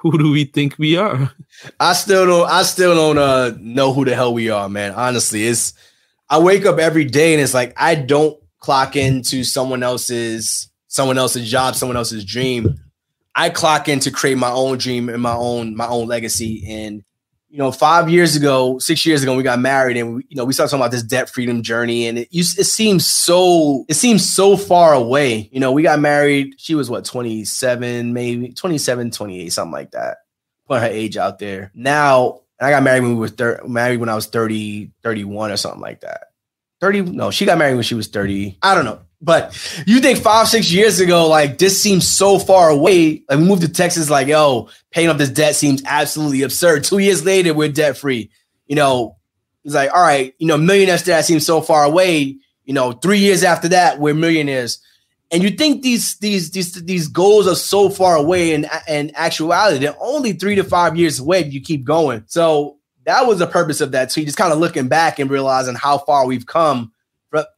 who 0.00 0.16
do 0.16 0.30
we 0.30 0.44
think 0.44 0.76
we 0.78 0.96
are? 0.96 1.30
I 1.78 1.92
still 1.92 2.26
don't. 2.26 2.50
I 2.50 2.62
still 2.62 2.94
don't 2.94 3.18
uh, 3.18 3.52
know 3.60 3.92
who 3.92 4.04
the 4.04 4.14
hell 4.14 4.32
we 4.32 4.50
are, 4.50 4.68
man. 4.68 4.92
Honestly, 4.92 5.46
it's. 5.46 5.74
I 6.28 6.38
wake 6.38 6.64
up 6.64 6.78
every 6.78 7.04
day 7.04 7.34
and 7.34 7.42
it's 7.42 7.54
like 7.54 7.74
I 7.76 7.96
don't 7.96 8.40
clock 8.60 8.94
into 8.96 9.42
someone 9.44 9.82
else's 9.82 10.70
someone 10.86 11.18
else's 11.18 11.50
job, 11.50 11.74
someone 11.74 11.96
else's 11.96 12.24
dream. 12.24 12.76
I 13.34 13.50
clock 13.50 13.88
in 13.88 14.00
to 14.00 14.10
create 14.10 14.38
my 14.38 14.50
own 14.50 14.78
dream 14.78 15.08
and 15.08 15.22
my 15.22 15.34
own 15.34 15.76
my 15.76 15.86
own 15.86 16.08
legacy. 16.08 16.64
And 16.68 17.04
you 17.50 17.58
know, 17.58 17.72
five 17.72 18.08
years 18.08 18.36
ago, 18.36 18.78
six 18.78 19.04
years 19.04 19.22
ago, 19.22 19.36
we 19.36 19.42
got 19.42 19.58
married, 19.58 19.96
and 19.96 20.16
we, 20.16 20.26
you 20.28 20.36
know, 20.36 20.44
we 20.44 20.52
started 20.52 20.70
talking 20.70 20.82
about 20.82 20.92
this 20.92 21.02
debt 21.02 21.28
freedom 21.28 21.62
journey, 21.62 22.06
and 22.06 22.18
it 22.18 22.28
it 22.32 22.64
seems 22.64 23.06
so 23.06 23.84
it 23.88 23.94
seems 23.94 24.28
so 24.28 24.56
far 24.56 24.94
away. 24.94 25.48
You 25.52 25.60
know, 25.60 25.72
we 25.72 25.82
got 25.82 25.98
married. 25.98 26.54
She 26.58 26.74
was 26.74 26.88
what 26.88 27.04
twenty 27.04 27.44
seven, 27.44 28.12
maybe 28.12 28.52
27, 28.52 29.10
28, 29.10 29.52
something 29.52 29.72
like 29.72 29.90
that. 29.90 30.18
Put 30.68 30.80
her 30.80 30.86
age 30.86 31.16
out 31.16 31.38
there. 31.40 31.72
Now, 31.74 32.42
I 32.60 32.70
got 32.70 32.82
married 32.82 33.02
when 33.02 33.14
we 33.14 33.20
were 33.20 33.28
thir- 33.28 33.62
married 33.66 33.98
when 33.98 34.08
I 34.08 34.14
was 34.14 34.26
30, 34.26 34.92
31 35.02 35.50
or 35.50 35.56
something 35.56 35.80
like 35.80 36.02
that. 36.02 36.28
30 36.80 37.02
no 37.02 37.30
she 37.30 37.44
got 37.44 37.58
married 37.58 37.74
when 37.74 37.82
she 37.82 37.94
was 37.94 38.08
30 38.08 38.58
i 38.62 38.74
don't 38.74 38.84
know 38.84 39.00
but 39.22 39.54
you 39.86 40.00
think 40.00 40.18
five 40.18 40.48
six 40.48 40.72
years 40.72 41.00
ago 41.00 41.28
like 41.28 41.58
this 41.58 41.80
seems 41.80 42.08
so 42.08 42.38
far 42.38 42.70
away. 42.70 43.22
Like 43.28 43.38
we 43.38 43.44
moved 43.44 43.62
to 43.62 43.68
texas 43.68 44.10
like 44.10 44.28
yo 44.28 44.68
paying 44.90 45.08
off 45.08 45.18
this 45.18 45.30
debt 45.30 45.54
seems 45.54 45.82
absolutely 45.84 46.42
absurd. 46.42 46.84
Two 46.84 46.98
years 46.98 47.24
later 47.24 47.54
we're 47.54 47.68
debt 47.68 47.96
free 47.96 48.30
you 48.66 48.76
know 48.76 49.16
it's 49.64 49.74
like 49.74 49.90
all 49.92 50.02
right 50.02 50.34
you 50.38 50.46
know 50.46 50.56
millionaire 50.56 50.96
status 50.96 51.26
seems 51.26 51.44
so 51.44 51.60
far 51.60 51.84
away 51.84 52.36
you 52.64 52.72
know 52.72 52.92
three 52.92 53.18
years 53.18 53.44
after 53.44 53.68
that 53.68 53.98
we're 53.98 54.14
millionaires. 54.14 54.80
And 55.32 55.42
you 55.42 55.50
think 55.50 55.82
these 55.82 56.16
these 56.16 56.50
these 56.50 56.72
these 56.84 57.06
goals 57.06 57.46
are 57.46 57.54
so 57.54 57.88
far 57.88 58.16
away 58.16 58.52
in 58.52 58.66
in 58.88 59.12
actuality. 59.14 59.78
They're 59.78 59.94
only 60.00 60.32
three 60.32 60.56
to 60.56 60.64
five 60.64 60.96
years 60.96 61.20
away 61.20 61.40
if 61.40 61.52
you 61.52 61.60
keep 61.60 61.84
going. 61.84 62.24
So 62.26 62.78
that 63.04 63.26
was 63.26 63.38
the 63.38 63.46
purpose 63.46 63.80
of 63.80 63.92
that 63.92 64.10
tweet. 64.10 64.26
Just 64.26 64.38
kind 64.38 64.52
of 64.52 64.58
looking 64.58 64.88
back 64.88 65.18
and 65.18 65.30
realizing 65.30 65.76
how 65.76 65.98
far 65.98 66.26
we've 66.26 66.46
come 66.46 66.92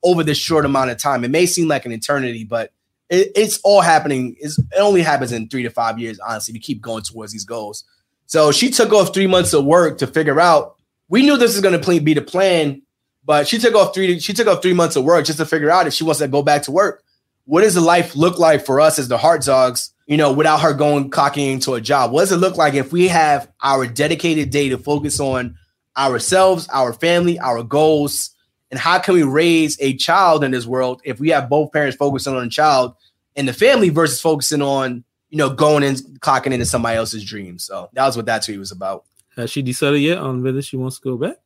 over 0.03 0.23
this 0.23 0.39
short 0.39 0.65
amount 0.65 0.91
of 0.91 0.99
time. 0.99 1.25
It 1.25 1.31
may 1.31 1.47
seem 1.47 1.69
like 1.69 1.87
an 1.87 1.93
eternity, 1.93 2.45
but 2.45 2.73
it, 3.09 3.33
it's 3.35 3.59
all 3.65 3.81
happening. 3.81 4.37
It's, 4.39 4.59
it 4.59 4.79
only 4.79 5.03
happens 5.03 5.33
in 5.33 5.49
three 5.49 5.63
to 5.63 5.71
five 5.71 5.99
years, 5.99 6.19
honestly, 6.19 6.55
to 6.55 6.61
keep 6.61 6.81
going 6.81 7.03
towards 7.03 7.33
these 7.33 7.45
goals. 7.45 7.85
So 8.27 8.53
she 8.53 8.71
took 8.71 8.93
off 8.93 9.13
three 9.13 9.27
months 9.27 9.53
of 9.53 9.65
work 9.65 9.99
to 9.99 10.07
figure 10.07 10.41
out. 10.41 10.77
We 11.09 11.23
knew 11.23 11.37
this 11.37 11.53
was 11.53 11.61
going 11.61 11.79
to 11.79 12.01
be 12.01 12.15
the 12.15 12.23
plan, 12.23 12.83
but 13.25 13.47
she 13.47 13.59
took 13.59 13.75
off 13.75 13.95
three. 13.95 14.19
She 14.19 14.33
took 14.33 14.47
off 14.47 14.63
three 14.63 14.73
months 14.73 14.97
of 14.97 15.05
work 15.05 15.27
just 15.27 15.39
to 15.39 15.47
figure 15.47 15.71
out 15.71 15.87
if 15.87 15.93
she 15.93 16.05
wants 16.05 16.21
to 16.21 16.29
go 16.29 16.43
back 16.43 16.63
to 16.63 16.71
work. 16.71 17.03
What 17.45 17.63
does 17.63 17.75
the 17.75 17.81
life 17.81 18.17
look 18.17 18.39
like 18.39 18.65
for 18.65 18.81
us 18.81 18.99
as 18.99 19.09
the 19.09 19.19
Hartzogs 19.19 19.93
you 20.07 20.17
know, 20.17 20.33
without 20.33 20.61
her 20.61 20.75
going 20.75 21.11
clocking 21.11 21.53
into 21.53 21.75
a 21.75 21.81
job? 21.81 22.13
What 22.13 22.23
does 22.23 22.33
it 22.33 22.37
look 22.37 22.57
like 22.57 22.75
if 22.75 22.93
we 22.93 23.09
have 23.09 23.51
our 23.63 23.87
dedicated 23.87 24.51
day 24.51 24.69
to 24.71 24.79
focus 24.79 25.21
on 25.21 25.57
ourselves, 25.97 26.69
our 26.73 26.93
family, 26.93 27.39
our 27.39 27.63
goals, 27.63 28.32
and 28.73 28.81
how 28.81 28.99
can 28.99 29.15
we 29.15 29.23
raise 29.23 29.77
a 29.81 29.95
child 29.97 30.43
in 30.43 30.51
this 30.51 30.67
world 30.67 31.03
if 31.05 31.21
we 31.21 31.29
have 31.29 31.51
both 31.51 31.71
parents 31.73 31.95
focusing 31.95 32.35
on 32.35 32.45
a 32.45 32.49
child 32.49 32.97
and 33.37 33.47
the 33.47 33.53
family 33.53 33.91
versus 33.91 34.19
focusing 34.21 34.63
on, 34.63 35.05
you 35.29 35.37
know, 35.37 35.51
going 35.51 35.85
and 35.85 35.99
clocking 36.21 36.53
into 36.53 36.65
somebody 36.65 36.97
else's 36.97 37.23
dreams. 37.23 37.65
So 37.65 37.91
that 37.93 38.07
was 38.07 38.17
what 38.17 38.27
that 38.27 38.43
tweet 38.45 38.59
was 38.59 38.73
about. 38.73 39.05
Has 39.37 39.51
she 39.51 39.61
decided 39.61 40.01
yet 40.01 40.17
on 40.17 40.43
whether 40.43 40.63
she 40.63 40.79
wants 40.79 40.99
to 40.99 41.05
go 41.05 41.19
back? 41.19 41.37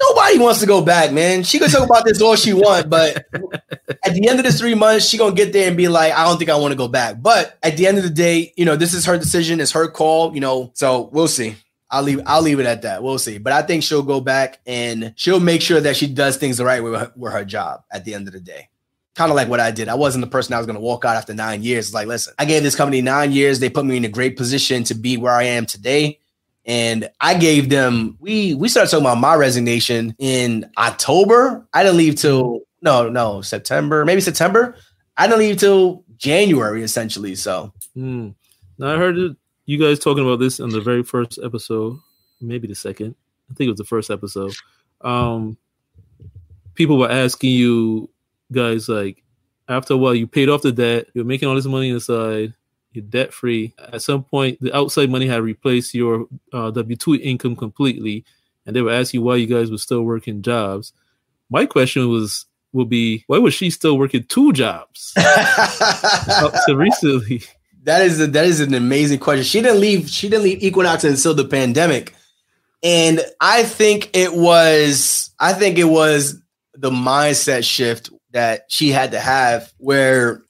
Nobody 0.00 0.38
wants 0.38 0.60
to 0.60 0.66
go 0.66 0.80
back, 0.80 1.12
man. 1.12 1.42
She 1.42 1.58
can 1.58 1.68
talk 1.68 1.84
about 1.84 2.06
this 2.06 2.22
all 2.22 2.36
she 2.36 2.54
want, 2.54 2.88
but 2.88 3.26
at 4.04 4.14
the 4.14 4.28
end 4.28 4.38
of 4.38 4.44
this 4.44 4.58
three 4.58 4.74
months, 4.74 5.06
she 5.06 5.18
gonna 5.18 5.34
get 5.34 5.52
there 5.52 5.68
and 5.68 5.76
be 5.76 5.88
like, 5.88 6.14
I 6.14 6.24
don't 6.24 6.38
think 6.38 6.50
I 6.50 6.56
want 6.56 6.72
to 6.72 6.78
go 6.78 6.88
back. 6.88 7.16
But 7.20 7.58
at 7.62 7.76
the 7.76 7.86
end 7.86 7.98
of 7.98 8.04
the 8.04 8.10
day, 8.10 8.54
you 8.56 8.64
know, 8.64 8.76
this 8.76 8.94
is 8.94 9.04
her 9.04 9.18
decision, 9.18 9.60
it's 9.60 9.72
her 9.72 9.88
call, 9.88 10.34
you 10.34 10.40
know. 10.40 10.70
So 10.74 11.10
we'll 11.12 11.28
see. 11.28 11.56
I'll 11.90 12.02
leave. 12.02 12.20
I'll 12.26 12.42
leave 12.42 12.60
it 12.60 12.66
at 12.66 12.82
that. 12.82 13.02
We'll 13.02 13.18
see. 13.18 13.38
But 13.38 13.52
I 13.52 13.62
think 13.62 13.82
she'll 13.82 14.02
go 14.02 14.20
back 14.20 14.60
and 14.66 15.14
she'll 15.16 15.40
make 15.40 15.62
sure 15.62 15.80
that 15.80 15.96
she 15.96 16.06
does 16.06 16.36
things 16.36 16.58
the 16.58 16.64
right 16.64 16.82
way 16.82 16.90
with 16.90 17.00
her, 17.00 17.12
with 17.16 17.32
her 17.32 17.44
job 17.44 17.84
at 17.90 18.04
the 18.04 18.14
end 18.14 18.26
of 18.26 18.34
the 18.34 18.40
day. 18.40 18.68
Kind 19.14 19.30
of 19.30 19.36
like 19.36 19.48
what 19.48 19.58
I 19.58 19.70
did. 19.70 19.88
I 19.88 19.94
wasn't 19.94 20.24
the 20.24 20.30
person 20.30 20.54
I 20.54 20.58
was 20.58 20.66
going 20.66 20.76
to 20.76 20.82
walk 20.82 21.04
out 21.04 21.16
after 21.16 21.34
nine 21.34 21.62
years. 21.62 21.86
It's 21.86 21.94
like, 21.94 22.06
listen, 22.06 22.34
I 22.38 22.44
gave 22.44 22.62
this 22.62 22.76
company 22.76 23.00
nine 23.00 23.32
years. 23.32 23.58
They 23.58 23.70
put 23.70 23.84
me 23.84 23.96
in 23.96 24.04
a 24.04 24.08
great 24.08 24.36
position 24.36 24.84
to 24.84 24.94
be 24.94 25.16
where 25.16 25.32
I 25.32 25.44
am 25.44 25.66
today. 25.66 26.20
And 26.64 27.08
I 27.20 27.34
gave 27.34 27.70
them. 27.70 28.18
We 28.20 28.54
we 28.54 28.68
started 28.68 28.90
talking 28.90 29.06
about 29.06 29.18
my 29.18 29.34
resignation 29.34 30.14
in 30.18 30.70
October. 30.76 31.66
I 31.72 31.82
didn't 31.82 31.96
leave 31.96 32.16
till 32.16 32.60
no 32.82 33.08
no 33.08 33.40
September, 33.40 34.04
maybe 34.04 34.20
September. 34.20 34.76
I 35.16 35.26
didn't 35.26 35.38
leave 35.38 35.56
till 35.56 36.04
January 36.18 36.82
essentially. 36.82 37.34
So. 37.36 37.72
Hmm. 37.94 38.30
Now 38.76 38.94
I 38.94 38.96
heard 38.98 39.18
it, 39.18 39.36
you 39.68 39.76
guys 39.76 39.98
talking 39.98 40.24
about 40.24 40.38
this 40.38 40.60
in 40.60 40.70
the 40.70 40.80
very 40.80 41.02
first 41.02 41.38
episode, 41.44 42.00
maybe 42.40 42.66
the 42.66 42.74
second. 42.74 43.14
I 43.50 43.54
think 43.54 43.68
it 43.68 43.72
was 43.72 43.78
the 43.78 43.84
first 43.84 44.10
episode. 44.10 44.54
Um, 45.02 45.58
people 46.72 46.96
were 46.96 47.10
asking 47.10 47.50
you 47.50 48.08
guys 48.50 48.88
like, 48.88 49.22
after 49.68 49.92
a 49.92 49.98
while, 49.98 50.14
you 50.14 50.26
paid 50.26 50.48
off 50.48 50.62
the 50.62 50.72
debt, 50.72 51.08
you're 51.12 51.26
making 51.26 51.48
all 51.50 51.54
this 51.54 51.66
money 51.66 51.90
inside, 51.90 52.54
you're 52.92 53.04
debt 53.04 53.34
free. 53.34 53.74
At 53.92 54.00
some 54.00 54.24
point, 54.24 54.58
the 54.62 54.74
outside 54.74 55.10
money 55.10 55.26
had 55.26 55.42
replaced 55.42 55.92
your 55.92 56.26
uh, 56.54 56.70
W 56.70 56.96
two 56.96 57.16
income 57.16 57.54
completely, 57.54 58.24
and 58.64 58.74
they 58.74 58.80
were 58.80 58.90
asking 58.90 59.22
why 59.22 59.36
you 59.36 59.46
guys 59.46 59.70
were 59.70 59.76
still 59.76 60.00
working 60.00 60.40
jobs. 60.40 60.94
My 61.50 61.66
question 61.66 62.08
was 62.08 62.46
would 62.72 62.88
be 62.88 63.22
why 63.26 63.36
was 63.36 63.52
she 63.52 63.68
still 63.68 63.98
working 63.98 64.24
two 64.24 64.54
jobs 64.54 65.12
up 65.18 66.54
to 66.66 66.74
recently? 66.74 67.42
That 67.84 68.02
is 68.02 68.20
a, 68.20 68.26
that 68.28 68.44
is 68.44 68.60
an 68.60 68.74
amazing 68.74 69.18
question. 69.18 69.44
She 69.44 69.60
didn't 69.60 69.80
leave. 69.80 70.08
She 70.08 70.28
didn't 70.28 70.44
leave 70.44 70.62
Equinox 70.62 71.04
until 71.04 71.34
the 71.34 71.44
pandemic, 71.44 72.14
and 72.82 73.20
I 73.40 73.62
think 73.62 74.10
it 74.14 74.34
was. 74.34 75.30
I 75.38 75.52
think 75.52 75.78
it 75.78 75.84
was 75.84 76.40
the 76.74 76.90
mindset 76.90 77.64
shift 77.64 78.10
that 78.32 78.64
she 78.68 78.90
had 78.90 79.12
to 79.12 79.20
have, 79.20 79.72
where 79.78 80.42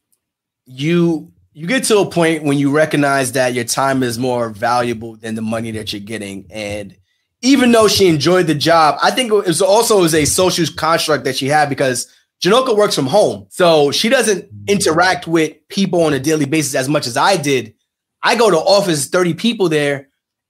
you 0.66 1.32
you 1.52 1.66
get 1.66 1.84
to 1.84 1.98
a 1.98 2.10
point 2.10 2.44
when 2.44 2.58
you 2.58 2.70
recognize 2.70 3.32
that 3.32 3.54
your 3.54 3.64
time 3.64 4.02
is 4.02 4.18
more 4.18 4.50
valuable 4.50 5.16
than 5.16 5.34
the 5.34 5.42
money 5.42 5.70
that 5.72 5.92
you're 5.92 6.00
getting, 6.00 6.46
and 6.50 6.96
even 7.42 7.70
though 7.70 7.88
she 7.88 8.08
enjoyed 8.08 8.46
the 8.46 8.54
job, 8.54 8.98
I 9.02 9.10
think 9.10 9.30
it 9.30 9.46
was 9.46 9.62
also 9.62 9.98
it 9.98 10.02
was 10.02 10.14
a 10.14 10.24
social 10.24 10.66
construct 10.76 11.24
that 11.24 11.36
she 11.36 11.46
had 11.46 11.68
because 11.68 12.12
Janoka 12.40 12.76
works 12.76 12.94
from 12.94 13.06
home. 13.06 13.46
So 13.50 13.90
she 13.90 14.08
doesn't 14.08 14.44
mm-hmm. 14.44 14.64
interact 14.68 15.26
with 15.26 15.56
people 15.68 16.02
on 16.02 16.12
a 16.12 16.20
daily 16.20 16.46
basis 16.46 16.74
as 16.74 16.88
much 16.88 17.06
as 17.06 17.16
I 17.16 17.36
did. 17.36 17.74
I 18.22 18.36
go 18.36 18.50
to 18.50 18.56
office, 18.56 19.08
30 19.08 19.34
people 19.34 19.68
there, 19.68 20.08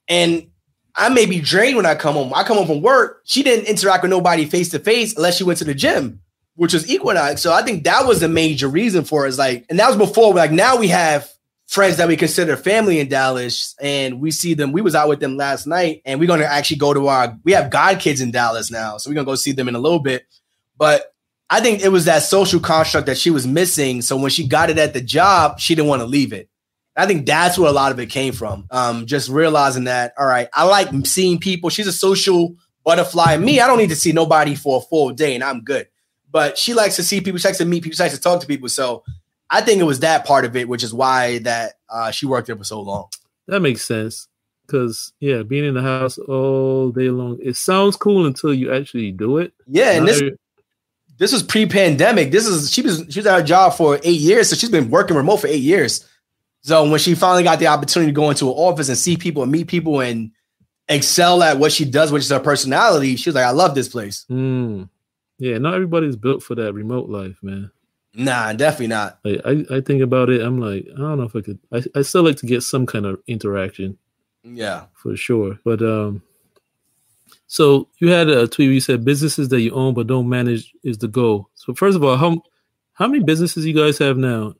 and 0.08 0.48
I 0.94 1.08
may 1.10 1.26
be 1.26 1.40
drained 1.40 1.76
when 1.76 1.86
I 1.86 1.94
come 1.94 2.14
home. 2.14 2.32
I 2.34 2.42
come 2.42 2.56
home 2.56 2.66
from 2.66 2.82
work. 2.82 3.22
She 3.24 3.42
didn't 3.42 3.66
interact 3.66 4.02
with 4.02 4.10
nobody 4.10 4.46
face 4.46 4.70
to 4.70 4.78
face 4.78 5.16
unless 5.16 5.36
she 5.36 5.44
went 5.44 5.58
to 5.58 5.64
the 5.64 5.74
gym, 5.74 6.20
which 6.56 6.72
was 6.72 6.90
Equinox. 6.90 7.40
So 7.40 7.52
I 7.52 7.62
think 7.62 7.84
that 7.84 8.06
was 8.06 8.20
the 8.20 8.28
major 8.28 8.68
reason 8.68 9.04
for 9.04 9.24
it. 9.24 9.28
Is 9.28 9.38
like, 9.38 9.66
and 9.70 9.78
that 9.78 9.88
was 9.88 9.96
before, 9.96 10.34
like 10.34 10.50
now 10.50 10.76
we 10.76 10.88
have 10.88 11.30
friends 11.66 11.98
that 11.98 12.08
we 12.08 12.16
consider 12.16 12.56
family 12.56 12.98
in 12.98 13.08
Dallas, 13.08 13.76
and 13.80 14.20
we 14.20 14.30
see 14.30 14.54
them. 14.54 14.72
We 14.72 14.80
was 14.80 14.94
out 14.94 15.08
with 15.08 15.20
them 15.20 15.36
last 15.36 15.66
night, 15.66 16.02
and 16.04 16.18
we're 16.18 16.26
gonna 16.26 16.44
actually 16.44 16.78
go 16.78 16.94
to 16.94 17.06
our. 17.08 17.38
We 17.44 17.52
have 17.52 17.70
god 17.70 18.00
kids 18.00 18.20
in 18.20 18.30
Dallas 18.30 18.70
now, 18.70 18.96
so 18.96 19.08
we're 19.08 19.14
gonna 19.14 19.26
go 19.26 19.34
see 19.36 19.52
them 19.52 19.68
in 19.68 19.74
a 19.74 19.80
little 19.80 20.00
bit. 20.00 20.24
But 20.76 21.14
I 21.50 21.60
think 21.60 21.80
it 21.82 21.88
was 21.88 22.04
that 22.04 22.22
social 22.22 22.60
construct 22.60 23.06
that 23.06 23.16
she 23.16 23.30
was 23.30 23.46
missing. 23.46 24.02
So 24.02 24.16
when 24.16 24.30
she 24.30 24.46
got 24.46 24.70
it 24.70 24.78
at 24.78 24.92
the 24.92 25.00
job, 25.00 25.58
she 25.58 25.74
didn't 25.74 25.88
want 25.88 26.02
to 26.02 26.06
leave 26.06 26.32
it. 26.32 26.48
I 26.96 27.06
think 27.06 27.26
that's 27.26 27.56
where 27.56 27.70
a 27.70 27.72
lot 27.72 27.92
of 27.92 28.00
it 28.00 28.06
came 28.06 28.32
from. 28.32 28.66
Um, 28.70 29.06
just 29.06 29.30
realizing 29.30 29.84
that, 29.84 30.12
all 30.18 30.26
right, 30.26 30.48
I 30.52 30.64
like 30.64 30.88
seeing 31.06 31.38
people. 31.38 31.70
She's 31.70 31.86
a 31.86 31.92
social 31.92 32.56
butterfly. 32.84 33.36
Me, 33.36 33.60
I 33.60 33.66
don't 33.66 33.78
need 33.78 33.90
to 33.90 33.96
see 33.96 34.12
nobody 34.12 34.54
for 34.54 34.78
a 34.78 34.80
full 34.80 35.10
day 35.10 35.34
and 35.34 35.44
I'm 35.44 35.62
good. 35.62 35.86
But 36.30 36.58
she 36.58 36.74
likes 36.74 36.96
to 36.96 37.02
see 37.02 37.20
people, 37.20 37.38
she 37.38 37.48
likes 37.48 37.58
to 37.58 37.64
meet 37.64 37.84
people, 37.84 37.96
she 37.96 38.02
likes 38.02 38.14
to 38.14 38.20
talk 38.20 38.40
to 38.40 38.46
people. 38.46 38.68
So 38.68 39.04
I 39.48 39.62
think 39.62 39.80
it 39.80 39.84
was 39.84 40.00
that 40.00 40.26
part 40.26 40.44
of 40.44 40.56
it, 40.56 40.68
which 40.68 40.82
is 40.82 40.92
why 40.92 41.38
that 41.38 41.74
uh, 41.88 42.10
she 42.10 42.26
worked 42.26 42.48
there 42.48 42.56
for 42.56 42.64
so 42.64 42.80
long. 42.80 43.08
That 43.46 43.60
makes 43.60 43.84
sense. 43.84 44.28
Cause 44.66 45.12
yeah, 45.20 45.42
being 45.42 45.64
in 45.64 45.74
the 45.74 45.82
house 45.82 46.18
all 46.18 46.90
day 46.90 47.08
long, 47.08 47.38
it 47.42 47.56
sounds 47.56 47.96
cool 47.96 48.26
until 48.26 48.52
you 48.52 48.72
actually 48.74 49.12
do 49.12 49.38
it. 49.38 49.54
Yeah, 49.66 49.92
and 49.92 50.04
Not 50.04 50.12
this 50.12 50.32
this 51.18 51.32
was 51.32 51.42
pre-pandemic. 51.42 52.30
This 52.30 52.46
is 52.46 52.72
she 52.72 52.82
was 52.82 53.04
she 53.10 53.20
was 53.20 53.26
at 53.26 53.40
her 53.40 53.44
job 53.44 53.74
for 53.74 53.98
eight 54.02 54.20
years, 54.20 54.48
so 54.50 54.56
she's 54.56 54.70
been 54.70 54.90
working 54.90 55.16
remote 55.16 55.38
for 55.38 55.48
eight 55.48 55.62
years. 55.62 56.08
So 56.62 56.88
when 56.88 56.98
she 56.98 57.14
finally 57.14 57.42
got 57.44 57.58
the 57.58 57.66
opportunity 57.66 58.12
to 58.12 58.16
go 58.16 58.30
into 58.30 58.46
an 58.46 58.52
office 58.52 58.88
and 58.88 58.98
see 58.98 59.16
people 59.16 59.42
and 59.42 59.52
meet 59.52 59.68
people 59.68 60.00
and 60.00 60.32
excel 60.88 61.42
at 61.42 61.58
what 61.58 61.72
she 61.72 61.84
does, 61.84 62.10
which 62.12 62.22
is 62.22 62.30
her 62.30 62.40
personality, 62.40 63.16
she 63.16 63.30
was 63.30 63.34
like, 63.34 63.44
"I 63.44 63.50
love 63.50 63.74
this 63.74 63.88
place." 63.88 64.24
Mm. 64.30 64.88
Yeah, 65.38 65.58
not 65.58 65.74
everybody's 65.74 66.16
built 66.16 66.42
for 66.42 66.54
that 66.56 66.72
remote 66.72 67.08
life, 67.08 67.38
man. 67.42 67.70
Nah, 68.14 68.52
definitely 68.52 68.88
not. 68.88 69.18
Like 69.24 69.40
I, 69.44 69.76
I 69.76 69.80
think 69.80 70.02
about 70.02 70.28
it, 70.30 70.40
I'm 70.42 70.60
like, 70.60 70.88
I 70.92 70.98
don't 70.98 71.18
know 71.18 71.24
if 71.24 71.36
I 71.36 71.40
could 71.40 71.58
I, 71.72 71.82
I 71.98 72.02
still 72.02 72.24
like 72.24 72.36
to 72.38 72.46
get 72.46 72.62
some 72.62 72.86
kind 72.86 73.06
of 73.06 73.20
interaction 73.28 73.98
Yeah, 74.42 74.86
for 74.94 75.16
sure. 75.16 75.58
But 75.64 75.82
um 75.82 76.22
so 77.48 77.88
you 77.98 78.10
had 78.10 78.28
a 78.28 78.46
tweet 78.46 78.68
where 78.68 78.74
you 78.74 78.80
said 78.80 79.04
businesses 79.04 79.48
that 79.48 79.60
you 79.60 79.72
own 79.72 79.94
but 79.94 80.06
don't 80.06 80.28
manage 80.28 80.72
is 80.84 80.98
the 80.98 81.08
goal. 81.08 81.48
So 81.54 81.74
first 81.74 81.96
of 81.96 82.04
all, 82.04 82.16
how 82.16 82.42
how 82.92 83.08
many 83.08 83.24
businesses 83.24 83.66
you 83.66 83.72
guys 83.74 83.98
have 83.98 84.16
now? 84.16 84.54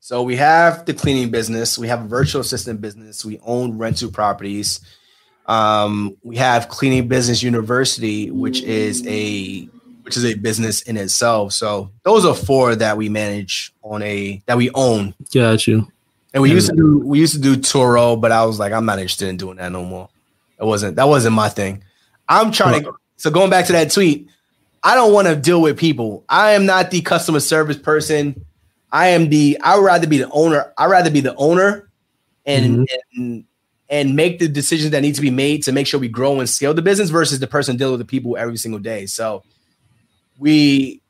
So 0.00 0.22
we 0.22 0.36
have 0.36 0.84
the 0.84 0.92
cleaning 0.92 1.30
business, 1.30 1.78
we 1.78 1.88
have 1.88 2.04
a 2.04 2.08
virtual 2.08 2.42
assistant 2.42 2.80
business, 2.80 3.24
we 3.24 3.38
own 3.44 3.78
rental 3.78 4.10
properties. 4.10 4.80
Um, 5.46 6.16
we 6.22 6.36
have 6.36 6.68
Cleaning 6.68 7.06
Business 7.06 7.42
University, 7.42 8.30
which 8.30 8.62
is 8.62 9.06
a 9.06 9.68
which 10.02 10.16
is 10.16 10.24
a 10.24 10.34
business 10.34 10.82
in 10.82 10.96
itself. 10.96 11.52
So 11.52 11.90
those 12.02 12.24
are 12.24 12.34
four 12.34 12.74
that 12.76 12.96
we 12.96 13.08
manage 13.08 13.72
on 13.82 14.02
a 14.02 14.42
that 14.46 14.56
we 14.56 14.70
own. 14.74 15.14
Got 15.32 15.66
you. 15.66 15.86
And 16.32 16.42
we 16.42 16.50
used 16.50 16.70
to 16.70 16.76
do 16.76 16.98
we 16.98 17.20
used 17.20 17.34
to 17.34 17.40
do 17.40 17.56
Turo, 17.56 18.20
but 18.20 18.32
I 18.32 18.44
was 18.44 18.58
like, 18.58 18.72
I'm 18.72 18.86
not 18.86 18.98
interested 18.98 19.28
in 19.28 19.36
doing 19.36 19.56
that 19.58 19.70
no 19.70 19.84
more. 19.84 20.08
It 20.58 20.64
wasn't 20.64 20.96
that 20.96 21.08
wasn't 21.08 21.34
my 21.34 21.48
thing. 21.48 21.83
I'm 22.28 22.52
trying 22.52 22.84
to 22.84 22.94
so 23.16 23.30
going 23.30 23.50
back 23.50 23.66
to 23.66 23.72
that 23.72 23.90
tweet, 23.90 24.28
I 24.82 24.94
don't 24.94 25.12
want 25.12 25.28
to 25.28 25.36
deal 25.36 25.62
with 25.62 25.78
people. 25.78 26.24
I 26.28 26.52
am 26.52 26.66
not 26.66 26.90
the 26.90 27.00
customer 27.00 27.40
service 27.40 27.78
person. 27.78 28.44
I 28.92 29.08
am 29.08 29.28
the 29.28 29.58
I 29.62 29.76
would 29.76 29.84
rather 29.84 30.06
be 30.06 30.18
the 30.18 30.30
owner. 30.30 30.72
I'd 30.76 30.90
rather 30.90 31.10
be 31.10 31.20
the 31.20 31.34
owner 31.36 31.88
and 32.44 32.86
mm-hmm. 32.88 33.22
and 33.22 33.44
and 33.88 34.16
make 34.16 34.38
the 34.38 34.48
decisions 34.48 34.90
that 34.90 35.00
need 35.02 35.14
to 35.14 35.20
be 35.20 35.30
made 35.30 35.62
to 35.64 35.72
make 35.72 35.86
sure 35.86 36.00
we 36.00 36.08
grow 36.08 36.40
and 36.40 36.48
scale 36.48 36.74
the 36.74 36.82
business 36.82 37.10
versus 37.10 37.38
the 37.38 37.46
person 37.46 37.76
dealing 37.76 37.92
with 37.92 38.00
the 38.00 38.10
people 38.10 38.36
every 38.36 38.56
single 38.56 38.80
day. 38.80 39.06
So 39.06 39.42
we 40.38 41.00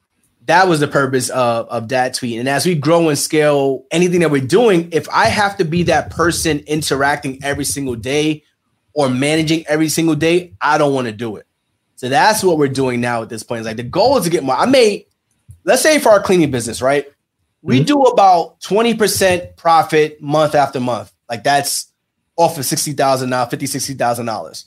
that 0.46 0.68
was 0.68 0.80
the 0.80 0.88
purpose 0.88 1.30
of, 1.30 1.66
of 1.68 1.88
that 1.88 2.14
tweet. 2.14 2.38
And 2.38 2.48
as 2.48 2.66
we 2.66 2.74
grow 2.74 3.08
and 3.08 3.18
scale 3.18 3.84
anything 3.90 4.20
that 4.20 4.30
we're 4.30 4.46
doing, 4.46 4.90
if 4.92 5.08
I 5.08 5.26
have 5.26 5.56
to 5.56 5.64
be 5.64 5.84
that 5.84 6.10
person 6.10 6.58
interacting 6.66 7.42
every 7.42 7.64
single 7.64 7.94
day 7.94 8.42
or 8.94 9.10
managing 9.10 9.66
every 9.66 9.88
single 9.88 10.14
day, 10.14 10.54
I 10.60 10.78
don't 10.78 10.94
want 10.94 11.06
to 11.06 11.12
do 11.12 11.36
it. 11.36 11.46
So 11.96 12.08
that's 12.08 12.42
what 12.42 12.58
we're 12.58 12.68
doing 12.68 13.00
now 13.00 13.22
at 13.22 13.28
this 13.28 13.42
point. 13.42 13.60
It's 13.60 13.66
like 13.66 13.76
the 13.76 13.82
goal 13.82 14.16
is 14.16 14.24
to 14.24 14.30
get 14.30 14.42
more. 14.42 14.56
I 14.56 14.66
made, 14.66 15.06
let's 15.64 15.82
say 15.82 15.98
for 15.98 16.10
our 16.10 16.22
cleaning 16.22 16.50
business, 16.50 16.80
right? 16.80 17.06
We 17.62 17.82
do 17.82 18.02
about 18.02 18.60
20% 18.60 19.56
profit 19.56 20.20
month 20.20 20.54
after 20.54 20.80
month. 20.80 21.12
Like 21.30 21.44
that's 21.44 21.90
off 22.36 22.58
of 22.58 22.64
$60,000 22.64 23.28
now, 23.28 23.46
$50,000, 23.46 23.96
$60,000. 23.96 24.64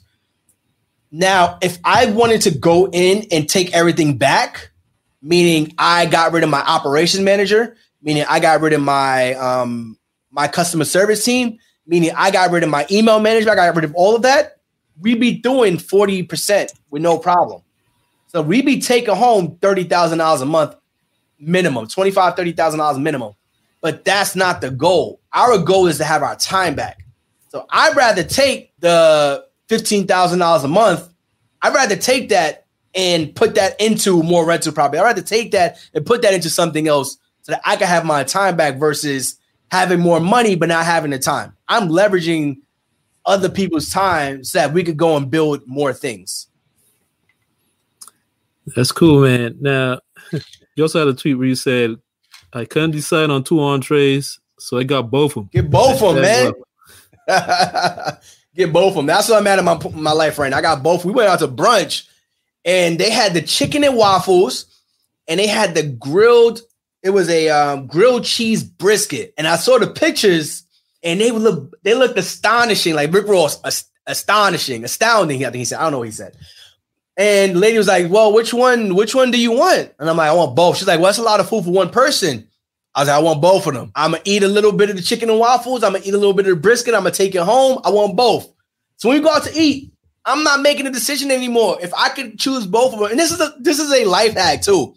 Now, 1.10 1.58
if 1.62 1.78
I 1.84 2.06
wanted 2.06 2.42
to 2.42 2.50
go 2.50 2.88
in 2.90 3.26
and 3.30 3.48
take 3.48 3.72
everything 3.72 4.18
back, 4.18 4.70
meaning 5.22 5.74
I 5.78 6.06
got 6.06 6.32
rid 6.32 6.44
of 6.44 6.50
my 6.50 6.60
operations 6.60 7.22
manager, 7.22 7.76
meaning 8.02 8.24
I 8.28 8.40
got 8.40 8.60
rid 8.60 8.72
of 8.72 8.80
my 8.80 9.34
um 9.34 9.98
my 10.30 10.48
customer 10.48 10.84
service 10.84 11.24
team, 11.24 11.58
meaning 11.88 12.12
I 12.14 12.30
got 12.30 12.52
rid 12.52 12.62
of 12.62 12.68
my 12.68 12.86
email 12.90 13.18
management, 13.18 13.58
I 13.58 13.66
got 13.66 13.74
rid 13.74 13.84
of 13.84 13.94
all 13.94 14.14
of 14.14 14.22
that, 14.22 14.58
we'd 15.00 15.18
be 15.18 15.32
doing 15.32 15.78
40% 15.78 16.72
with 16.90 17.02
no 17.02 17.18
problem. 17.18 17.62
So 18.28 18.42
we'd 18.42 18.66
be 18.66 18.80
taking 18.80 19.14
home 19.14 19.56
$30,000 19.56 20.42
a 20.42 20.44
month 20.44 20.76
minimum, 21.40 21.86
$25,000, 21.86 22.54
$30,000 22.54 23.02
minimum. 23.02 23.32
But 23.80 24.04
that's 24.04 24.36
not 24.36 24.60
the 24.60 24.70
goal. 24.70 25.20
Our 25.32 25.58
goal 25.58 25.86
is 25.86 25.98
to 25.98 26.04
have 26.04 26.22
our 26.22 26.36
time 26.36 26.74
back. 26.74 27.04
So 27.48 27.64
I'd 27.70 27.96
rather 27.96 28.22
take 28.22 28.72
the 28.80 29.46
$15,000 29.68 30.64
a 30.64 30.68
month. 30.68 31.08
I'd 31.62 31.74
rather 31.74 31.96
take 31.96 32.28
that 32.30 32.66
and 32.94 33.34
put 33.34 33.54
that 33.54 33.80
into 33.80 34.22
more 34.22 34.44
rental 34.44 34.72
property. 34.72 34.98
I'd 34.98 35.04
rather 35.04 35.22
take 35.22 35.52
that 35.52 35.78
and 35.94 36.04
put 36.04 36.22
that 36.22 36.34
into 36.34 36.50
something 36.50 36.88
else 36.88 37.18
so 37.42 37.52
that 37.52 37.62
I 37.64 37.76
can 37.76 37.86
have 37.86 38.04
my 38.04 38.24
time 38.24 38.56
back 38.56 38.76
versus 38.76 39.37
having 39.70 40.00
more 40.00 40.20
money 40.20 40.54
but 40.54 40.68
not 40.68 40.84
having 40.84 41.10
the 41.10 41.18
time. 41.18 41.56
I'm 41.68 41.88
leveraging 41.88 42.58
other 43.26 43.48
people's 43.48 43.90
time 43.90 44.44
so 44.44 44.58
that 44.58 44.72
we 44.72 44.82
could 44.82 44.96
go 44.96 45.16
and 45.16 45.30
build 45.30 45.66
more 45.66 45.92
things. 45.92 46.48
That's 48.74 48.92
cool, 48.92 49.22
man. 49.22 49.56
Now, 49.60 50.00
you 50.74 50.82
also 50.84 50.98
had 50.98 51.08
a 51.08 51.14
tweet 51.14 51.38
where 51.38 51.46
you 51.46 51.54
said, 51.54 51.96
I 52.52 52.64
couldn't 52.64 52.92
decide 52.92 53.30
on 53.30 53.44
two 53.44 53.60
entrees, 53.60 54.40
so 54.58 54.78
I 54.78 54.84
got 54.84 55.10
both 55.10 55.36
of 55.36 55.44
them. 55.44 55.50
Get 55.52 55.70
both 55.70 56.02
of 56.02 56.14
them, 56.14 56.22
man. 56.22 56.52
Get 58.54 58.72
both 58.72 58.90
of 58.90 58.96
them. 58.96 59.06
That's 59.06 59.28
what 59.28 59.38
I'm 59.38 59.46
at 59.46 59.58
in 59.58 59.64
my 59.64 59.78
my 59.94 60.12
life 60.12 60.38
right 60.38 60.50
now. 60.50 60.58
I 60.58 60.62
got 60.62 60.82
both. 60.82 61.04
We 61.04 61.12
went 61.12 61.28
out 61.28 61.40
to 61.40 61.48
brunch, 61.48 62.08
and 62.64 62.98
they 62.98 63.10
had 63.10 63.34
the 63.34 63.42
chicken 63.42 63.84
and 63.84 63.96
waffles, 63.96 64.64
and 65.28 65.38
they 65.38 65.46
had 65.46 65.74
the 65.74 65.82
grilled. 65.82 66.62
It 67.02 67.10
was 67.10 67.28
a 67.28 67.48
um, 67.48 67.86
grilled 67.86 68.24
cheese 68.24 68.62
brisket, 68.62 69.34
and 69.38 69.46
I 69.46 69.56
saw 69.56 69.78
the 69.78 69.86
pictures, 69.86 70.64
and 71.02 71.20
they 71.20 71.30
look 71.30 71.76
they 71.82 71.94
looked 71.94 72.18
astonishing, 72.18 72.94
like 72.94 73.12
Rick 73.12 73.28
Ross, 73.28 73.60
ast- 73.64 73.90
astonishing, 74.06 74.84
astounding. 74.84 75.44
I 75.44 75.50
think 75.50 75.56
he 75.56 75.64
said. 75.64 75.78
I 75.78 75.82
don't 75.82 75.92
know 75.92 75.98
what 75.98 76.08
he 76.08 76.12
said. 76.12 76.36
And 77.16 77.56
the 77.56 77.58
lady 77.58 77.78
was 77.78 77.88
like, 77.88 78.10
"Well, 78.10 78.32
which 78.32 78.52
one? 78.52 78.94
Which 78.94 79.14
one 79.14 79.30
do 79.30 79.40
you 79.40 79.52
want?" 79.52 79.92
And 79.98 80.10
I'm 80.10 80.16
like, 80.16 80.30
"I 80.30 80.34
want 80.34 80.56
both." 80.56 80.76
She's 80.76 80.88
like, 80.88 80.98
"Well, 80.98 81.06
that's 81.06 81.18
a 81.18 81.22
lot 81.22 81.40
of 81.40 81.48
food 81.48 81.64
for 81.64 81.70
one 81.70 81.90
person." 81.90 82.48
I 82.94 83.02
was 83.02 83.08
like, 83.08 83.16
"I 83.16 83.22
want 83.22 83.42
both 83.42 83.66
of 83.66 83.74
them. 83.74 83.92
I'm 83.94 84.12
gonna 84.12 84.22
eat 84.24 84.42
a 84.42 84.48
little 84.48 84.72
bit 84.72 84.90
of 84.90 84.96
the 84.96 85.02
chicken 85.02 85.30
and 85.30 85.38
waffles. 85.38 85.84
I'm 85.84 85.92
gonna 85.92 86.04
eat 86.04 86.14
a 86.14 86.18
little 86.18 86.34
bit 86.34 86.46
of 86.46 86.56
the 86.56 86.60
brisket. 86.60 86.94
I'm 86.94 87.02
gonna 87.02 87.12
take 87.12 87.34
it 87.34 87.42
home. 87.42 87.80
I 87.84 87.90
want 87.90 88.16
both." 88.16 88.48
So 88.96 89.08
when 89.08 89.18
we 89.18 89.24
go 89.24 89.32
out 89.32 89.44
to 89.44 89.52
eat, 89.56 89.92
I'm 90.24 90.42
not 90.42 90.60
making 90.60 90.86
a 90.86 90.90
decision 90.90 91.30
anymore. 91.30 91.78
If 91.80 91.94
I 91.94 92.08
could 92.10 92.38
choose 92.38 92.66
both 92.66 92.92
of 92.92 93.00
them, 93.00 93.10
and 93.10 93.18
this 93.18 93.32
is 93.32 93.40
a 93.40 93.54
this 93.60 93.78
is 93.78 93.92
a 93.92 94.04
life 94.04 94.34
hack 94.34 94.62
too. 94.62 94.94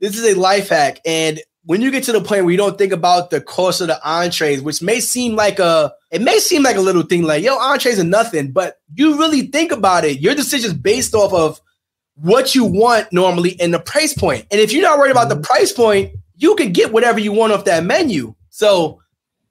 This 0.00 0.18
is 0.18 0.36
a 0.36 0.38
life 0.38 0.68
hack, 0.68 1.00
and 1.04 1.40
when 1.66 1.82
you 1.82 1.90
get 1.90 2.04
to 2.04 2.12
the 2.12 2.20
point 2.20 2.44
where 2.44 2.52
you 2.52 2.56
don't 2.56 2.78
think 2.78 2.92
about 2.92 3.30
the 3.30 3.40
cost 3.40 3.80
of 3.80 3.88
the 3.88 4.00
entrees, 4.08 4.62
which 4.62 4.80
may 4.80 5.00
seem 5.00 5.34
like 5.34 5.58
a 5.58 5.92
it 6.12 6.22
may 6.22 6.38
seem 6.38 6.62
like 6.62 6.76
a 6.76 6.80
little 6.80 7.02
thing, 7.02 7.24
like 7.24 7.42
yo, 7.42 7.58
entrees 7.58 7.98
are 7.98 8.04
nothing, 8.04 8.52
but 8.52 8.78
you 8.94 9.18
really 9.18 9.42
think 9.42 9.72
about 9.72 10.04
it. 10.04 10.20
Your 10.20 10.34
decision 10.34 10.70
is 10.70 10.74
based 10.74 11.14
off 11.14 11.32
of 11.32 11.60
what 12.14 12.54
you 12.54 12.64
want 12.64 13.12
normally 13.12 13.60
and 13.60 13.74
the 13.74 13.80
price 13.80 14.14
point. 14.14 14.46
And 14.50 14.60
if 14.60 14.72
you're 14.72 14.82
not 14.82 14.98
worried 14.98 15.10
about 15.10 15.28
the 15.28 15.34
mm-hmm. 15.34 15.42
price 15.42 15.72
point, 15.72 16.14
you 16.36 16.54
can 16.54 16.72
get 16.72 16.92
whatever 16.92 17.18
you 17.18 17.32
want 17.32 17.52
off 17.52 17.64
that 17.64 17.84
menu. 17.84 18.34
So 18.50 19.02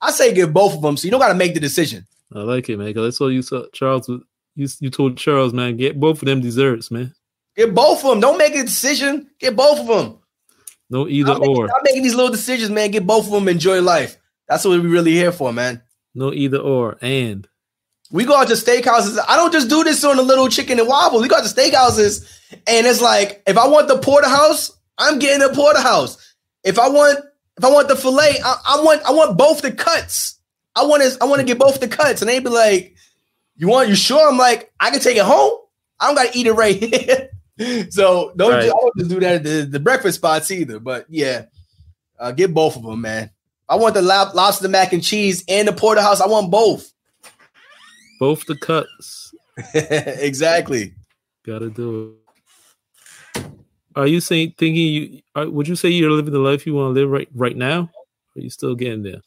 I 0.02 0.12
say 0.12 0.34
get 0.34 0.54
both 0.54 0.74
of 0.74 0.82
them, 0.82 0.96
so 0.96 1.06
you 1.06 1.12
don't 1.12 1.20
got 1.20 1.28
to 1.30 1.36
make 1.36 1.54
the 1.54 1.60
decision. 1.60 2.08
I 2.34 2.40
like 2.40 2.70
it, 2.70 2.78
man. 2.78 2.94
Cause 2.94 3.04
that's 3.04 3.20
what 3.20 3.28
you 3.28 3.42
saw, 3.42 3.66
Charles. 3.74 4.08
You 4.08 4.68
you 4.80 4.90
told 4.90 5.18
Charles, 5.18 5.54
man, 5.54 5.76
get 5.76 6.00
both 6.00 6.22
of 6.22 6.28
them 6.28 6.40
desserts, 6.40 6.92
man. 6.92 7.14
Get 7.58 7.76
both 7.76 8.04
of 8.04 8.12
them. 8.12 8.20
Don't 8.22 8.38
make 8.38 8.56
a 8.56 8.64
decision. 8.64 9.30
Get 9.40 9.56
both 9.56 9.80
of 9.80 9.88
them. 9.88 10.20
No 10.90 11.08
either 11.08 11.34
I'm 11.34 11.40
making, 11.40 11.58
or. 11.58 11.66
I'm 11.66 11.82
making 11.84 12.04
these 12.04 12.16
little 12.16 12.32
decisions, 12.32 12.70
man. 12.70 12.92
Get 12.92 13.08
both 13.08 13.26
of 13.26 13.32
them. 13.32 13.48
Enjoy 13.48 13.82
life. 13.82 14.18
That's 14.48 14.64
what 14.66 14.80
we're 14.80 14.88
really 14.90 15.14
here 15.14 15.32
for, 15.32 15.52
man. 15.52 15.82
No 16.14 16.32
either 16.32 16.58
or. 16.60 16.98
And 17.02 17.48
We 18.12 18.24
go 18.26 18.36
out 18.36 18.48
to 18.50 18.54
steakhouses. 18.54 19.18
I 19.28 19.36
don't 19.36 19.52
just 19.52 19.70
do 19.70 19.84
this 19.84 20.04
on 20.04 20.18
the 20.18 20.24
little 20.24 20.48
chicken 20.48 20.80
and 20.80 20.88
waffle. 20.88 21.20
We 21.22 21.28
go 21.28 21.38
out 21.38 21.44
to 21.46 21.50
steakhouses, 21.54 22.24
and 22.68 22.86
it's 22.86 23.02
like 23.02 23.42
if 23.48 23.58
I 23.58 23.68
want 23.68 23.88
the 23.88 23.98
porterhouse, 23.98 24.72
I'm 24.98 25.20
getting 25.20 25.40
the 25.46 25.54
porterhouse. 25.54 26.18
If 26.64 26.78
I 26.80 26.88
want, 26.90 27.20
if 27.58 27.64
I 27.66 27.70
want 27.72 27.88
the 27.88 27.96
fillet, 27.96 28.40
I, 28.44 28.56
I 28.66 28.82
want, 28.84 29.02
I 29.04 29.12
want 29.12 29.38
both 29.38 29.62
the 29.62 29.72
cuts. 29.72 30.40
I 30.76 30.86
want 30.86 31.04
to, 31.04 31.18
I 31.22 31.26
want 31.26 31.40
to 31.40 31.46
get 31.46 31.58
both 31.58 31.80
the 31.80 31.88
cuts, 31.88 32.22
and 32.22 32.30
they 32.30 32.40
be 32.40 32.50
like, 32.50 32.96
"You 33.56 33.68
want? 33.68 33.90
You 33.90 33.96
sure?" 33.96 34.30
I'm 34.30 34.38
like, 34.38 34.72
"I 34.80 34.92
can 34.92 35.00
take 35.00 35.18
it 35.18 35.24
home. 35.24 35.58
I 36.00 36.08
don't 36.08 36.16
got 36.16 36.32
to 36.32 36.38
eat 36.38 36.48
it 36.48 36.54
right 36.54 36.76
here." 36.84 37.30
so 37.90 38.34
don't, 38.36 38.52
Right. 38.52 38.64
ju- 38.64 38.70
I 38.70 38.80
don't 38.82 38.98
just 38.98 39.10
do 39.10 39.20
that 39.20 39.36
at 39.36 39.44
the, 39.44 39.68
the 39.70 39.80
breakfast 39.80 40.18
spots 40.18 40.52
either. 40.52 40.80
But 40.80 41.06
yeah, 41.10 41.46
uh, 42.20 42.32
get 42.32 42.54
both 42.54 42.76
of 42.76 42.84
them, 42.84 43.02
man. 43.02 43.30
I 43.68 43.76
want 43.76 43.94
the 43.96 44.02
lob- 44.02 44.36
lobster 44.36 44.68
mac 44.70 44.94
and 44.94 45.04
cheese 45.04 45.44
and 45.48 45.68
the 45.68 45.74
porterhouse. 45.74 46.22
I 46.22 46.28
want 46.28 46.52
both. 46.52 46.92
both 48.20 48.46
the 48.46 48.56
cuts. 48.58 49.34
exactly. 49.74 50.94
Gotta 51.46 51.70
do 51.70 52.16
it. 53.36 53.44
Are 53.96 54.08
you 54.08 54.20
saying 54.20 54.56
thinking 54.58 54.76
you? 54.88 55.22
Are, 55.36 55.50
would 55.50 55.68
you 55.68 55.76
say 55.76 55.90
you're 55.90 56.12
living 56.12 56.34
the 56.34 56.40
life 56.40 56.66
you 56.68 56.74
want 56.74 56.94
to 56.94 57.00
live 57.00 57.10
right 57.10 57.30
right 57.34 57.56
now? 57.56 57.90
Or 58.36 58.40
are 58.40 58.42
you 58.42 58.50
still 58.50 58.76
getting 58.76 59.04
there? 59.04 59.22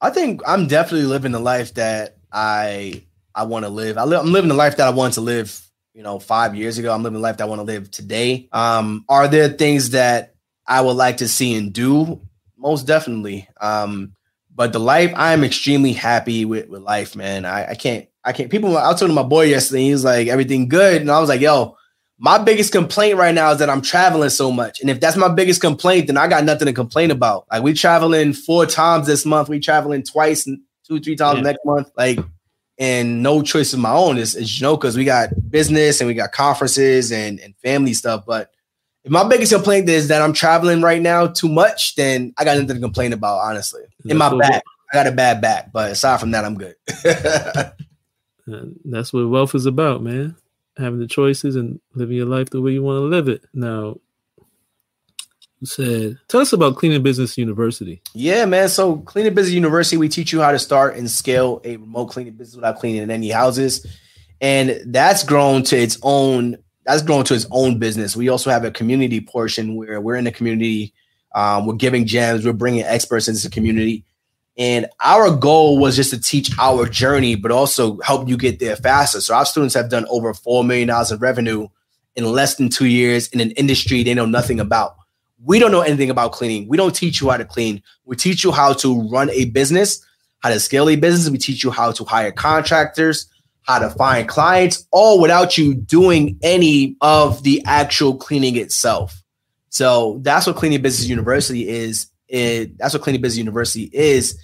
I 0.00 0.10
think 0.10 0.40
I'm 0.46 0.66
definitely 0.66 1.06
living 1.06 1.32
the 1.32 1.40
life 1.40 1.74
that 1.74 2.16
I 2.32 3.02
I 3.34 3.44
want 3.44 3.64
to 3.64 3.68
live. 3.68 3.98
I 3.98 4.04
live, 4.04 4.20
I'm 4.20 4.32
living 4.32 4.48
the 4.48 4.54
life 4.54 4.76
that 4.78 4.86
I 4.86 4.90
want 4.90 5.14
to 5.14 5.20
live. 5.20 5.60
You 5.94 6.02
know, 6.02 6.18
five 6.18 6.56
years 6.56 6.76
ago, 6.78 6.92
I'm 6.92 7.04
living 7.04 7.20
life 7.20 7.36
that 7.36 7.44
I 7.44 7.46
want 7.46 7.60
to 7.60 7.64
live 7.64 7.88
today. 7.90 8.48
Um, 8.52 9.04
are 9.08 9.28
there 9.28 9.48
things 9.48 9.90
that 9.90 10.34
I 10.66 10.80
would 10.80 10.96
like 10.96 11.18
to 11.18 11.28
see 11.28 11.54
and 11.54 11.72
do? 11.72 12.20
Most 12.58 12.84
definitely. 12.86 13.48
Um, 13.60 14.14
but 14.52 14.72
the 14.72 14.80
life 14.80 15.12
I'm 15.14 15.44
extremely 15.44 15.92
happy 15.92 16.44
with 16.44 16.68
with 16.68 16.82
life, 16.82 17.14
man. 17.14 17.44
I, 17.44 17.70
I 17.70 17.74
can't 17.76 18.08
I 18.24 18.32
can't. 18.32 18.50
People, 18.50 18.76
I 18.76 18.88
was 18.88 18.98
talking 18.98 19.14
to 19.14 19.22
my 19.22 19.28
boy 19.28 19.42
yesterday. 19.44 19.84
He 19.84 19.92
was 19.92 20.02
like, 20.04 20.26
everything 20.28 20.68
good, 20.68 21.00
and 21.00 21.10
I 21.10 21.20
was 21.20 21.28
like, 21.28 21.40
yo. 21.40 21.76
My 22.16 22.38
biggest 22.38 22.70
complaint 22.70 23.18
right 23.18 23.34
now 23.34 23.50
is 23.50 23.58
that 23.58 23.68
I'm 23.68 23.82
traveling 23.82 24.30
so 24.30 24.52
much. 24.52 24.80
And 24.80 24.88
if 24.88 25.00
that's 25.00 25.16
my 25.16 25.26
biggest 25.28 25.60
complaint, 25.60 26.06
then 26.06 26.16
I 26.16 26.28
got 26.28 26.44
nothing 26.44 26.66
to 26.66 26.72
complain 26.72 27.10
about. 27.10 27.44
Like 27.50 27.64
we 27.64 27.72
traveling 27.74 28.32
four 28.32 28.66
times 28.66 29.08
this 29.08 29.26
month. 29.26 29.48
We 29.48 29.58
traveling 29.58 30.04
twice 30.04 30.44
two, 30.44 31.00
three 31.00 31.16
times 31.16 31.38
Yeah. 31.38 31.42
next 31.42 31.58
month. 31.64 31.90
Like, 31.96 32.20
and 32.78 33.22
no 33.22 33.42
choice 33.42 33.72
of 33.72 33.78
my 33.78 33.92
own 33.92 34.18
is, 34.18 34.34
is 34.34 34.60
you 34.60 34.66
know, 34.66 34.76
because 34.76 34.96
we 34.96 35.04
got 35.04 35.28
business 35.50 36.00
and 36.00 36.08
we 36.08 36.14
got 36.14 36.32
conferences 36.32 37.12
and, 37.12 37.38
and 37.40 37.56
family 37.58 37.94
stuff. 37.94 38.24
But 38.26 38.50
if 39.04 39.10
my 39.10 39.26
biggest 39.28 39.52
complaint 39.52 39.88
is 39.88 40.08
that 40.08 40.22
I'm 40.22 40.32
traveling 40.32 40.82
right 40.82 41.00
now 41.00 41.26
too 41.26 41.48
much, 41.48 41.94
then 41.94 42.32
I 42.38 42.44
got 42.44 42.56
nothing 42.56 42.76
to 42.76 42.80
complain 42.80 43.12
about, 43.12 43.38
honestly. 43.38 43.82
In 44.06 44.16
my 44.16 44.30
That's 44.30 44.48
back. 44.48 44.62
I 44.92 44.96
got 44.96 45.06
a 45.06 45.12
bad 45.12 45.40
back, 45.40 45.72
but 45.72 45.92
aside 45.92 46.20
from 46.20 46.32
that, 46.32 46.44
I'm 46.44 46.56
good. 46.56 46.74
Uh, 48.46 48.66
that's 48.84 49.10
what 49.10 49.26
wealth 49.30 49.54
is 49.54 49.64
about, 49.64 50.02
man. 50.02 50.36
Having 50.76 51.00
the 51.00 51.06
choices 51.06 51.56
and 51.56 51.80
living 51.94 52.18
your 52.18 52.26
life 52.26 52.50
the 52.50 52.60
way 52.60 52.72
you 52.72 52.82
want 52.82 52.98
to 52.98 53.06
live 53.06 53.26
it. 53.26 53.42
Now, 53.54 53.96
said, 55.62 56.18
tell 56.28 56.40
us 56.40 56.52
about 56.52 56.76
Cleaning 56.76 57.02
Business 57.02 57.38
University. 57.38 58.02
Yeah, 58.12 58.44
man. 58.44 58.68
So 58.68 58.98
Cleaning 58.98 59.34
Business 59.34 59.54
University, 59.54 59.96
we 59.96 60.08
teach 60.08 60.32
you 60.32 60.40
how 60.40 60.52
to 60.52 60.58
start 60.58 60.96
and 60.96 61.10
scale 61.10 61.60
a 61.64 61.76
remote 61.76 62.06
cleaning 62.06 62.34
business 62.34 62.56
without 62.56 62.78
cleaning 62.78 63.10
any 63.10 63.30
houses. 63.30 63.86
And 64.40 64.80
that's 64.86 65.24
grown 65.24 65.62
to 65.64 65.76
its 65.76 65.98
own, 66.02 66.56
that's 66.84 67.02
grown 67.02 67.24
to 67.24 67.34
its 67.34 67.46
own 67.50 67.78
business. 67.78 68.16
We 68.16 68.28
also 68.28 68.50
have 68.50 68.64
a 68.64 68.70
community 68.70 69.20
portion 69.20 69.76
where 69.76 70.00
we're 70.00 70.16
in 70.16 70.24
the 70.24 70.32
community. 70.32 70.92
Um, 71.34 71.66
we're 71.66 71.74
giving 71.74 72.06
gems, 72.06 72.44
we're 72.44 72.52
bringing 72.52 72.82
experts 72.82 73.26
into 73.26 73.42
the 73.42 73.50
community. 73.50 74.04
And 74.56 74.86
our 75.00 75.34
goal 75.34 75.78
was 75.78 75.96
just 75.96 76.10
to 76.10 76.20
teach 76.20 76.50
our 76.60 76.86
journey, 76.86 77.34
but 77.34 77.50
also 77.50 77.98
help 78.00 78.28
you 78.28 78.36
get 78.36 78.60
there 78.60 78.76
faster. 78.76 79.20
So 79.20 79.34
our 79.34 79.44
students 79.44 79.74
have 79.74 79.90
done 79.90 80.06
over 80.08 80.32
$4 80.32 80.64
million 80.64 80.88
in 80.88 81.18
revenue 81.18 81.68
in 82.14 82.24
less 82.24 82.54
than 82.54 82.68
two 82.68 82.86
years 82.86 83.26
in 83.28 83.40
an 83.40 83.50
industry 83.52 84.04
they 84.04 84.14
know 84.14 84.26
nothing 84.26 84.60
about. 84.60 84.94
We 85.44 85.58
don't 85.58 85.70
know 85.70 85.82
anything 85.82 86.10
about 86.10 86.32
cleaning. 86.32 86.68
We 86.68 86.76
don't 86.76 86.94
teach 86.94 87.20
you 87.20 87.28
how 87.30 87.36
to 87.36 87.44
clean. 87.44 87.82
We 88.04 88.16
teach 88.16 88.44
you 88.44 88.50
how 88.50 88.72
to 88.74 89.08
run 89.10 89.30
a 89.30 89.44
business, 89.46 90.04
how 90.40 90.48
to 90.48 90.58
scale 90.58 90.88
a 90.88 90.96
business. 90.96 91.30
We 91.30 91.38
teach 91.38 91.62
you 91.62 91.70
how 91.70 91.92
to 91.92 92.04
hire 92.04 92.32
contractors, 92.32 93.28
how 93.62 93.78
to 93.78 93.90
find 93.90 94.28
clients, 94.28 94.86
all 94.90 95.20
without 95.20 95.58
you 95.58 95.74
doing 95.74 96.38
any 96.42 96.96
of 97.00 97.42
the 97.42 97.62
actual 97.66 98.16
cleaning 98.16 98.56
itself. 98.56 99.22
So 99.68 100.20
that's 100.22 100.46
what 100.46 100.56
Cleaning 100.56 100.82
Business 100.82 101.08
University 101.08 101.68
is. 101.68 102.06
It, 102.28 102.78
that's 102.78 102.94
what 102.94 103.02
Cleaning 103.02 103.20
Business 103.20 103.38
University 103.38 103.90
is. 103.92 104.38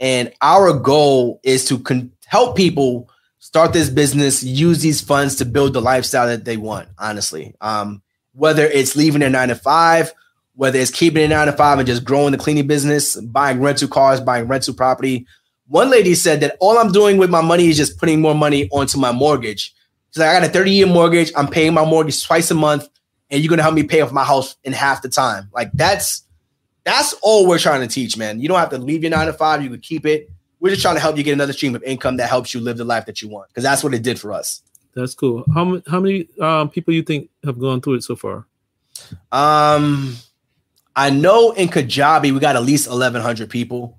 And 0.00 0.32
our 0.40 0.78
goal 0.78 1.40
is 1.42 1.64
to 1.66 1.78
con- 1.78 2.12
help 2.26 2.56
people 2.56 3.10
start 3.38 3.72
this 3.72 3.90
business, 3.90 4.42
use 4.42 4.80
these 4.80 5.00
funds 5.00 5.36
to 5.36 5.44
build 5.44 5.72
the 5.72 5.80
lifestyle 5.80 6.26
that 6.26 6.44
they 6.44 6.56
want, 6.56 6.88
honestly. 6.98 7.54
Um, 7.60 8.02
whether 8.32 8.64
it's 8.64 8.96
leaving 8.96 9.20
their 9.20 9.30
nine 9.30 9.48
to 9.48 9.54
five, 9.54 10.12
whether 10.56 10.78
it's 10.78 10.90
keeping 10.90 11.22
it 11.22 11.28
nine 11.28 11.46
to 11.46 11.52
five 11.52 11.78
and 11.78 11.86
just 11.86 12.04
growing 12.04 12.32
the 12.32 12.38
cleaning 12.38 12.66
business, 12.66 13.16
buying 13.20 13.60
rental 13.60 13.88
cars, 13.88 14.20
buying 14.20 14.48
rental 14.48 14.74
property. 14.74 15.26
One 15.68 15.90
lady 15.90 16.14
said 16.14 16.40
that 16.40 16.56
all 16.60 16.78
I'm 16.78 16.92
doing 16.92 17.18
with 17.18 17.30
my 17.30 17.42
money 17.42 17.68
is 17.68 17.76
just 17.76 17.98
putting 17.98 18.20
more 18.20 18.34
money 18.34 18.68
onto 18.70 18.98
my 18.98 19.12
mortgage. 19.12 19.74
She's 20.10 20.20
like, 20.20 20.30
I 20.30 20.40
got 20.40 20.48
a 20.48 20.52
30 20.52 20.70
year 20.70 20.86
mortgage. 20.86 21.30
I'm 21.36 21.48
paying 21.48 21.74
my 21.74 21.84
mortgage 21.84 22.24
twice 22.24 22.50
a 22.50 22.54
month, 22.54 22.88
and 23.30 23.42
you're 23.42 23.50
gonna 23.50 23.62
help 23.62 23.74
me 23.74 23.82
pay 23.82 24.00
off 24.00 24.12
my 24.12 24.24
house 24.24 24.56
in 24.64 24.72
half 24.72 25.02
the 25.02 25.08
time. 25.08 25.50
Like 25.52 25.70
that's 25.72 26.22
that's 26.84 27.14
all 27.20 27.46
we're 27.46 27.58
trying 27.58 27.82
to 27.82 27.92
teach, 27.92 28.16
man. 28.16 28.40
You 28.40 28.48
don't 28.48 28.58
have 28.58 28.70
to 28.70 28.78
leave 28.78 29.02
your 29.02 29.10
nine 29.10 29.26
to 29.26 29.32
five. 29.32 29.62
You 29.62 29.68
can 29.68 29.80
keep 29.80 30.06
it. 30.06 30.30
We're 30.60 30.70
just 30.70 30.80
trying 30.80 30.94
to 30.94 31.00
help 31.00 31.18
you 31.18 31.22
get 31.22 31.32
another 31.32 31.52
stream 31.52 31.74
of 31.74 31.82
income 31.82 32.16
that 32.16 32.30
helps 32.30 32.54
you 32.54 32.60
live 32.60 32.78
the 32.78 32.84
life 32.84 33.04
that 33.06 33.20
you 33.20 33.28
want. 33.28 33.48
Because 33.48 33.64
that's 33.64 33.84
what 33.84 33.92
it 33.92 34.02
did 34.02 34.18
for 34.18 34.32
us. 34.32 34.62
That's 34.94 35.14
cool. 35.14 35.44
How 35.52 35.64
many 35.64 35.82
how 35.86 36.00
many 36.00 36.28
um, 36.40 36.70
people 36.70 36.94
you 36.94 37.02
think 37.02 37.28
have 37.44 37.58
gone 37.58 37.82
through 37.82 37.94
it 37.94 38.04
so 38.04 38.16
far? 38.16 38.46
Um, 39.32 40.16
I 40.96 41.10
know 41.10 41.52
in 41.52 41.68
Kajabi 41.68 42.32
we 42.32 42.40
got 42.40 42.56
at 42.56 42.62
least 42.64 42.88
eleven 42.88 43.22
hundred 43.22 43.50
people. 43.50 43.98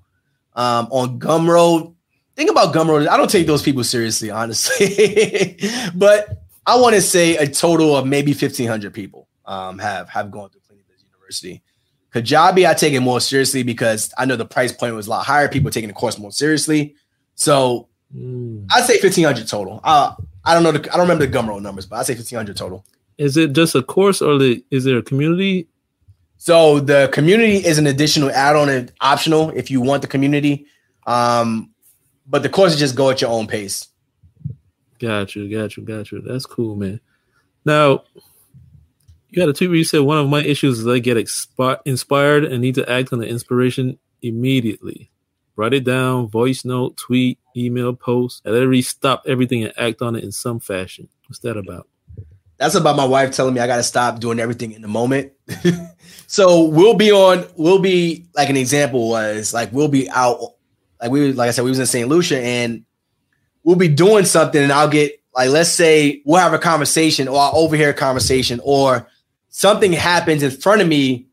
Um, 0.54 0.88
on 0.90 1.20
Gumroad, 1.20 1.94
think 2.34 2.50
about 2.50 2.74
Gumroad. 2.74 3.06
I 3.06 3.16
don't 3.16 3.30
take 3.30 3.46
those 3.46 3.62
people 3.62 3.84
seriously, 3.84 4.30
honestly, 4.30 5.56
but 5.94 6.42
I 6.66 6.76
want 6.80 6.96
to 6.96 7.00
say 7.00 7.36
a 7.36 7.46
total 7.46 7.96
of 7.96 8.06
maybe 8.06 8.32
fifteen 8.32 8.68
hundred 8.68 8.92
people 8.92 9.28
um, 9.46 9.78
have 9.78 10.08
have 10.08 10.30
gone 10.30 10.50
through 10.50 10.62
Clean 10.68 10.80
Business 10.88 11.08
University. 11.12 11.62
Kajabi, 12.12 12.68
I 12.68 12.74
take 12.74 12.92
it 12.92 13.00
more 13.00 13.20
seriously 13.20 13.62
because 13.62 14.12
I 14.18 14.24
know 14.24 14.34
the 14.36 14.44
price 14.44 14.72
point 14.72 14.94
was 14.94 15.06
a 15.06 15.10
lot 15.10 15.24
higher. 15.24 15.48
People 15.48 15.70
taking 15.70 15.88
the 15.88 15.94
course 15.94 16.18
more 16.18 16.32
seriously, 16.32 16.96
so 17.36 17.88
Mm. 18.16 18.66
I'd 18.72 18.84
say 18.84 18.98
fifteen 18.98 19.24
hundred 19.24 19.46
total. 19.48 19.80
Uh, 19.84 20.14
I 20.44 20.54
don't 20.54 20.62
know. 20.62 20.72
The, 20.72 20.80
I 20.92 20.96
don't 20.96 21.08
remember 21.08 21.26
the 21.26 21.36
Gumroad 21.36 21.62
numbers, 21.62 21.86
but 21.86 21.96
I'd 21.96 22.06
say 22.06 22.14
fifteen 22.14 22.36
hundred 22.36 22.56
total. 22.56 22.84
Is 23.18 23.36
it 23.36 23.52
just 23.52 23.74
a 23.74 23.82
course 23.82 24.22
or 24.22 24.38
the, 24.38 24.64
is 24.70 24.84
there 24.84 24.98
a 24.98 25.02
community? 25.02 25.66
So 26.38 26.80
the 26.80 27.10
community 27.12 27.56
is 27.56 27.78
an 27.78 27.86
additional 27.86 28.30
add-on 28.30 28.68
and 28.68 28.92
optional 29.00 29.50
if 29.50 29.70
you 29.70 29.80
want 29.80 30.02
the 30.02 30.08
community. 30.08 30.66
Um, 31.06 31.72
but 32.26 32.42
the 32.42 32.48
courses 32.48 32.78
just 32.78 32.94
go 32.94 33.10
at 33.10 33.20
your 33.20 33.30
own 33.30 33.46
pace. 33.46 33.88
Got 34.98 35.34
you, 35.34 35.50
got 35.50 35.76
you, 35.76 35.82
got 35.82 36.10
you. 36.10 36.20
That's 36.20 36.46
cool, 36.46 36.76
man. 36.76 37.00
Now, 37.64 38.04
you 39.30 39.42
had 39.42 39.48
a 39.48 39.52
tweet 39.52 39.70
where 39.70 39.76
you 39.76 39.84
said 39.84 40.00
one 40.00 40.18
of 40.18 40.28
my 40.28 40.42
issues 40.42 40.78
is 40.78 40.86
I 40.86 41.00
get 41.00 41.16
inspired 41.84 42.44
and 42.44 42.60
need 42.60 42.76
to 42.76 42.90
act 42.90 43.12
on 43.12 43.18
the 43.18 43.26
inspiration 43.26 43.98
immediately. 44.22 45.10
Write 45.56 45.74
it 45.74 45.84
down, 45.84 46.28
voice 46.28 46.64
note, 46.64 46.96
tweet, 46.96 47.38
email, 47.56 47.92
post. 47.94 48.42
I 48.46 48.50
literally 48.50 48.82
stop 48.82 49.24
everything 49.26 49.64
and 49.64 49.72
act 49.76 50.02
on 50.02 50.14
it 50.14 50.24
in 50.24 50.32
some 50.32 50.60
fashion. 50.60 51.08
What's 51.26 51.40
that 51.40 51.56
about? 51.56 51.88
That's 52.58 52.74
about 52.74 52.96
my 52.96 53.04
wife 53.04 53.32
telling 53.32 53.54
me 53.54 53.60
I 53.60 53.66
got 53.66 53.76
to 53.76 53.82
stop 53.82 54.18
doing 54.18 54.40
everything 54.40 54.72
in 54.72 54.82
the 54.82 54.88
moment. 54.88 55.32
so 56.26 56.64
we'll 56.64 56.94
be 56.94 57.12
on. 57.12 57.46
We'll 57.56 57.78
be 57.78 58.26
like 58.34 58.50
an 58.50 58.56
example 58.56 59.08
was 59.08 59.54
like 59.54 59.72
we'll 59.72 59.88
be 59.88 60.10
out. 60.10 60.40
Like 61.00 61.10
we 61.10 61.32
like 61.32 61.48
I 61.48 61.50
said 61.52 61.64
we 61.64 61.70
was 61.70 61.78
in 61.78 61.86
St. 61.86 62.08
Lucia 62.08 62.40
and 62.40 62.84
we'll 63.62 63.76
be 63.76 63.88
doing 63.88 64.24
something 64.24 64.60
and 64.60 64.72
I'll 64.72 64.88
get 64.88 65.22
like 65.34 65.50
let's 65.50 65.70
say 65.70 66.20
we'll 66.24 66.40
have 66.40 66.52
a 66.52 66.58
conversation 66.58 67.28
or 67.28 67.38
I'll 67.38 67.56
overhear 67.56 67.90
a 67.90 67.94
conversation 67.94 68.60
or 68.64 69.08
something 69.48 69.92
happens 69.92 70.42
in 70.42 70.50
front 70.50 70.82
of 70.82 70.88
me. 70.88 71.26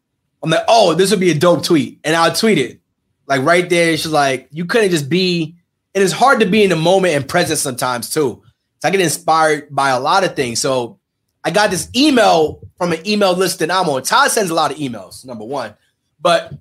I'm 0.44 0.50
like, 0.50 0.64
oh, 0.68 0.94
this 0.94 1.10
would 1.12 1.20
be 1.20 1.32
a 1.32 1.38
dope 1.38 1.64
tweet, 1.64 2.00
and 2.04 2.16
I'll 2.16 2.34
tweet 2.34 2.60
it. 2.60 2.80
Like 3.26 3.42
right 3.42 3.68
there, 3.68 3.98
she's 3.98 4.12
like, 4.12 4.48
you 4.52 4.66
couldn't 4.66 4.92
just 4.92 5.10
be. 5.10 5.56
And 5.96 6.04
it's 6.04 6.14
hard 6.14 6.42
to 6.42 6.46
be 6.46 6.64
in 6.64 6.70
the 6.70 6.76
moment 6.76 7.16
and 7.16 7.28
present 7.28 7.58
sometimes 7.58 8.10
too. 8.10 8.44
So 8.80 8.88
I 8.88 8.92
get 8.92 9.00
inspired 9.00 9.74
by 9.74 9.90
a 9.90 10.00
lot 10.00 10.24
of 10.24 10.36
things. 10.36 10.60
So 10.60 11.00
I 11.46 11.52
got 11.52 11.70
this 11.70 11.90
email 11.96 12.60
from 12.78 12.92
an 12.92 13.08
email 13.08 13.34
list 13.34 13.60
that 13.60 13.70
I'm 13.70 13.88
on. 13.88 14.02
Todd 14.02 14.32
sends 14.32 14.50
a 14.50 14.56
lot 14.56 14.72
of 14.72 14.78
emails, 14.78 15.24
number 15.26 15.46
one. 15.46 15.76
But 16.20 16.52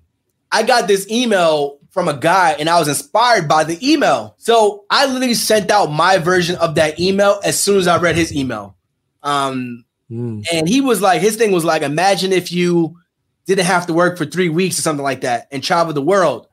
I 0.52 0.62
got 0.62 0.86
this 0.86 1.10
email 1.10 1.78
from 1.88 2.06
a 2.06 2.14
guy 2.14 2.54
and 2.58 2.68
I 2.68 2.78
was 2.78 2.86
inspired 2.86 3.48
by 3.48 3.64
the 3.64 3.78
email. 3.80 4.34
So 4.36 4.84
I 4.90 5.06
literally 5.06 5.34
sent 5.34 5.70
out 5.70 5.90
my 5.90 6.18
version 6.18 6.56
of 6.56 6.74
that 6.74 7.00
email 7.00 7.40
as 7.42 7.58
soon 7.58 7.78
as 7.78 7.86
I 7.86 7.98
read 7.98 8.14
his 8.14 8.34
email. 8.34 8.76
Um, 9.22 9.86
mm. 10.10 10.44
And 10.52 10.68
he 10.68 10.82
was 10.82 11.00
like, 11.00 11.22
his 11.22 11.36
thing 11.36 11.52
was 11.52 11.64
like, 11.64 11.82
imagine 11.82 12.32
if 12.32 12.52
you 12.52 12.98
didn't 13.46 13.64
have 13.64 13.86
to 13.86 13.94
work 13.94 14.18
for 14.18 14.26
three 14.26 14.50
weeks 14.50 14.78
or 14.78 14.82
something 14.82 15.04
like 15.04 15.22
that 15.22 15.48
and 15.50 15.62
travel 15.62 15.94
the 15.94 16.02
world. 16.02 16.46